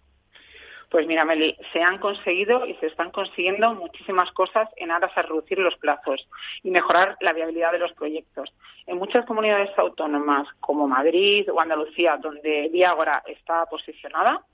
Pues 0.94 1.08
mira, 1.08 1.24
Meli, 1.24 1.56
se 1.72 1.82
han 1.82 1.98
conseguido 1.98 2.66
y 2.66 2.74
se 2.74 2.86
están 2.86 3.10
consiguiendo 3.10 3.74
muchísimas 3.74 4.30
cosas 4.30 4.68
en 4.76 4.92
aras 4.92 5.10
a 5.18 5.22
reducir 5.22 5.58
los 5.58 5.74
plazos 5.74 6.28
y 6.62 6.70
mejorar 6.70 7.16
la 7.20 7.32
viabilidad 7.32 7.72
de 7.72 7.80
los 7.80 7.92
proyectos. 7.94 8.54
En 8.86 8.98
muchas 8.98 9.26
comunidades 9.26 9.76
autónomas 9.76 10.46
como 10.60 10.86
Madrid 10.86 11.50
o 11.52 11.58
Andalucía, 11.58 12.16
donde 12.18 12.70
Viagora 12.72 13.24
está 13.26 13.66
posicionada, 13.66 14.44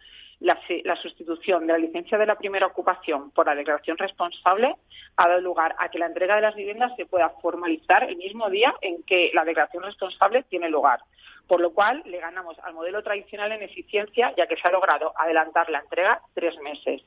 la, 0.41 0.97
sustitución 0.97 1.67
de 1.67 1.75
la 1.75 1.79
licencia 1.79 2.19
de 2.19 2.27
la 2.27 2.37
primera 2.37 2.67
ocupación 2.67 3.31
por 3.31 3.47
la 3.47 3.55
declaración 3.55 3.99
responsable 3.99 4.75
ha 5.17 5.29
dado 5.29 5.41
lugar 5.41 5.75
a 5.79 5.91
que 5.91 5.99
la 5.99 6.07
entrega 6.07 6.37
de 6.37 6.43
las 6.43 6.55
viviendas 6.55 6.97
se 6.97 7.07
pueda 7.07 7.29
formalizar 7.43 8.05
el 8.05 8.17
mismo 8.17 8.49
día 8.49 8.75
en 8.81 9.03
que 9.03 9.31
la 9.35 9.45
declaración 9.45 9.83
responsable 9.83 10.43
tiene 10.45 10.71
lugar, 10.71 11.01
por 11.47 11.61
lo 11.61 11.73
cual 11.73 12.03
le 12.07 12.21
ganamos 12.21 12.59
al 12.61 12.75
modelo 12.75 13.03
tradicional 13.03 13.53
en 13.53 13.63
eficiencia, 13.63 14.35
ya 14.37 14.47
que 14.47 14.57
se 14.57 14.67
ha 14.67 14.73
logrado 14.73 15.13
adelantar 15.17 15.69
la 15.69 15.81
entrega 15.81 16.23
tres 16.35 16.59
meses. 16.61 17.03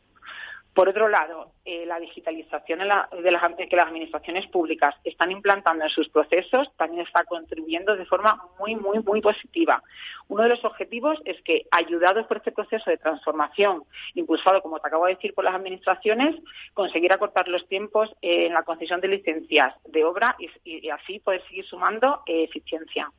Por 0.74 0.90
otro 0.90 1.08
lado, 1.08 1.52
eh, 1.66 1.86
la 1.86 2.00
digitalización 2.00 2.80
de, 2.80 2.86
las, 2.86 3.08
que 3.10 3.76
las 3.76 3.88
administraciones 3.88 4.48
públicas 4.48 4.96
están 5.04 5.32
implantando 5.32 5.84
en 5.84 5.90
sus 5.90 6.10
procesos 6.10 6.72
también 6.78 7.06
está 7.06 7.24
contribuyendo 7.26 7.96
de 7.96 8.06
forma 8.06 8.42
muy, 8.60 8.76
muy, 8.76 9.00
muy 9.00 9.22
positiva. 9.22 9.84
Uno 10.30 10.44
de 10.44 10.50
los 10.50 10.66
objetivos 10.66 11.20
es 11.26 11.42
que, 11.44 11.68
ayudados 11.70 12.26
por 12.26 12.38
este 12.38 12.52
proceso 12.52 12.90
de 12.90 12.98
transformación 12.98 13.84
impulsado, 14.16 14.62
como 14.62 14.80
te 14.80 14.88
acabo 14.88 15.06
de 15.06 15.14
decir, 15.14 15.34
por 15.36 15.44
las 15.44 15.54
administraciones, 15.54 16.36
conseguir 16.74 17.14
acortar 17.14 17.48
los 17.48 17.68
tiempos 17.68 18.14
en 18.22 18.54
la 18.54 18.64
concesión 18.64 19.00
de 19.00 19.10
licencias 19.10 19.76
de 19.86 20.04
obra 20.04 20.36
y, 20.40 20.90
así 20.90 21.20
poder 21.20 21.44
seguir 21.48 21.66
sumando 21.66 22.24
eh, 22.26 22.44
eficiencia. 22.44 23.12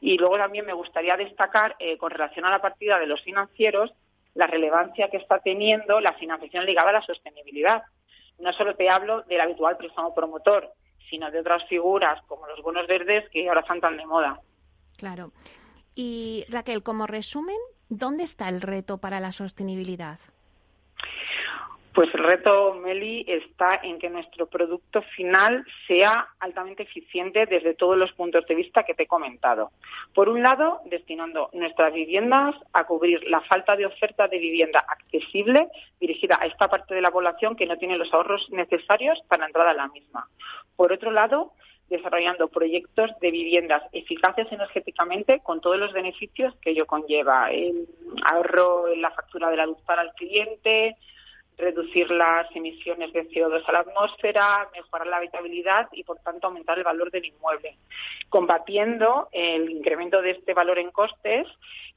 Y 0.00 0.18
luego 0.18 0.36
también 0.36 0.66
me 0.66 0.72
gustaría 0.72 1.16
destacar, 1.16 1.76
eh, 1.78 1.96
con 1.96 2.10
relación 2.10 2.44
a 2.44 2.50
la 2.50 2.60
partida 2.60 2.98
de 2.98 3.06
los 3.06 3.22
financieros, 3.22 3.92
la 4.34 4.46
relevancia 4.46 5.08
que 5.10 5.18
está 5.18 5.40
teniendo 5.40 6.00
la 6.00 6.14
financiación 6.14 6.64
ligada 6.64 6.90
a 6.90 6.94
la 6.94 7.02
sostenibilidad. 7.02 7.82
No 8.38 8.52
solo 8.52 8.74
te 8.74 8.88
hablo 8.88 9.22
del 9.22 9.40
habitual 9.40 9.76
préstamo 9.76 10.14
promotor, 10.14 10.72
sino 11.10 11.30
de 11.30 11.40
otras 11.40 11.64
figuras 11.68 12.20
como 12.26 12.46
los 12.46 12.62
bonos 12.62 12.86
verdes 12.86 13.28
que 13.30 13.48
ahora 13.48 13.60
están 13.60 13.80
tan 13.80 13.96
de 13.96 14.06
moda. 14.06 14.40
Claro. 14.96 15.32
Y 15.94 16.44
Raquel, 16.48 16.82
como 16.82 17.06
resumen, 17.06 17.58
¿dónde 17.88 18.24
está 18.24 18.48
el 18.48 18.62
reto 18.62 18.98
para 18.98 19.20
la 19.20 19.32
sostenibilidad? 19.32 20.18
Pues 21.94 22.08
el 22.14 22.22
reto, 22.24 22.72
Meli, 22.74 23.22
está 23.28 23.78
en 23.82 23.98
que 23.98 24.08
nuestro 24.08 24.46
producto 24.46 25.02
final 25.14 25.62
sea 25.86 26.26
altamente 26.40 26.84
eficiente 26.84 27.44
desde 27.44 27.74
todos 27.74 27.98
los 27.98 28.10
puntos 28.12 28.46
de 28.46 28.54
vista 28.54 28.84
que 28.84 28.94
te 28.94 29.02
he 29.02 29.06
comentado. 29.06 29.72
Por 30.14 30.30
un 30.30 30.42
lado, 30.42 30.80
destinando 30.86 31.50
nuestras 31.52 31.92
viviendas 31.92 32.54
a 32.72 32.84
cubrir 32.84 33.22
la 33.28 33.42
falta 33.42 33.76
de 33.76 33.84
oferta 33.84 34.26
de 34.26 34.38
vivienda 34.38 34.82
accesible 34.88 35.68
dirigida 36.00 36.38
a 36.40 36.46
esta 36.46 36.68
parte 36.68 36.94
de 36.94 37.02
la 37.02 37.10
población 37.10 37.56
que 37.56 37.66
no 37.66 37.76
tiene 37.76 37.98
los 37.98 38.12
ahorros 38.14 38.48
necesarios 38.50 39.20
para 39.28 39.44
entrar 39.44 39.66
a 39.66 39.74
la 39.74 39.88
misma. 39.88 40.26
Por 40.76 40.94
otro 40.94 41.10
lado, 41.10 41.52
desarrollando 41.90 42.48
proyectos 42.48 43.10
de 43.20 43.30
viviendas 43.30 43.82
eficaces 43.92 44.50
energéticamente 44.50 45.40
con 45.40 45.60
todos 45.60 45.78
los 45.78 45.92
beneficios 45.92 46.54
que 46.62 46.70
ello 46.70 46.86
conlleva. 46.86 47.50
El 47.50 47.86
ahorro 48.24 48.88
en 48.88 49.02
la 49.02 49.10
factura 49.10 49.50
de 49.50 49.58
la 49.58 49.66
luz 49.66 49.78
para 49.84 50.00
el 50.00 50.12
cliente, 50.12 50.96
reducir 51.58 52.10
las 52.10 52.54
emisiones 52.54 53.12
de 53.12 53.28
CO2 53.28 53.62
a 53.66 53.72
la 53.72 53.80
atmósfera, 53.80 54.68
mejorar 54.74 55.06
la 55.06 55.18
habitabilidad 55.18 55.88
y, 55.92 56.04
por 56.04 56.18
tanto, 56.18 56.46
aumentar 56.46 56.78
el 56.78 56.84
valor 56.84 57.10
del 57.10 57.26
inmueble, 57.26 57.76
combatiendo 58.28 59.28
el 59.32 59.70
incremento 59.70 60.22
de 60.22 60.32
este 60.32 60.54
valor 60.54 60.78
en 60.78 60.90
costes, 60.90 61.46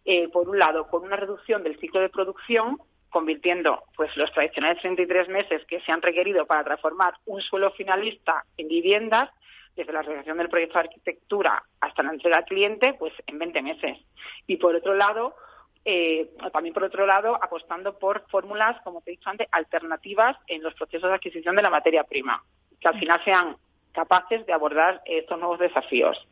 eh, 0.06 0.28
por 0.30 0.50
un 0.50 0.60
lado, 0.60 0.88
con 0.88 1.04
una 1.04 1.16
reducción 1.16 1.64
del 1.64 1.80
ciclo 1.80 2.02
de 2.02 2.10
producción 2.10 2.80
convirtiendo 3.10 3.84
pues 3.96 4.16
los 4.18 4.30
tradicionales 4.34 4.82
33 4.82 5.30
meses 5.30 5.66
que 5.68 5.80
se 5.80 5.92
han 5.94 6.02
requerido 6.02 6.46
para 6.46 6.66
transformar 6.66 7.14
un 7.26 7.40
suelo 7.40 7.72
finalista 7.72 8.44
en 8.58 8.68
viviendas 8.68 9.30
desde 9.74 9.94
la 9.94 10.02
realización 10.02 10.38
del 10.38 10.50
proyecto 10.50 10.74
de 10.74 10.86
arquitectura 10.86 11.64
hasta 11.80 12.04
la 12.04 12.12
entrega 12.12 12.38
al 12.38 12.44
cliente, 12.44 12.94
pues 13.00 13.14
en 13.26 13.40
20 13.40 13.62
meses. 13.62 13.98
Y 14.48 14.58
por 14.58 14.76
otro 14.76 14.96
lado, 14.96 15.34
eh, 15.86 16.32
también 16.52 16.74
por 16.74 16.84
otro 16.84 17.06
lado 17.06 17.38
apostando 17.42 17.98
por 18.00 18.28
fórmulas, 18.30 18.82
como 18.84 19.02
te 19.02 19.12
he 19.12 19.16
dicho 19.18 19.30
antes, 19.30 19.48
alternativas 19.52 20.36
en 20.48 20.64
los 20.64 20.74
procesos 20.74 21.10
de 21.10 21.16
adquisición 21.16 21.56
de 21.56 21.62
la 21.62 21.70
materia 21.70 22.04
prima, 22.04 22.44
que 22.82 22.88
al 22.88 23.00
final 23.00 23.24
sean 23.24 23.56
capaces 23.94 24.46
de 24.48 24.54
abordar 24.54 25.02
estos 25.06 25.38
nuevos 25.40 25.60
desafíos. 25.60 26.28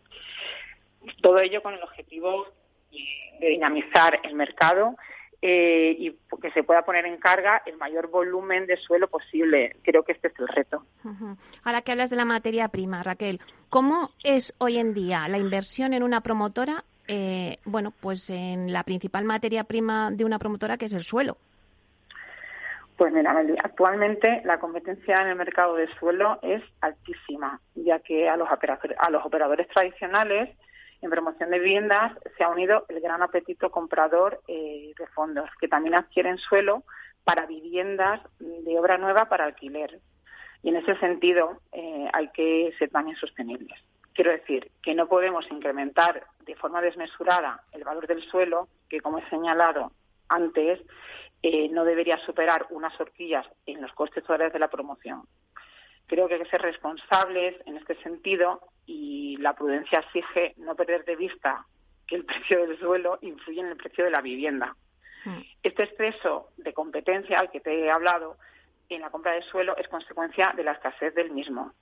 Todo 1.21 1.39
ello 1.39 1.61
con 1.61 1.75
el 1.75 1.83
objetivo 1.83 2.47
de 3.39 3.47
dinamizar 3.47 4.19
el 4.23 4.33
mercado 4.35 4.95
eh, 5.41 5.95
y 5.99 6.17
que 6.41 6.51
se 6.51 6.63
pueda 6.63 6.83
poner 6.83 7.05
en 7.05 7.17
carga 7.17 7.61
el 7.65 7.77
mayor 7.77 8.09
volumen 8.09 8.65
de 8.65 8.77
suelo 8.77 9.07
posible. 9.07 9.75
Creo 9.83 10.03
que 10.03 10.13
este 10.13 10.29
es 10.29 10.39
el 10.39 10.47
reto. 10.47 10.83
Ahora 11.63 11.81
que 11.81 11.91
hablas 11.91 12.09
de 12.09 12.15
la 12.15 12.25
materia 12.25 12.69
prima, 12.69 13.03
Raquel, 13.03 13.39
¿cómo 13.69 14.11
es 14.23 14.55
hoy 14.57 14.77
en 14.77 14.93
día 14.93 15.27
la 15.27 15.37
inversión 15.37 15.93
en 15.93 16.01
una 16.01 16.21
promotora 16.21 16.85
eh, 17.07 17.57
bueno, 17.65 17.91
pues 17.91 18.29
en 18.29 18.71
la 18.71 18.83
principal 18.83 19.25
materia 19.25 19.63
prima 19.63 20.11
de 20.11 20.25
una 20.25 20.39
promotora, 20.39 20.77
que 20.77 20.85
es 20.85 20.93
el 20.93 21.03
suelo. 21.03 21.37
Pues 22.97 23.11
mira, 23.11 23.35
actualmente 23.63 24.41
la 24.45 24.59
competencia 24.59 25.21
en 25.21 25.29
el 25.29 25.35
mercado 25.35 25.75
de 25.75 25.87
suelo 25.95 26.39
es 26.43 26.61
altísima, 26.79 27.59
ya 27.75 27.99
que 27.99 28.29
a 28.29 28.37
los, 28.37 28.47
a 28.49 29.09
los 29.09 29.25
operadores 29.25 29.67
tradicionales 29.69 30.55
en 31.01 31.09
promoción 31.09 31.49
de 31.49 31.59
viviendas 31.59 32.13
se 32.37 32.43
ha 32.43 32.49
unido 32.49 32.85
el 32.87 33.01
gran 33.01 33.21
apetito 33.21 33.71
comprador 33.71 34.41
eh, 34.47 34.93
de 34.97 35.07
fondos, 35.07 35.49
que 35.59 35.67
también 35.67 35.95
adquieren 35.95 36.37
suelo 36.37 36.83
para 37.23 37.45
viviendas 37.45 38.21
de 38.39 38.79
obra 38.79 38.97
nueva 38.97 39.25
para 39.25 39.45
alquiler. 39.45 39.99
Y 40.61 40.69
en 40.69 40.77
ese 40.77 40.95
sentido 40.97 41.59
eh, 41.73 42.07
hay 42.13 42.29
que 42.29 42.73
ser 42.79 42.89
también 42.89 43.17
sostenibles. 43.17 43.77
Quiero 44.13 44.31
decir 44.31 44.71
que 44.81 44.93
no 44.93 45.07
podemos 45.07 45.45
incrementar 45.51 46.25
de 46.45 46.55
forma 46.55 46.81
desmesurada 46.81 47.63
el 47.71 47.83
valor 47.83 48.07
del 48.07 48.23
suelo, 48.23 48.67
que 48.89 49.01
como 49.01 49.19
he 49.19 49.29
señalado 49.29 49.91
antes, 50.29 50.79
eh, 51.41 51.69
no 51.69 51.83
debería 51.83 52.17
superar 52.19 52.67
unas 52.69 52.99
horquillas 52.99 53.45
en 53.65 53.81
los 53.81 53.91
costes 53.93 54.23
totales 54.23 54.53
de 54.53 54.59
la 54.59 54.69
promoción. 54.69 55.23
Creo 56.07 56.27
que 56.27 56.35
hay 56.35 56.41
que 56.41 56.49
ser 56.49 56.61
responsables 56.61 57.55
en 57.65 57.77
este 57.77 57.95
sentido 58.01 58.61
y 58.85 59.37
la 59.37 59.53
prudencia 59.53 59.99
exige 59.99 60.53
no 60.57 60.75
perder 60.75 61.05
de 61.05 61.15
vista 61.15 61.65
que 62.07 62.15
el 62.15 62.25
precio 62.25 62.65
del 62.65 62.79
suelo 62.79 63.19
influye 63.21 63.61
en 63.61 63.67
el 63.67 63.77
precio 63.77 64.05
de 64.05 64.11
la 64.11 64.21
vivienda. 64.21 64.75
Mm. 65.25 65.41
Este 65.63 65.83
exceso 65.83 66.49
de 66.57 66.73
competencia 66.73 67.39
al 67.39 67.51
que 67.51 67.61
te 67.61 67.77
he 67.77 67.91
hablado 67.91 68.37
en 68.89 69.01
la 69.01 69.09
compra 69.09 69.33
de 69.33 69.41
suelo 69.43 69.75
es 69.77 69.87
consecuencia 69.87 70.53
de 70.55 70.63
la 70.63 70.73
escasez 70.73 71.13
del 71.15 71.31
mismo. 71.31 71.73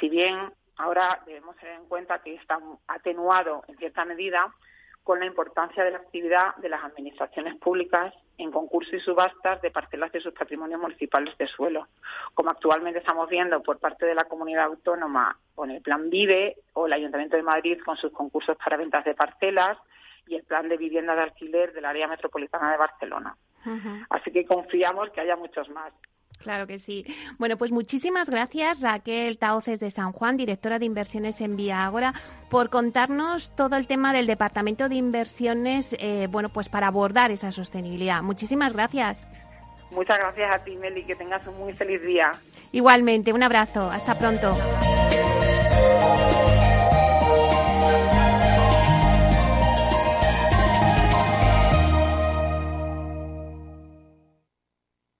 Si 0.00 0.08
bien 0.08 0.52
ahora 0.76 1.22
debemos 1.26 1.56
tener 1.56 1.74
en 1.76 1.86
cuenta 1.86 2.20
que 2.20 2.34
está 2.34 2.58
atenuado 2.88 3.64
en 3.68 3.76
cierta 3.76 4.04
medida 4.04 4.52
con 5.04 5.20
la 5.20 5.26
importancia 5.26 5.84
de 5.84 5.90
la 5.90 5.98
actividad 5.98 6.56
de 6.56 6.70
las 6.70 6.82
administraciones 6.82 7.56
públicas 7.56 8.14
en 8.38 8.50
concursos 8.50 8.94
y 8.94 9.00
subastas 9.00 9.60
de 9.60 9.70
parcelas 9.70 10.10
de 10.12 10.20
sus 10.20 10.32
patrimonios 10.32 10.80
municipales 10.80 11.36
de 11.38 11.46
suelo, 11.46 11.86
como 12.32 12.50
actualmente 12.50 12.98
estamos 12.98 13.28
viendo 13.28 13.62
por 13.62 13.78
parte 13.78 14.06
de 14.06 14.14
la 14.14 14.24
comunidad 14.24 14.64
autónoma 14.64 15.38
con 15.54 15.70
el 15.70 15.82
Plan 15.82 16.08
Vive 16.10 16.56
o 16.72 16.86
el 16.86 16.94
Ayuntamiento 16.94 17.36
de 17.36 17.42
Madrid 17.42 17.78
con 17.84 17.96
sus 17.96 18.12
concursos 18.12 18.56
para 18.56 18.78
ventas 18.78 19.04
de 19.04 19.14
parcelas 19.14 19.78
y 20.26 20.36
el 20.36 20.42
Plan 20.42 20.68
de 20.68 20.78
Vivienda 20.78 21.14
de 21.14 21.22
Alquiler 21.22 21.72
del 21.72 21.84
área 21.84 22.08
metropolitana 22.08 22.72
de 22.72 22.78
Barcelona. 22.78 23.36
Así 24.10 24.30
que 24.30 24.44
confiamos 24.46 25.10
que 25.10 25.20
haya 25.20 25.36
muchos 25.36 25.68
más. 25.70 25.92
Claro 26.44 26.66
que 26.66 26.76
sí. 26.76 27.06
Bueno, 27.38 27.56
pues 27.56 27.72
muchísimas 27.72 28.28
gracias 28.28 28.82
Raquel 28.82 29.38
Taoces 29.38 29.80
de 29.80 29.90
San 29.90 30.12
Juan, 30.12 30.36
directora 30.36 30.78
de 30.78 30.84
inversiones 30.84 31.40
en 31.40 31.56
Vía 31.56 31.86
Ágora, 31.86 32.12
por 32.50 32.68
contarnos 32.68 33.56
todo 33.56 33.76
el 33.76 33.86
tema 33.86 34.12
del 34.12 34.26
Departamento 34.26 34.90
de 34.90 34.96
Inversiones, 34.96 35.96
eh, 35.98 36.28
bueno, 36.30 36.50
pues 36.50 36.68
para 36.68 36.88
abordar 36.88 37.30
esa 37.30 37.50
sostenibilidad. 37.50 38.22
Muchísimas 38.22 38.74
gracias. 38.74 39.26
Muchas 39.90 40.18
gracias 40.18 40.50
a 40.54 40.62
ti, 40.62 40.76
Meli, 40.76 41.04
que 41.04 41.16
tengas 41.16 41.46
un 41.46 41.56
muy 41.58 41.72
feliz 41.72 42.02
día. 42.02 42.30
Igualmente, 42.72 43.32
un 43.32 43.42
abrazo. 43.42 43.90
Hasta 43.90 44.14
pronto. 44.18 44.54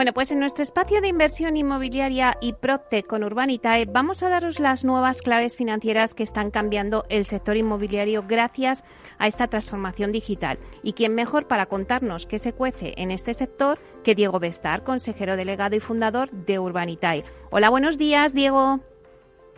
Bueno, 0.00 0.14
pues 0.14 0.30
en 0.30 0.38
nuestro 0.38 0.62
espacio 0.62 1.02
de 1.02 1.08
inversión 1.08 1.58
inmobiliaria 1.58 2.38
y 2.40 2.54
Protec 2.54 3.06
con 3.06 3.22
Urbanitae 3.22 3.84
vamos 3.84 4.22
a 4.22 4.30
daros 4.30 4.58
las 4.58 4.82
nuevas 4.82 5.20
claves 5.20 5.58
financieras 5.58 6.14
que 6.14 6.22
están 6.22 6.50
cambiando 6.50 7.04
el 7.10 7.26
sector 7.26 7.58
inmobiliario 7.58 8.24
gracias 8.26 8.82
a 9.18 9.26
esta 9.26 9.48
transformación 9.48 10.10
digital. 10.10 10.58
Y 10.82 10.94
quién 10.94 11.14
mejor 11.14 11.48
para 11.48 11.66
contarnos 11.66 12.24
qué 12.24 12.38
se 12.38 12.54
cuece 12.54 12.94
en 12.96 13.10
este 13.10 13.34
sector 13.34 13.78
que 14.02 14.14
Diego 14.14 14.40
Bestar, 14.40 14.84
consejero 14.84 15.36
delegado 15.36 15.76
y 15.76 15.80
fundador 15.80 16.30
de 16.30 16.58
Urbanitae. 16.58 17.22
Hola, 17.50 17.68
buenos 17.68 17.98
días, 17.98 18.32
Diego. 18.32 18.80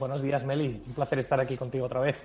Buenos 0.03 0.21
días, 0.21 0.45
Meli. 0.45 0.83
Un 0.85 0.95
placer 0.95 1.21
estar 1.21 1.39
aquí 1.39 1.57
contigo 1.57 1.87
otra 1.87 2.01
vez. 2.01 2.21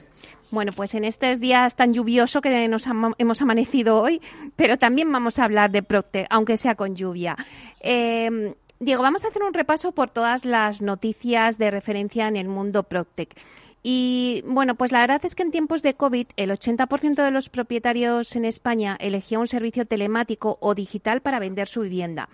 Bueno, 0.49 0.71
pues 0.75 0.95
en 0.95 1.03
estos 1.03 1.39
días 1.39 1.75
tan 1.75 1.93
lluvioso 1.93 2.41
que 2.41 2.67
nos 2.67 2.87
hemos 3.19 3.41
amanecido 3.43 4.01
hoy, 4.01 4.19
pero 4.55 4.79
también 4.79 5.11
vamos 5.11 5.37
a 5.37 5.43
hablar 5.43 5.69
de 5.69 5.83
Procter, 5.83 6.25
aunque 6.31 6.57
sea 6.57 6.73
con 6.73 6.95
lluvia. 6.95 7.37
Eh, 7.79 8.55
Diego, 8.79 9.03
vamos 9.03 9.25
a 9.25 9.27
hacer 9.27 9.43
un 9.43 9.53
repaso 9.53 9.91
por 9.91 10.09
todas 10.09 10.43
las 10.43 10.81
noticias 10.81 11.59
de 11.59 11.69
referencia 11.69 12.27
en 12.27 12.35
el 12.35 12.47
mundo 12.47 12.81
Proctec. 12.81 13.39
Y 13.83 14.41
bueno, 14.47 14.73
pues 14.73 14.91
la 14.91 15.01
verdad 15.01 15.21
es 15.23 15.35
que 15.35 15.43
en 15.43 15.51
tiempos 15.51 15.83
de 15.83 15.93
COVID 15.93 16.29
el 16.35 16.49
80% 16.49 17.23
de 17.23 17.29
los 17.29 17.49
propietarios 17.49 18.35
en 18.35 18.45
España 18.45 18.97
elegía 18.99 19.37
un 19.37 19.47
servicio 19.47 19.85
telemático 19.85 20.57
o 20.61 20.73
digital 20.73 21.21
para 21.21 21.37
vender 21.37 21.67
su 21.67 21.81
vivienda. 21.81 22.27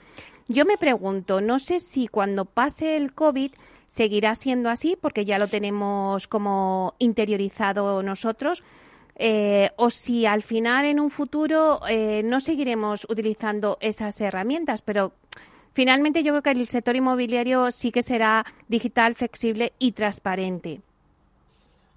Yo 0.47 0.63
me 0.63 0.77
pregunto, 0.77 1.41
no 1.41 1.59
sé 1.59 1.81
si 1.81 2.07
cuando 2.07 2.45
pase 2.45 2.95
el 2.95 3.13
COVID 3.13 3.51
seguirá 3.93 4.33
siendo 4.33 4.71
así 4.71 4.97
porque 4.99 5.23
ya 5.23 5.37
lo 5.37 5.47
tenemos 5.47 6.27
como 6.27 6.95
interiorizado 6.97 8.01
nosotros. 8.01 8.63
Eh, 9.15 9.69
o 9.75 9.91
si 9.91 10.25
al 10.25 10.41
final 10.41 10.85
en 10.85 10.99
un 10.99 11.11
futuro 11.11 11.79
eh, 11.87 12.23
no 12.23 12.39
seguiremos 12.39 13.05
utilizando 13.07 13.77
esas 13.81 14.19
herramientas, 14.19 14.81
pero 14.81 15.13
finalmente 15.73 16.23
yo 16.23 16.31
creo 16.31 16.41
que 16.41 16.59
el 16.59 16.67
sector 16.69 16.95
inmobiliario 16.95 17.69
sí 17.69 17.91
que 17.91 18.01
será 18.01 18.43
digital, 18.67 19.13
flexible 19.13 19.73
y 19.77 19.91
transparente. 19.91 20.81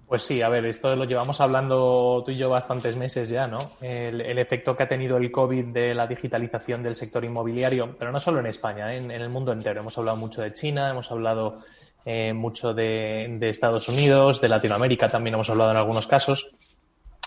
Pues 0.07 0.23
sí, 0.23 0.41
a 0.41 0.47
ver, 0.47 0.65
esto 0.65 0.95
lo 0.95 1.03
llevamos 1.03 1.41
hablando 1.41 2.23
tú 2.25 2.31
y 2.31 2.37
yo 2.37 2.49
bastantes 2.49 2.95
meses 2.95 3.27
ya, 3.27 3.45
¿no? 3.45 3.59
El, 3.81 4.21
efecto 4.39 4.77
que 4.77 4.83
ha 4.83 4.87
tenido 4.87 5.17
el 5.17 5.29
COVID 5.29 5.65
de 5.65 5.93
la 5.93 6.07
digitalización 6.07 6.81
del 6.81 6.95
sector 6.95 7.25
inmobiliario, 7.25 7.93
pero 7.99 8.13
no 8.13 8.19
solo 8.19 8.39
en 8.39 8.45
España, 8.45 8.93
¿eh? 8.93 8.99
en, 8.99 9.11
el 9.11 9.27
mundo 9.27 9.51
entero. 9.51 9.81
Hemos 9.81 9.97
hablado 9.97 10.15
mucho 10.15 10.41
de 10.41 10.53
China, 10.53 10.89
hemos 10.89 11.11
hablado 11.11 11.57
eh, 12.05 12.33
mucho 12.33 12.73
de, 12.73 13.37
Estados 13.41 13.89
Unidos, 13.89 14.39
de 14.39 14.49
Latinoamérica 14.49 15.09
también 15.09 15.33
hemos 15.33 15.49
hablado 15.49 15.71
en 15.71 15.77
algunos 15.77 16.07
casos. 16.07 16.51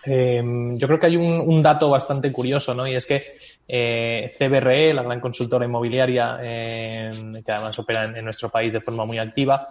Eh, 0.07 0.43
yo 0.77 0.87
creo 0.87 0.99
que 0.99 1.07
hay 1.07 1.17
un, 1.17 1.61
dato 1.61 1.91
bastante 1.91 2.33
curioso, 2.33 2.75
¿no? 2.75 2.87
Y 2.87 2.95
es 2.95 3.05
que 3.05 3.23
eh, 3.69 4.31
CBRE, 4.37 4.95
la 4.95 5.03
gran 5.03 5.21
consultora 5.21 5.67
inmobiliaria, 5.67 6.39
que 6.41 7.53
además 7.53 7.79
opera 7.79 8.05
en, 8.05 8.25
nuestro 8.25 8.49
país 8.49 8.73
de 8.73 8.81
forma 8.81 9.05
muy 9.05 9.19
activa, 9.19 9.69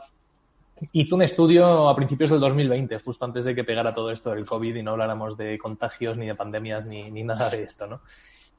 hizo 0.94 1.16
un 1.16 1.24
estudio 1.24 1.90
a 1.90 1.96
principios 1.96 2.30
del 2.30 2.40
2020, 2.42 3.00
justo 3.00 3.26
antes 3.26 3.46
de 3.46 3.56
que 3.56 3.64
pegara 3.64 3.94
todo 3.94 4.12
esto 4.12 4.30
del 4.30 4.46
COVID 4.46 4.76
y 4.76 4.84
no 4.84 4.92
habláramos 4.92 5.36
de 5.38 5.58
contagios 5.58 6.18
ni 6.18 6.28
de 6.28 6.36
pandemias 6.36 6.86
ni, 6.86 7.24
nada 7.24 7.50
de 7.50 7.64
esto, 7.64 7.88
¿no? 7.88 8.02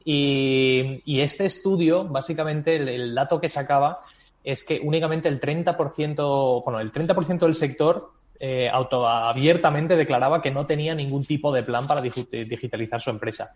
Y, 0.05 1.21
este 1.21 1.45
estudio, 1.47 2.05
básicamente, 2.05 2.75
el 2.75 3.15
dato 3.15 3.41
que 3.41 3.49
sacaba 3.49 4.01
es 4.45 4.65
que 4.65 4.81
únicamente 4.83 5.29
el 5.29 5.41
30%, 5.41 6.65
bueno, 6.65 6.81
el 6.81 6.93
30% 6.93 7.39
del 7.41 7.55
sector 7.55 8.13
eh, 8.39 8.69
autoabiertamente 8.73 9.97
declaraba 9.97 10.41
que 10.41 10.51
no 10.51 10.67
tenía 10.67 10.95
ningún 10.95 11.25
tipo 11.25 11.53
de 11.53 11.63
plan 11.63 11.87
para 11.87 12.01
digitalizar 12.01 13.01
su 13.01 13.11
empresa. 13.11 13.55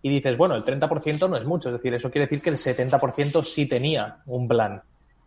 Y 0.00 0.10
dices, 0.10 0.36
bueno, 0.36 0.54
el 0.54 0.64
30% 0.64 1.28
no 1.28 1.36
es 1.36 1.44
mucho, 1.44 1.68
es 1.68 1.74
decir, 1.74 1.94
eso 1.94 2.10
quiere 2.10 2.26
decir 2.26 2.42
que 2.42 2.50
el 2.50 2.56
70% 2.56 3.42
sí 3.42 3.66
tenía 3.66 4.18
un 4.26 4.48
plan. 4.48 4.82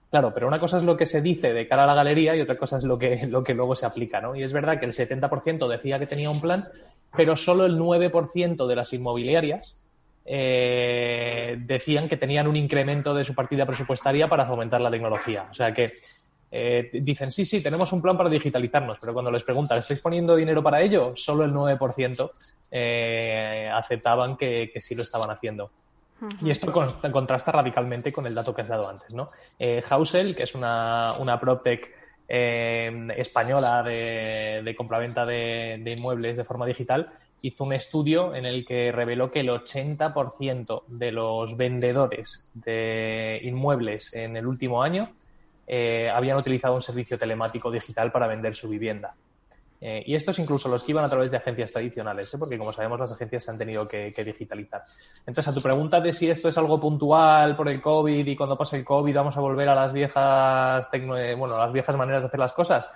Claro, 0.10 0.32
pero 0.34 0.48
una 0.48 0.60
cosa 0.60 0.78
es 0.78 0.84
lo 0.84 0.96
que 0.96 1.06
se 1.06 1.22
dice 1.22 1.54
de 1.54 1.68
cara 1.68 1.84
a 1.84 1.88
la 1.88 1.94
galería 1.94 2.36
y 2.36 2.42
otra 2.42 2.56
cosa 2.56 2.78
es 2.78 2.84
lo 2.84 2.98
que, 2.98 3.26
lo 3.30 3.44
que 3.44 3.54
luego 3.54 3.76
se 3.76 3.86
aplica, 3.86 4.22
¿no? 4.22 4.36
Y 4.36 4.44
es 4.44 4.54
verdad 4.54 4.80
que 4.80 4.86
el 4.86 4.94
70% 4.94 5.68
decía 5.68 6.00
que 6.00 6.08
tenía 6.08 6.30
un 6.30 6.42
plan, 6.42 6.68
pero 7.16 7.36
solo 7.36 7.66
el 7.66 7.78
9% 7.78 8.68
de 8.68 8.76
las 8.76 8.94
inmobiliarias 8.94 9.84
eh, 10.30 11.56
decían 11.58 12.10
que 12.10 12.18
tenían 12.18 12.48
un 12.48 12.58
incremento 12.58 13.14
de 13.14 13.24
su 13.24 13.34
partida 13.34 13.66
presupuestaria 13.66 14.28
para 14.28 14.46
fomentar 14.46 14.82
la 14.82 14.92
tecnología. 14.92 15.48
O 15.50 15.54
sea 15.54 15.74
que 15.74 15.94
eh, 16.52 16.90
dicen, 16.92 17.32
sí, 17.32 17.46
sí, 17.46 17.64
tenemos 17.64 17.94
un 17.94 18.02
plan 18.02 18.18
para 18.18 18.30
digitalizarnos, 18.30 19.00
pero 19.00 19.14
cuando 19.14 19.32
les 19.32 19.46
preguntan, 19.46 19.78
¿estáis 19.78 20.02
poniendo 20.02 20.36
dinero 20.36 20.62
para 20.62 20.82
ello? 20.82 21.14
Solo 21.16 21.46
el 21.46 21.54
9% 21.54 22.32
eh, 22.72 23.72
aceptaban 23.74 24.36
que, 24.36 24.70
sí 24.80 24.96
lo 24.96 25.04
estaban 25.04 25.32
haciendo. 25.32 25.72
Y 26.42 26.50
esto 26.50 26.74
contrasta 26.74 27.54
radicalmente 27.54 28.12
con 28.12 28.28
el 28.28 28.36
dato 28.36 28.54
que 28.54 28.64
has 28.64 28.70
dado 28.70 28.90
antes, 28.90 29.14
¿no? 29.14 29.30
Hausel, 29.90 30.36
que 30.36 30.44
es 30.44 30.56
una, 30.56 31.14
una 31.20 31.40
PropTech 31.40 31.96
española 32.28 33.84
de, 33.84 34.62
de 34.66 34.76
compraventa 34.76 35.26
de, 35.26 35.80
de, 35.82 35.92
inmuebles 35.92 36.36
de 36.36 36.44
forma 36.44 36.66
digital, 36.66 37.14
hizo 37.42 37.64
un 37.64 37.74
estudio 37.74 38.36
en 38.36 38.46
el 38.46 38.66
que 38.66 38.92
reveló 38.92 39.32
que 39.32 39.42
el 39.42 39.50
80% 39.50 40.84
de 40.88 41.12
los 41.12 41.56
vendedores 41.56 42.50
de 42.54 43.40
inmuebles 43.44 44.14
en 44.14 44.38
el 44.38 44.48
último 44.48 44.82
año 44.82 45.10
eh, 45.68 46.10
habían 46.10 46.38
utilizado 46.38 46.76
un 46.76 46.82
servicio 46.82 47.18
telemático 47.18 47.70
digital 47.70 48.12
para 48.12 48.28
vender 48.28 48.56
su 48.56 48.70
vivienda. 48.70 49.14
Eh, 49.80 50.02
y 50.08 50.16
estos 50.16 50.40
incluso 50.40 50.70
los 50.70 50.84
que 50.84 50.92
iban 50.92 51.06
a 51.06 51.10
través 51.10 51.30
de 51.30 51.38
agencias 51.38 51.72
tradicionales, 51.72 52.34
¿eh? 52.34 52.38
porque 52.40 52.58
como 52.58 52.74
sabemos 52.74 53.00
las 53.00 53.12
agencias 53.12 53.44
se 53.44 53.52
han 53.52 53.60
tenido 53.60 53.88
que, 53.88 54.12
digitalizar. 54.26 54.82
Entonces, 55.28 55.50
a 55.50 55.54
tu 55.54 55.62
pregunta 55.62 56.02
de 56.02 56.14
si 56.14 56.28
esto 56.30 56.50
es 56.50 56.58
algo 56.58 56.82
puntual 56.82 57.56
por 57.56 57.70
el 57.70 57.80
COVID 57.80 58.26
y 58.26 58.36
cuando 58.36 58.58
pase 58.58 58.78
el 58.78 58.86
COVID 58.86 59.14
vamos 59.14 59.38
a 59.38 59.42
volver 59.42 59.70
a 59.70 59.76
las 59.76 59.94
viejas, 59.94 60.90
bueno, 61.38 61.60
las 61.60 61.72
viejas 61.72 61.96
maneras 61.96 62.24
de 62.24 62.28
hacer 62.28 62.40
las 62.40 62.54
cosas, 62.54 62.90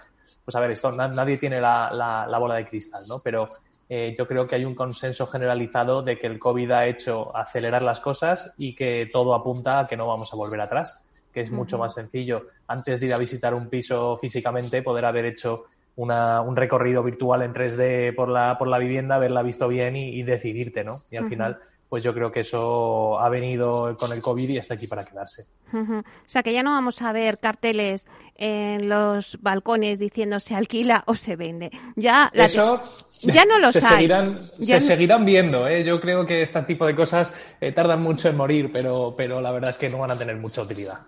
pues 0.43 0.55
a 0.55 0.59
ver, 0.59 0.71
esto 0.71 0.91
nadie 0.91 1.37
tiene 1.37 1.61
la, 1.61 1.91
la 2.27 2.37
bola 2.39 2.55
de 2.55 2.67
cristal, 2.67 3.03
¿no? 3.07 3.19
Pero 3.19 3.47
eh, 3.93 4.15
yo 4.17 4.25
creo 4.25 4.47
que 4.47 4.55
hay 4.55 4.63
un 4.63 4.73
consenso 4.73 5.27
generalizado 5.27 6.01
de 6.01 6.17
que 6.17 6.25
el 6.25 6.39
COVID 6.39 6.71
ha 6.71 6.87
hecho 6.87 7.35
acelerar 7.35 7.81
las 7.81 7.99
cosas 7.99 8.53
y 8.57 8.73
que 8.73 9.09
todo 9.11 9.35
apunta 9.35 9.81
a 9.81 9.85
que 9.85 9.97
no 9.97 10.07
vamos 10.07 10.31
a 10.31 10.37
volver 10.37 10.61
atrás, 10.61 11.05
que 11.33 11.41
es 11.41 11.51
mucho 11.51 11.77
más 11.77 11.95
sencillo 11.95 12.43
antes 12.67 13.01
de 13.01 13.07
ir 13.07 13.13
a 13.13 13.17
visitar 13.17 13.53
un 13.53 13.67
piso 13.67 14.17
físicamente 14.17 14.81
poder 14.81 15.03
haber 15.03 15.25
hecho 15.25 15.65
un 15.97 16.55
recorrido 16.55 17.03
virtual 17.03 17.41
en 17.41 17.53
3D 17.53 18.15
por 18.15 18.29
la, 18.29 18.57
por 18.57 18.69
la 18.69 18.77
vivienda, 18.77 19.15
haberla 19.15 19.43
visto 19.43 19.67
bien 19.67 19.97
y, 19.97 20.23
decidirte, 20.23 20.85
¿no? 20.85 21.01
Y 21.11 21.17
al 21.17 21.27
final 21.27 21.57
pues 21.89 22.05
yo 22.05 22.13
creo 22.13 22.31
que 22.31 22.39
eso 22.39 23.19
ha 23.19 23.27
venido 23.27 23.97
con 23.97 24.13
el 24.13 24.21
COVID 24.21 24.47
y 24.47 24.57
está 24.57 24.75
aquí 24.75 24.87
para 24.87 25.03
quedarse. 25.03 25.47
O 25.73 26.03
sea 26.25 26.41
que 26.41 26.53
ya 26.53 26.63
no 26.63 26.71
vamos 26.71 27.01
a 27.01 27.11
ver 27.11 27.39
carteles 27.39 28.07
en 28.35 28.87
los 28.87 29.37
balcones 29.41 29.99
diciendo 29.99 30.39
se 30.39 30.55
alquila 30.55 31.03
o 31.07 31.15
se 31.15 31.35
vende. 31.35 31.69
Ya 31.97 32.31
eso 32.33 32.81
ya 33.21 33.45
no 33.45 33.59
los 33.59 33.73
se 33.73 33.79
hay. 33.79 33.95
Seguirán, 33.95 34.37
se 34.59 34.81
seguirán 34.81 35.25
viendo. 35.25 35.67
¿eh? 35.67 35.83
Yo 35.83 35.99
creo 36.01 36.25
que 36.25 36.41
este 36.41 36.61
tipo 36.63 36.85
de 36.85 36.95
cosas 36.95 37.31
eh, 37.59 37.71
tardan 37.71 38.01
mucho 38.01 38.29
en 38.29 38.37
morir, 38.37 38.71
pero, 38.71 39.13
pero 39.17 39.41
la 39.41 39.51
verdad 39.51 39.69
es 39.69 39.77
que 39.77 39.89
no 39.89 39.99
van 39.99 40.11
a 40.11 40.17
tener 40.17 40.37
mucha 40.37 40.61
utilidad. 40.61 40.99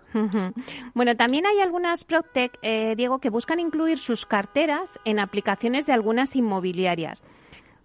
Bueno, 0.94 1.16
también 1.16 1.46
hay 1.46 1.60
algunas 1.60 2.04
Proctec, 2.04 2.58
eh, 2.62 2.94
Diego, 2.96 3.18
que 3.18 3.30
buscan 3.30 3.60
incluir 3.60 3.98
sus 3.98 4.26
carteras 4.26 4.98
en 5.04 5.18
aplicaciones 5.18 5.86
de 5.86 5.92
algunas 5.92 6.36
inmobiliarias. 6.36 7.22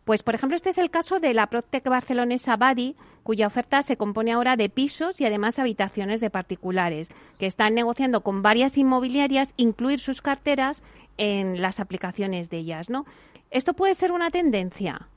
Pues, 0.06 0.24
por 0.24 0.34
ejemplo, 0.34 0.56
este 0.56 0.72
es 0.72 0.80
el 0.80 0.90
caso 0.90 1.20
de 1.20 1.36
la 1.36 1.48
Proctec 1.48 1.88
barcelonesa 1.88 2.56
Badi, 2.56 2.96
cuya 3.22 3.46
oferta 3.46 3.84
se 3.84 3.96
compone 3.96 4.32
ahora 4.32 4.56
de 4.56 4.68
pisos 4.68 5.22
y 5.22 5.26
además 5.26 5.60
habitaciones 5.60 6.20
de 6.20 6.32
particulares, 6.32 7.10
que 7.38 7.46
están 7.46 7.76
negociando 7.76 8.22
con 8.22 8.42
varias 8.42 8.76
inmobiliarias 8.78 9.54
incluir 9.56 10.00
sus 10.00 10.24
carteras 10.24 10.82
en 11.18 11.62
las 11.62 11.80
aplicaciones 11.80 12.50
de 12.50 12.58
ellas, 12.58 12.90
¿no? 12.90 13.06
¿Esto 13.52 13.74
puede 13.74 13.93
ser 13.95 14.12
una 14.12 14.30
tendencia? 14.30 15.08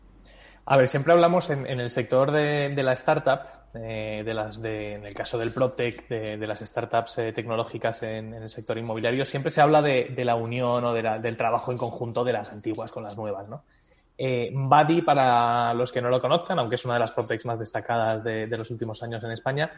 A 0.65 0.77
ver, 0.77 0.89
siempre 0.89 1.13
hablamos 1.13 1.51
en, 1.51 1.67
el 1.67 1.91
sector 1.91 2.31
de, 2.31 2.75
la 2.83 2.93
startup, 2.93 3.41
eh, 3.75 4.23
en 4.25 5.07
el 5.07 5.15
caso 5.15 5.37
del 5.39 5.53
PropTech, 5.53 6.09
de, 6.09 6.47
las 6.47 6.61
startups 6.61 7.19
eh, 7.19 7.33
tecnológicas 7.33 8.03
en, 8.05 8.33
el 8.33 8.49
sector 8.49 8.79
inmobiliario, 8.79 9.25
siempre 9.25 9.51
se 9.51 9.61
habla 9.61 9.83
de, 9.83 10.25
la 10.25 10.37
unión 10.37 10.85
o 10.85 10.93
del 10.95 11.37
trabajo 11.37 11.73
en 11.73 11.79
conjunto 11.79 12.23
de 12.23 12.33
las 12.33 12.53
antiguas 12.53 12.93
con 12.93 13.03
las 13.03 13.17
nuevas, 13.17 13.49
¿no? 13.49 13.65
Eh, 14.17 14.53
Buddy, 14.55 15.03
para 15.03 15.75
los 15.75 15.91
que 15.91 16.01
no 16.01 16.09
lo 16.09 16.21
conozcan, 16.21 16.59
aunque 16.59 16.77
es 16.77 16.85
una 16.85 16.95
de 16.95 17.01
las 17.01 17.13
PropTechs 17.13 17.45
más 17.45 17.59
destacadas 17.59 18.23
de, 18.23 18.47
los 18.47 18.71
últimos 18.71 19.03
años 19.03 19.25
en 19.25 19.33
España, 19.33 19.73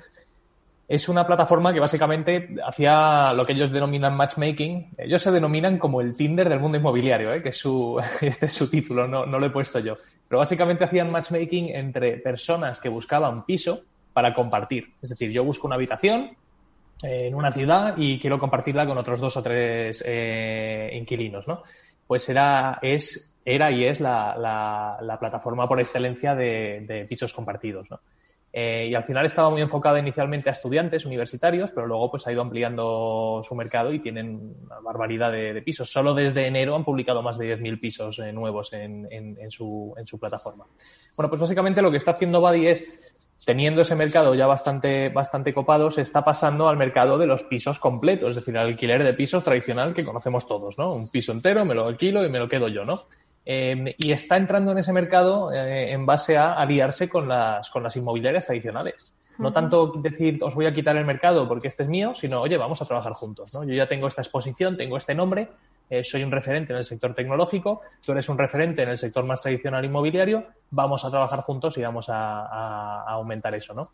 es 0.87 1.09
una 1.09 1.27
plataforma 1.27 1.73
que 1.73 1.81
básicamente 1.81 2.57
hacía 2.65 3.33
lo 3.33 3.45
que 3.45 3.53
ellos 3.53 3.71
denominan 3.71 4.17
matchmaking. 4.17 4.91
Ellos 4.99 5.23
se 5.23 5.31
denominan 5.31 5.79
como 5.79 6.01
el 6.01 6.15
Tinder 6.15 6.49
del 6.49 6.61
mundo 6.61 6.79
inmobiliario, 6.79 7.33
¿eh? 7.33 7.43
que 7.43 7.51
es 7.51 7.59
su, 7.59 8.01
este 8.21 8.47
es 8.47 8.53
su 8.53 8.71
título, 8.71 9.09
no, 9.09 9.25
no 9.27 9.39
lo 9.39 9.47
he 9.47 9.51
puesto 9.51 9.79
yo. 9.79 9.95
Pero 10.29 10.39
básicamente 10.39 10.85
hacían 10.85 11.11
matchmaking 11.11 11.71
entre 11.71 12.19
personas 12.19 12.81
que 12.81 12.89
buscaban 12.89 13.45
piso 13.45 13.83
para 14.13 14.35
compartir. 14.35 14.93
Es 15.03 15.11
decir, 15.11 15.31
yo 15.31 15.45
busco 15.45 15.67
una 15.67 15.77
habitación 15.77 16.37
eh, 17.03 17.29
en 17.29 17.35
una 17.35 17.51
ciudad 17.51 17.95
y 17.97 18.21
quiero 18.21 18.39
compartirla 18.39 18.87
con 18.87 18.99
otros 18.99 19.21
dos 19.21 19.37
o 19.37 19.43
tres 19.43 20.05
eh, 20.07 20.91
inquilinos, 20.95 21.49
¿no? 21.49 21.63
Pues 22.07 22.29
era, 22.29 22.79
es 22.83 23.35
era 23.45 23.71
y 23.71 23.85
es 23.85 24.01
la, 24.01 24.37
la, 25.01 25.19
plataforma 25.19 25.69
por 25.69 25.81
excelencia 25.81 26.35
de, 26.35 27.07
pisos 27.09 27.33
compartidos. 27.33 27.91
¿no? 27.91 28.01
Eh, 28.57 28.87
y 28.89 28.95
al 28.95 29.03
final 29.03 29.27
estaba 29.27 29.51
muy 29.51 29.61
enfocada 29.63 29.99
inicialmente 29.99 30.49
a 30.49 30.53
estudiantes 30.53 31.05
universitarios, 31.05 31.73
pero 31.73 31.89
luego 31.89 32.09
pues 32.09 32.25
ha 32.29 32.33
ido 32.33 32.41
ampliando 32.41 33.41
su 33.43 33.53
mercado 33.57 33.93
y 33.93 33.99
tienen 33.99 34.55
una 34.65 34.79
barbaridad 34.79 35.33
de, 35.33 35.61
pisos. 35.63 35.91
Solo 35.91 36.15
desde 36.15 36.47
enero 36.47 36.77
han 36.77 36.85
publicado 36.85 37.21
más 37.21 37.37
de 37.37 37.59
10.000 37.59 37.81
pisos 37.81 38.19
eh, 38.21 38.33
nuevos 38.33 38.73
en, 38.73 39.51
su 39.51 39.93
plataforma. 40.21 40.67
Bueno, 41.17 41.29
pues 41.29 41.41
básicamente 41.41 41.83
lo 41.83 41.91
que 41.91 41.97
está 41.97 42.13
haciendo 42.13 42.41
Buddy 42.41 42.69
es 42.69 42.87
teniendo 43.45 43.81
ese 43.81 43.97
mercado 43.97 44.37
ya 44.37 44.47
bastante, 44.47 45.09
bastante 45.09 45.53
copado, 45.53 45.91
se 45.91 46.03
está 46.03 46.23
pasando 46.23 46.69
al 46.69 46.77
mercado 46.77 47.19
de 47.19 47.27
los 47.27 47.43
pisos 47.43 47.81
completos, 47.81 48.31
es 48.31 48.37
decir, 48.37 48.57
al 48.57 48.69
alquiler 48.69 49.03
de 49.03 49.15
pisos 49.15 49.43
tradicional 49.43 49.93
que 49.93 50.05
conocemos 50.05 50.47
todos, 50.47 50.79
¿no? 50.79 50.95
Un 50.95 51.09
piso 51.09 51.33
entero, 51.33 51.65
me 51.65 51.75
lo 51.75 51.89
alquilo 51.89 52.25
y 52.25 52.31
me 52.31 52.39
lo 52.39 52.49
quedo 52.49 52.69
yo, 52.69 52.85
¿no? 52.85 53.01
Em, 53.47 53.93
y 53.99 54.13
está 54.13 54.37
entrando 54.37 54.73
en 54.73 54.79
ese 54.79 54.93
mercado 54.93 55.53
eh, 55.53 55.93
en 55.93 56.07
base 56.07 56.37
a 56.37 56.55
aliarse 56.55 57.09
con 57.09 57.29
las, 57.29 57.69
con 57.71 57.83
las 57.83 57.97
inmobiliarias 57.97 58.47
tradicionales. 58.47 59.13
No 59.37 59.53
tanto 59.53 59.93
decir, 59.97 60.39
os 60.43 60.55
voy 60.55 60.67
a 60.67 60.73
quitar 60.73 60.97
el 60.97 61.05
mercado 61.05 61.49
porque 61.49 61.67
este 61.67 61.83
es 61.83 61.89
mío, 61.89 62.15
sino, 62.15 62.41
oye, 62.41 62.57
vamos 62.57 62.81
a 62.81 62.85
trabajar 62.85 63.15
juntos. 63.15 63.53
¿no? 63.53 63.65
Yo 63.65 63.75
ya 63.75 63.89
tengo 63.89 64.07
esta 64.07 64.23
exposición, 64.23 64.77
tengo 64.77 64.97
este 64.97 65.13
nombre, 65.15 65.49
eh, 65.91 66.05
soy 66.05 66.23
un 66.23 66.31
referente 66.31 66.73
en 66.73 66.79
el 66.79 66.85
sector 66.85 67.15
tecnológico, 67.15 67.81
tú 68.05 68.13
eres 68.13 68.29
un 68.29 68.39
referente 68.39 68.83
en 68.83 68.91
el 68.91 68.99
sector 68.99 69.25
más 69.25 69.43
tradicional 69.43 69.85
inmobiliario, 69.85 70.47
vamos 70.71 71.05
a 71.05 71.11
trabajar 71.11 71.41
juntos 71.41 71.77
y 71.79 71.83
vamos 71.83 72.09
a, 72.09 72.47
a 72.47 73.11
aumentar 73.11 73.55
eso. 73.57 73.75
¿no? 73.75 73.91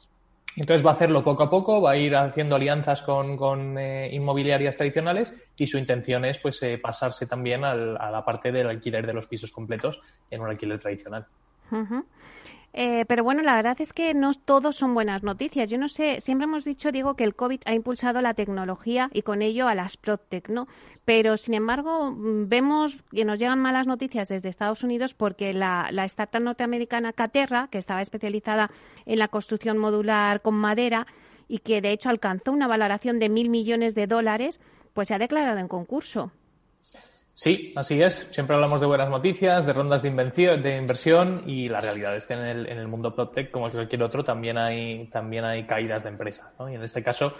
Entonces 0.57 0.84
va 0.84 0.90
a 0.90 0.94
hacerlo 0.94 1.22
poco 1.22 1.44
a 1.44 1.51
poco, 1.51 1.80
va 1.80 1.92
a 1.92 1.96
ir 1.96 2.14
haciendo 2.16 2.57
alianzas 2.57 3.03
con, 3.03 3.78
eh, 3.78 4.11
inmobiliarias 4.12 4.76
tradicionales 4.76 5.34
y 5.57 5.66
su 5.66 5.78
intención 5.78 6.24
es 6.24 6.38
pues 6.38 6.62
eh, 6.62 6.78
pasarse 6.78 7.26
también 7.26 7.64
a 7.64 7.74
la 7.74 8.24
parte 8.24 8.51
del 8.51 8.68
alquiler 8.68 9.07
de 9.07 9.12
los 9.12 9.26
pisos 9.26 9.53
completos 9.53 10.01
en 10.30 10.40
un 10.40 10.48
alquiler 10.48 10.80
tradicional. 10.80 11.26
Eh, 12.72 13.04
pero 13.08 13.24
bueno, 13.24 13.42
la 13.42 13.56
verdad 13.56 13.76
es 13.80 13.92
que 13.92 14.14
no 14.14 14.32
todos 14.34 14.76
son 14.76 14.94
buenas 14.94 15.22
noticias. 15.22 15.68
Yo 15.68 15.78
no 15.78 15.88
sé, 15.88 16.20
siempre 16.20 16.44
hemos 16.44 16.64
dicho, 16.64 16.92
digo, 16.92 17.14
que 17.14 17.24
el 17.24 17.34
COVID 17.34 17.62
ha 17.64 17.74
impulsado 17.74 18.22
la 18.22 18.34
tecnología 18.34 19.10
y 19.12 19.22
con 19.22 19.42
ello 19.42 19.66
a 19.66 19.74
las 19.74 19.96
PropTech, 19.96 20.48
¿no? 20.48 20.68
Pero, 21.04 21.36
sin 21.36 21.54
embargo, 21.54 22.12
mm, 22.12 22.48
vemos 22.48 23.02
que 23.10 23.24
nos 23.24 23.38
llegan 23.38 23.58
malas 23.60 23.86
noticias 23.86 24.28
desde 24.28 24.48
Estados 24.48 24.84
Unidos 24.84 25.14
porque 25.14 25.52
la, 25.52 25.88
la 25.90 26.04
startup 26.04 26.40
norteamericana 26.42 27.12
Caterra, 27.12 27.68
que 27.70 27.78
estaba 27.78 28.02
especializada 28.02 28.70
en 29.04 29.18
la 29.18 29.28
construcción 29.28 29.76
modular 29.78 30.40
con 30.40 30.54
madera 30.54 31.06
y 31.48 31.58
que, 31.58 31.80
de 31.80 31.90
hecho, 31.90 32.08
alcanzó 32.08 32.52
una 32.52 32.68
valoración 32.68 33.18
de 33.18 33.28
mil 33.28 33.48
millones 33.50 33.96
de 33.96 34.06
dólares, 34.06 34.60
pues 34.92 35.08
se 35.08 35.14
ha 35.14 35.18
declarado 35.18 35.58
en 35.58 35.66
concurso. 35.66 36.30
Sí, 37.33 37.72
así 37.76 38.03
es. 38.03 38.28
Siempre 38.33 38.55
hablamos 38.55 38.81
de 38.81 38.87
buenas 38.87 39.09
noticias, 39.09 39.64
de 39.64 39.72
rondas 39.72 40.03
de, 40.03 40.11
de 40.11 40.76
inversión 40.76 41.45
y 41.47 41.66
la 41.66 41.81
realidad 41.81 42.16
es 42.16 42.26
que 42.26 42.35
en 42.35 42.41
el, 42.41 42.66
en 42.66 42.91
mundo 42.91 43.14
PropTech, 43.14 43.51
como 43.51 43.70
cualquier 43.70 44.03
otro, 44.03 44.24
también 44.24 44.59
hay, 44.59 45.07
también 45.07 45.45
hay 45.45 45.64
caídas 45.64 46.03
de 46.03 46.09
empresa. 46.11 46.53
Y 46.68 46.74
en 46.74 46.83
este 46.83 47.03
caso, 47.03 47.35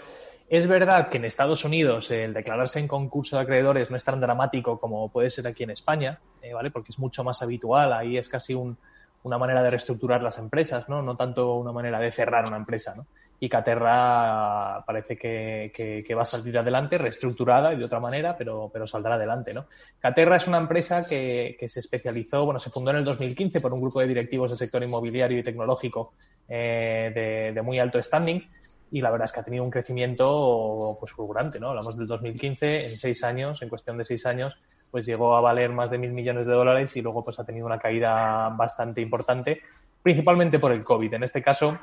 es 0.49 0.67
verdad 0.67 1.09
que 1.09 1.17
en 1.17 1.25
Estados 1.25 1.65
Unidos 1.65 2.09
el 2.11 2.33
declararse 2.33 2.79
en 2.79 2.87
concurso 2.87 3.35
de 3.35 3.43
acreedores 3.43 3.89
no 3.89 3.95
es 3.95 4.03
tan 4.03 4.19
dramático 4.19 4.79
como 4.79 5.09
puede 5.09 5.29
ser 5.29 5.45
aquí 5.47 5.63
en 5.63 5.71
España, 5.71 6.19
eh, 6.41 6.53
¿vale? 6.53 6.71
Porque 6.71 6.91
es 6.91 6.99
mucho 6.99 7.23
más 7.23 7.41
habitual. 7.41 7.93
Ahí 7.93 8.17
es 8.17 8.27
casi 8.27 8.53
un, 8.53 8.77
una 9.23 9.37
manera 9.37 9.61
de 9.61 9.69
reestructurar 9.69 10.23
las 10.23 10.37
empresas, 10.37 10.89
¿no? 10.89 11.01
No 11.01 11.15
tanto 11.15 11.55
una 11.55 11.71
manera 11.71 11.99
de 11.99 12.11
cerrar 12.11 12.45
una 12.47 12.57
empresa, 12.57 12.95
¿no? 12.95 13.05
Y 13.39 13.49
Caterra 13.49 14.83
parece 14.85 15.17
que, 15.17 15.71
que, 15.73 16.15
va 16.15 16.21
a 16.23 16.25
salir 16.25 16.57
adelante, 16.57 16.97
reestructurada 16.97 17.73
y 17.73 17.77
de 17.77 17.85
otra 17.85 17.99
manera, 17.99 18.35
pero, 18.37 18.69
pero 18.71 18.85
saldrá 18.85 19.15
adelante, 19.15 19.53
¿no? 19.53 19.65
Caterra 19.99 20.35
es 20.35 20.47
una 20.47 20.57
empresa 20.57 21.07
que, 21.07 21.55
que, 21.59 21.69
se 21.69 21.79
especializó, 21.79 22.45
bueno, 22.45 22.59
se 22.59 22.69
fundó 22.69 22.91
en 22.91 22.97
el 22.97 23.03
2015 23.05 23.61
por 23.61 23.73
un 23.73 23.81
grupo 23.81 23.99
de 23.99 24.07
directivos 24.07 24.51
del 24.51 24.57
sector 24.57 24.83
inmobiliario 24.83 25.39
y 25.39 25.43
tecnológico 25.43 26.13
eh, 26.47 27.11
de, 27.13 27.53
de 27.53 27.61
muy 27.61 27.79
alto 27.79 28.01
standing 28.01 28.47
y 28.91 29.01
la 29.01 29.09
verdad 29.09 29.25
es 29.25 29.31
que 29.31 29.39
ha 29.39 29.43
tenido 29.43 29.63
un 29.63 29.71
crecimiento 29.71 30.97
pues 30.99 31.13
fulgurante, 31.13 31.59
¿no? 31.59 31.69
Hablamos 31.69 31.97
del 31.97 32.07
2015, 32.07 32.85
en 32.85 32.97
seis 32.97 33.23
años, 33.23 33.61
en 33.61 33.69
cuestión 33.69 33.97
de 33.97 34.03
seis 34.03 34.25
años, 34.25 34.59
pues 34.91 35.05
llegó 35.05 35.35
a 35.35 35.41
valer 35.41 35.71
más 35.71 35.89
de 35.89 35.97
mil 35.97 36.11
millones 36.11 36.45
de 36.45 36.53
dólares 36.53 36.95
y 36.97 37.01
luego 37.01 37.23
pues 37.23 37.39
ha 37.39 37.45
tenido 37.45 37.65
una 37.65 37.79
caída 37.79 38.49
bastante 38.49 39.01
importante, 39.01 39.61
principalmente 40.03 40.59
por 40.59 40.73
el 40.73 40.83
COVID. 40.83 41.13
En 41.13 41.23
este 41.23 41.41
caso, 41.41 41.73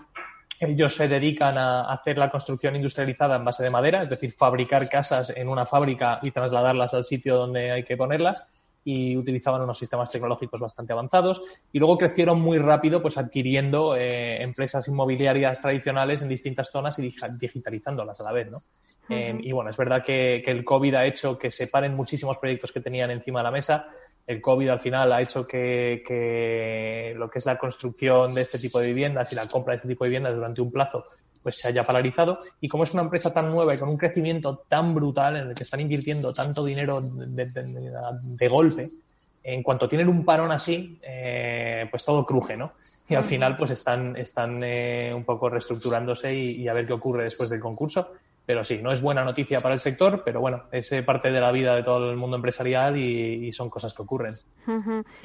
ellos 0.61 0.95
se 0.95 1.09
dedican 1.09 1.57
a 1.57 1.93
hacer 1.93 2.19
la 2.19 2.31
construcción 2.31 2.77
industrializada 2.77 3.37
en 3.37 3.45
base 3.45 3.63
de 3.63 3.71
madera, 3.71 4.03
es 4.03 4.11
decir, 4.11 4.33
fabricar 4.33 4.89
casas 4.89 5.33
en 5.35 5.49
una 5.49 5.65
fábrica 5.65 6.21
y 6.23 6.31
trasladarlas 6.31 6.95
al 6.95 7.05
sitio 7.05 7.37
donde 7.37 7.73
hay 7.73 7.85
que 7.85 7.97
ponerlas 7.97 8.43
y 8.85 9.17
utilizaban 9.17 9.63
unos 9.63 9.79
sistemas 9.79 10.11
tecnológicos 10.11 10.61
bastante 10.61 10.93
avanzados 10.93 11.43
y 11.73 11.79
luego 11.79 11.99
crecieron 11.99 12.41
muy 12.41 12.59
rápido 12.59 13.03
pues 13.03 13.19
adquiriendo 13.19 13.97
eh, 13.97 14.43
empresas 14.43 14.89
inmobiliarias 14.89 15.61
tradicionales 15.61 16.23
en 16.23 16.29
distintas 16.29 16.71
zonas 16.71 16.99
y 16.99 17.13
digitalizándolas 17.39 18.21
a 18.21 18.25
la 18.25 18.33
vez, 18.33 18.51
¿no? 18.51 18.63
Eh, 19.09 19.39
y 19.41 19.53
bueno, 19.53 19.71
es 19.71 19.77
verdad 19.77 20.03
que, 20.05 20.37
el 20.37 20.65
COVID 20.65 20.95
ha 20.95 21.07
hecho 21.07 21.39
que 21.39 21.51
se 21.51 21.67
paren 21.67 21.95
muchísimos 21.95 22.39
proyectos 22.39 22.73
que 22.73 22.81
tenían 22.81 23.11
encima 23.11 23.41
de 23.41 23.45
la 23.45 23.51
mesa. 23.51 23.89
El 24.27 24.41
COVID 24.41 24.69
al 24.69 24.81
final 24.81 25.13
ha 25.13 25.23
hecho 25.23 25.47
que, 25.47 27.15
lo 27.17 27.31
que 27.31 27.39
es 27.39 27.47
la 27.47 27.57
construcción 27.59 28.35
de 28.35 28.43
este 28.43 28.59
tipo 28.59 28.79
de 28.79 28.89
viviendas 28.89 29.33
y 29.33 29.37
la 29.37 29.47
compra 29.47 29.73
de 29.73 29.77
este 29.77 29.89
tipo 29.89 30.05
de 30.05 30.11
viviendas 30.11 30.35
durante 30.35 30.61
un 30.61 30.71
plazo 30.71 31.05
pues 31.43 31.61
se 31.61 31.69
haya 31.69 31.85
paralizado. 31.85 32.41
Y 32.61 32.69
como 32.69 32.83
es 32.83 32.93
una 32.93 33.05
empresa 33.05 33.33
tan 33.33 33.51
nueva 33.51 33.75
y 33.75 33.79
con 33.79 33.89
un 33.89 33.97
crecimiento 33.97 34.65
tan 34.69 34.95
brutal 34.95 35.37
en 35.37 35.49
el 35.49 35.55
que 35.55 35.63
están 35.63 35.81
invirtiendo 35.81 36.35
tanto 36.35 36.65
dinero 36.65 37.01
de, 37.01 38.49
golpe, 38.49 38.91
en 39.45 39.63
cuanto 39.63 39.89
tienen 39.89 40.09
un 40.09 40.25
parón 40.25 40.51
así, 40.51 40.99
eh, 41.01 41.87
pues 41.91 42.05
todo 42.05 42.27
cruje, 42.27 42.57
¿no? 42.57 42.73
Y 43.09 43.15
al 43.15 43.23
final 43.23 43.57
pues 43.57 43.71
están, 43.71 44.17
están 44.17 44.63
eh, 44.63 45.13
un 45.15 45.25
poco 45.25 45.49
reestructurándose 45.49 46.35
y, 46.35 46.69
a 46.69 46.75
ver 46.75 46.87
qué 46.87 46.93
ocurre 46.93 47.25
después 47.25 47.49
del 47.49 47.61
concurso 47.61 48.09
pero 48.49 48.64
sí, 48.64 48.80
no 48.82 48.90
es 48.92 49.03
buena 49.03 49.24
noticia 49.24 49.61
para 49.61 49.74
el 49.74 49.78
sector, 49.78 50.22
pero 50.24 50.40
bueno, 50.40 50.64
es 50.72 50.90
eh, 50.92 51.03
parte 51.03 51.30
de 51.30 51.38
la 51.38 51.53
vida 51.53 51.76
de 51.76 51.82
todo 51.82 52.11
el 52.11 52.16
mundo 52.16 52.36
empresarial 52.36 52.96
y, 52.96 53.53
son 53.53 53.68
cosas 53.68 53.92
que 53.92 54.01
ocurren. 54.01 54.36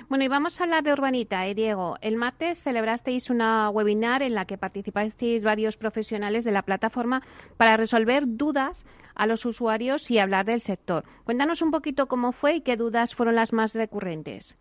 Bueno, 0.09 0.25
y 0.25 0.27
vamos 0.27 0.59
a 0.59 0.65
hablar 0.65 0.83
de 0.83 0.91
Urbanita, 0.91 1.47
¿eh, 1.47 1.55
Diego. 1.55 1.95
El 2.01 2.17
martes 2.17 2.61
celebrasteis 2.61 3.29
una 3.29 3.69
webinar 3.69 4.23
en 4.23 4.33
la 4.33 4.43
que 4.43 4.57
participasteis 4.57 5.45
varios 5.45 5.77
profesionales 5.77 6.43
de 6.43 6.51
la 6.51 6.63
plataforma 6.63 7.21
para 7.55 7.77
resolver 7.77 8.25
dudas 8.27 8.85
a 9.15 9.25
los 9.25 9.45
usuarios 9.45 10.11
y 10.11 10.19
hablar 10.19 10.45
del 10.45 10.59
sector. 10.59 11.05
Cuéntanos 11.23 11.61
un 11.61 11.71
poquito 11.71 12.09
cómo 12.09 12.33
fue 12.33 12.55
y 12.55 12.61
qué 12.61 12.75
dudas 12.75 13.15
fueron 13.15 13.35
las 13.35 13.53
más 13.53 13.73
recurrentes. 13.73 14.57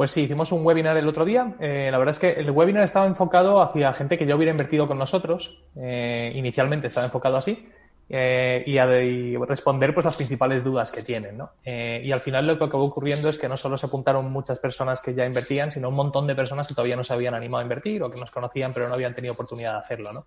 Pues 0.00 0.12
sí, 0.12 0.22
hicimos 0.22 0.50
un 0.50 0.64
webinar 0.64 0.96
el 0.96 1.06
otro 1.06 1.26
día. 1.26 1.56
Eh, 1.60 1.90
la 1.92 1.98
verdad 1.98 2.12
es 2.12 2.18
que 2.18 2.30
el 2.30 2.50
webinar 2.52 2.84
estaba 2.84 3.04
enfocado 3.04 3.60
hacia 3.60 3.92
gente 3.92 4.16
que 4.16 4.24
ya 4.24 4.34
hubiera 4.34 4.50
invertido 4.50 4.88
con 4.88 4.96
nosotros. 4.96 5.62
Eh, 5.76 6.32
inicialmente 6.36 6.86
estaba 6.86 7.04
enfocado 7.04 7.36
así. 7.36 7.68
Eh, 8.08 8.64
y, 8.66 8.78
a 8.78 8.86
responder 8.86 9.92
pues 9.92 10.06
las 10.06 10.16
principales 10.16 10.64
dudas 10.64 10.90
que 10.90 11.02
tienen. 11.02 11.42
y 11.66 12.10
al 12.12 12.20
final 12.20 12.46
lo 12.46 12.56
que 12.56 12.64
acabó 12.64 12.84
ocurriendo 12.84 13.28
es 13.28 13.36
que 13.36 13.46
no 13.46 13.58
solo 13.58 13.76
se 13.76 13.84
apuntaron 13.84 14.32
muchas 14.32 14.58
personas 14.58 15.02
que 15.02 15.12
ya 15.12 15.26
invertían, 15.26 15.70
sino 15.70 15.90
un 15.90 15.96
montón 15.96 16.26
de 16.26 16.34
personas 16.34 16.66
que 16.66 16.72
todavía 16.72 16.96
no 16.96 17.04
se 17.04 17.12
habían 17.12 17.34
animado 17.34 17.60
a 17.60 17.64
invertir 17.64 18.02
o 18.02 18.10
que 18.10 18.18
nos 18.18 18.30
conocían 18.30 18.72
pero 18.72 18.88
no 18.88 18.94
habían 18.94 19.12
tenido 19.12 19.34
oportunidad 19.34 19.72
de 19.72 19.78
hacerlo. 19.80 20.14
¿no? 20.14 20.24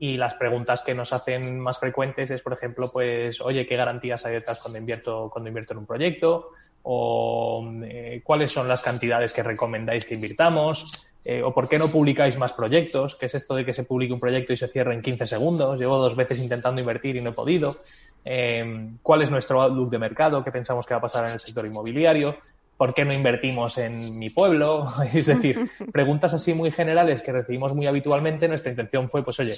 Y 0.00 0.16
las 0.16 0.34
preguntas 0.34 0.82
que 0.82 0.94
nos 0.94 1.12
hacen 1.12 1.58
más 1.58 1.78
frecuentes 1.78 2.30
es, 2.30 2.42
por 2.42 2.52
ejemplo, 2.52 2.88
pues, 2.92 3.40
oye, 3.40 3.66
¿qué 3.66 3.76
garantías 3.76 4.24
hay 4.26 4.34
detrás 4.34 4.60
cuando 4.60 4.78
invierto, 4.78 5.28
cuando 5.32 5.48
invierto 5.48 5.72
en 5.72 5.78
un 5.78 5.86
proyecto? 5.86 6.50
O 6.84 7.68
eh, 7.82 8.20
cuáles 8.22 8.52
son 8.52 8.68
las 8.68 8.80
cantidades 8.80 9.32
que 9.32 9.42
recomendáis 9.42 10.04
que 10.04 10.14
invirtamos, 10.14 11.08
eh, 11.24 11.42
o 11.42 11.52
por 11.52 11.68
qué 11.68 11.78
no 11.78 11.88
publicáis 11.88 12.38
más 12.38 12.52
proyectos, 12.52 13.16
qué 13.16 13.26
es 13.26 13.34
esto 13.34 13.56
de 13.56 13.64
que 13.64 13.74
se 13.74 13.82
publique 13.82 14.14
un 14.14 14.20
proyecto 14.20 14.52
y 14.52 14.56
se 14.56 14.68
cierre 14.68 14.94
en 14.94 15.02
15 15.02 15.26
segundos, 15.26 15.78
llevo 15.78 15.98
dos 15.98 16.14
veces 16.14 16.38
intentando 16.38 16.80
invertir 16.80 17.16
y 17.16 17.20
no 17.20 17.30
he 17.30 17.34
podido, 17.34 17.76
eh, 18.24 18.92
cuál 19.02 19.22
es 19.22 19.30
nuestro 19.30 19.60
outlook 19.60 19.90
de 19.90 19.98
mercado, 19.98 20.44
qué 20.44 20.52
pensamos 20.52 20.86
que 20.86 20.94
va 20.94 20.98
a 20.98 21.02
pasar 21.02 21.26
en 21.26 21.32
el 21.32 21.40
sector 21.40 21.66
inmobiliario, 21.66 22.36
por 22.78 22.94
qué 22.94 23.04
no 23.04 23.12
invertimos 23.12 23.76
en 23.76 24.18
mi 24.18 24.30
pueblo, 24.30 24.86
es 25.12 25.26
decir, 25.26 25.68
preguntas 25.92 26.32
así 26.32 26.54
muy 26.54 26.70
generales 26.70 27.22
que 27.22 27.32
recibimos 27.32 27.74
muy 27.74 27.86
habitualmente, 27.86 28.48
nuestra 28.48 28.70
intención 28.70 29.10
fue, 29.10 29.22
pues 29.22 29.38
oye, 29.40 29.56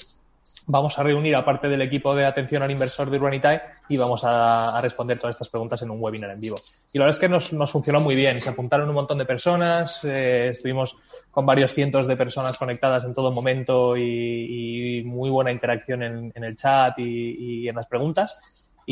vamos 0.66 0.98
a 0.98 1.02
reunir 1.02 1.36
a 1.36 1.44
parte 1.44 1.68
del 1.68 1.82
equipo 1.82 2.14
de 2.14 2.24
atención 2.24 2.62
al 2.62 2.70
inversor 2.70 3.10
de 3.10 3.18
Urbanitae 3.18 3.60
y 3.88 3.96
vamos 3.96 4.22
a, 4.24 4.80
responder 4.80 5.18
todas 5.18 5.36
estas 5.36 5.48
preguntas 5.48 5.82
en 5.82 5.90
un 5.90 6.00
webinar 6.00 6.30
en 6.30 6.40
vivo. 6.40 6.56
Y 6.92 6.98
la 6.98 7.04
verdad 7.04 7.16
es 7.16 7.20
que 7.20 7.28
nos, 7.28 7.70
funcionó 7.70 8.00
muy 8.00 8.14
bien. 8.14 8.40
Se 8.40 8.48
apuntaron 8.48 8.88
un 8.88 8.94
montón 8.94 9.18
de 9.18 9.26
personas, 9.26 10.04
eh, 10.04 10.48
estuvimos 10.48 10.96
con 11.30 11.44
varios 11.44 11.74
cientos 11.74 12.06
de 12.06 12.16
personas 12.16 12.56
conectadas 12.56 13.04
en 13.04 13.14
todo 13.14 13.32
momento 13.32 13.96
y, 13.96 15.02
muy 15.04 15.30
buena 15.30 15.50
interacción 15.50 16.02
en, 16.02 16.32
el 16.34 16.56
chat 16.56 16.98
y, 16.98 17.64
y 17.64 17.68
en 17.68 17.74
las 17.74 17.86
preguntas 17.86 18.36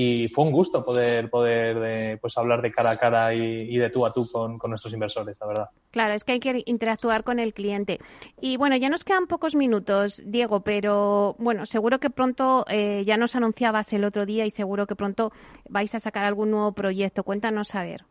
y 0.01 0.29
fue 0.29 0.45
un 0.45 0.53
gusto 0.53 0.85
poder 0.85 1.29
poder 1.29 2.21
pues 2.21 2.39
hablar 2.39 2.63
de 2.63 2.71
cara 2.71 2.91
a 2.93 2.97
cara 2.97 3.35
y, 3.35 3.77
de 3.77 3.91
tú 3.91 4.07
a 4.07 4.13
tú 4.13 4.25
con, 4.31 4.57
nuestros 4.69 4.95
inversores, 4.95 5.37
la 5.41 5.47
verdad. 5.49 5.71
Claro, 5.91 6.15
es 6.15 6.23
que 6.23 6.31
hay 6.31 6.39
que 6.39 6.63
interactuar 6.67 7.25
con 7.25 7.41
el 7.41 7.53
cliente. 7.53 7.99
Y 8.41 8.59
bueno, 8.59 8.77
ya 8.77 8.91
nos 8.91 9.03
quedan 9.03 9.27
pocos 9.27 9.57
minutos, 9.57 10.23
Diego, 10.25 10.61
pero 10.61 11.35
bueno, 11.41 11.67
seguro 11.67 11.99
que 11.99 12.11
pronto 12.11 12.65
eh, 12.69 13.03
ya 13.05 13.17
nos 13.17 13.35
anunciabas 13.35 13.93
el 13.93 14.05
otro 14.05 14.25
día 14.25 14.47
y 14.47 14.53
seguro 14.53 14.87
que 14.87 14.95
pronto 14.95 15.33
vais 15.69 15.93
a 15.97 15.99
sacar 15.99 16.25
algún 16.25 16.53
nuevo 16.53 16.71
proyecto. 16.71 17.25
Cuéntanos 17.25 17.75
a 17.75 17.83
ver. 17.83 18.05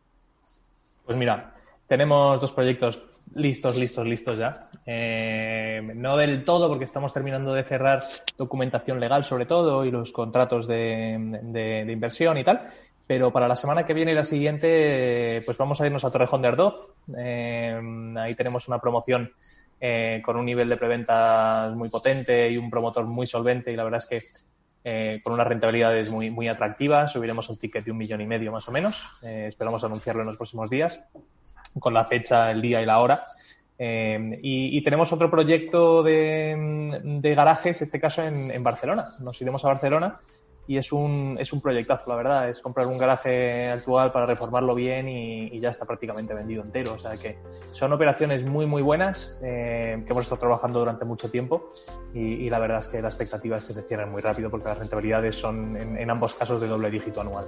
Pues 1.06 1.18
mira, 1.18 1.56
tenemos 1.88 2.42
dos 2.42 2.52
proyectos 2.52 3.02
listos, 3.34 3.78
listos, 3.78 4.06
listos 4.06 4.38
ya. 4.38 4.62
Eh, 4.86 5.82
no 5.96 6.18
del 6.18 6.44
todo, 6.44 6.68
porque 6.68 6.86
estamos 6.86 7.14
terminando 7.14 7.54
de 7.54 7.64
cerrar 7.64 8.04
documentación 8.38 9.00
legal 9.00 9.24
sobre 9.24 9.46
todo 9.46 9.86
y 9.86 9.92
los 9.92 10.12
contratos 10.12 10.68
de, 10.68 11.86
inversión 11.88 12.38
y 12.38 12.44
tal. 12.44 12.68
Pero 13.08 13.32
para 13.32 13.48
la 13.48 13.56
semana 13.56 13.86
que 13.86 13.94
viene 13.94 14.12
y 14.12 14.16
la 14.16 14.26
siguiente, 14.26 15.42
pues 15.46 15.58
vamos 15.58 15.80
a 15.80 15.86
irnos 15.86 16.04
a 16.04 16.12
Torrejón 16.12 16.42
de 16.42 16.48
Ardoz. 16.50 16.94
Eh, 17.18 17.80
ahí 18.18 18.36
tenemos 18.36 18.68
una 18.68 18.80
promoción 18.80 19.32
eh, 19.80 20.22
con 20.26 20.36
un 20.36 20.46
nivel 20.46 20.68
de 20.68 20.76
preventa 20.76 21.72
muy 21.74 21.88
potente 21.88 22.52
y 22.52 22.58
un 22.58 22.70
promotor 22.70 23.06
muy 23.06 23.26
solvente. 23.26 23.72
Y 23.72 23.78
la 23.78 23.86
verdad 23.86 24.00
es 24.00 24.08
que 24.08 25.22
con 25.22 25.34
unas 25.34 25.48
rentabilidades 25.48 26.12
muy, 26.14 26.32
muy 26.32 26.48
atractivas. 26.48 27.12
Subiremos 27.12 27.50
un 27.50 27.58
ticket 27.58 27.84
de 27.84 27.92
un 27.92 27.98
millón 27.98 28.22
y 28.22 28.26
medio 28.26 28.54
más 28.54 28.68
o 28.70 28.72
menos. 28.72 29.20
esperamos 29.22 29.84
anunciarlo 29.84 30.22
en 30.22 30.28
los 30.28 30.38
próximos 30.38 30.70
días 30.70 31.10
con 31.80 31.94
la 31.94 32.06
fecha, 32.06 32.52
el 32.52 32.62
día 32.62 32.82
y 32.82 32.86
la 32.86 33.00
hora. 33.00 33.22
Eh, 33.80 34.40
y, 34.42 34.82
tenemos 34.82 35.14
otro 35.14 35.30
proyecto 35.30 36.02
de, 36.02 37.00
de 37.04 37.36
garajes, 37.36 37.82
este 37.82 38.00
caso 38.00 38.24
en, 38.24 38.50
en, 38.50 38.64
Barcelona. 38.64 39.14
Nos 39.20 39.40
iremos 39.42 39.64
a 39.64 39.68
Barcelona 39.68 40.20
y 40.68 40.78
es 40.78 40.92
un, 40.92 41.38
es 41.40 41.54
un 41.54 41.62
proyectazo, 41.62 42.10
la 42.10 42.18
verdad. 42.18 42.50
Es 42.50 42.62
comprar 42.62 42.88
un 42.88 42.98
garaje 42.98 43.70
actual 43.70 44.12
para 44.12 44.26
reformarlo 44.26 44.76
bien 44.76 45.08
y, 45.08 45.58
ya 45.60 45.70
está 45.70 45.86
prácticamente 45.86 46.36
vendido 46.36 46.64
entero. 46.64 46.94
O 46.94 47.00
sea 47.00 47.18
que 47.18 47.38
son 47.72 47.94
operaciones 47.94 48.46
muy, 48.46 48.66
muy 48.66 48.82
buenas 48.82 49.40
eh, 49.44 50.04
que 50.06 50.12
hemos 50.12 50.24
estado 50.24 50.40
trabajando 50.40 50.80
durante 50.80 51.06
mucho 51.06 51.32
tiempo 51.32 51.72
y, 52.14 52.50
la 52.50 52.60
verdad 52.60 52.80
es 52.80 52.88
que 52.88 53.02
la 53.02 53.08
expectativa 53.08 53.58
es 53.58 53.66
que 53.66 53.74
se 53.74 53.82
cierren 53.84 54.12
muy 54.12 54.22
rápido 54.22 54.50
porque 54.50 54.68
las 54.68 54.78
rentabilidades 54.78 55.36
son 55.36 55.76
en, 55.76 55.98
en 55.98 56.10
ambos 56.12 56.34
casos 56.36 56.62
de 56.62 56.68
doble 56.68 56.90
dígito 56.90 57.22
anual. 57.22 57.46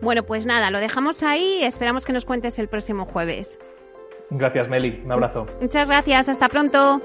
Bueno, 0.00 0.22
pues 0.22 0.46
nada, 0.46 0.70
lo 0.70 0.78
dejamos 0.78 1.22
ahí. 1.22 1.60
Esperamos 1.62 2.04
que 2.04 2.12
nos 2.12 2.24
cuentes 2.24 2.58
el 2.58 2.68
próximo 2.68 3.04
jueves. 3.06 3.58
Gracias, 4.30 4.68
Meli. 4.68 5.00
Un 5.04 5.12
abrazo. 5.12 5.46
Muchas 5.60 5.88
gracias. 5.88 6.28
Hasta 6.28 6.48
pronto. 6.48 7.00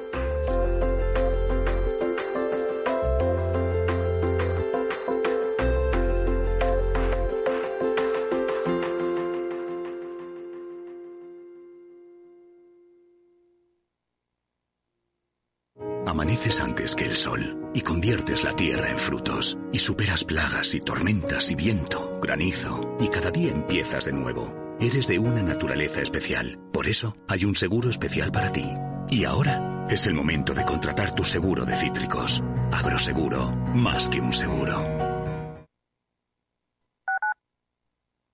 Antes 16.60 16.96
que 16.96 17.06
el 17.06 17.16
sol 17.16 17.72
y 17.74 17.82
conviertes 17.82 18.44
la 18.44 18.56
tierra 18.56 18.90
en 18.90 18.98
frutos 18.98 19.58
y 19.72 19.80
superas 19.80 20.24
plagas 20.24 20.74
y 20.74 20.82
tormentas 20.82 21.52
y 21.52 21.56
viento, 21.56 22.20
granizo 22.22 22.98
y 23.00 23.08
cada 23.08 23.32
día 23.32 23.52
empiezas 23.52 24.06
de 24.06 24.14
nuevo 24.14 24.64
Eres 24.80 25.08
de 25.08 25.20
una 25.20 25.42
naturaleza 25.42 26.02
especial. 26.02 26.60
Por 26.74 26.88
eso 26.88 27.16
hay 27.28 27.46
un 27.46 27.56
seguro 27.56 27.90
especial 27.90 28.32
para 28.32 28.52
ti. 28.52 28.66
Y 29.10 29.24
ahora 29.26 29.86
es 29.90 30.08
el 30.08 30.14
momento 30.14 30.54
de 30.54 30.66
contratar 30.66 31.16
tu 31.16 31.24
seguro 31.24 31.64
de 31.66 31.76
cítricos. 31.76 32.44
Agroseguro, 32.72 33.56
más 33.76 34.10
que 34.10 34.20
un 34.20 34.34
seguro. 34.34 34.86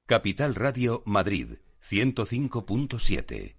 Capital 0.07 0.55
Radio 0.55 1.03
Madrid, 1.05 1.59
105.7. 1.87 3.58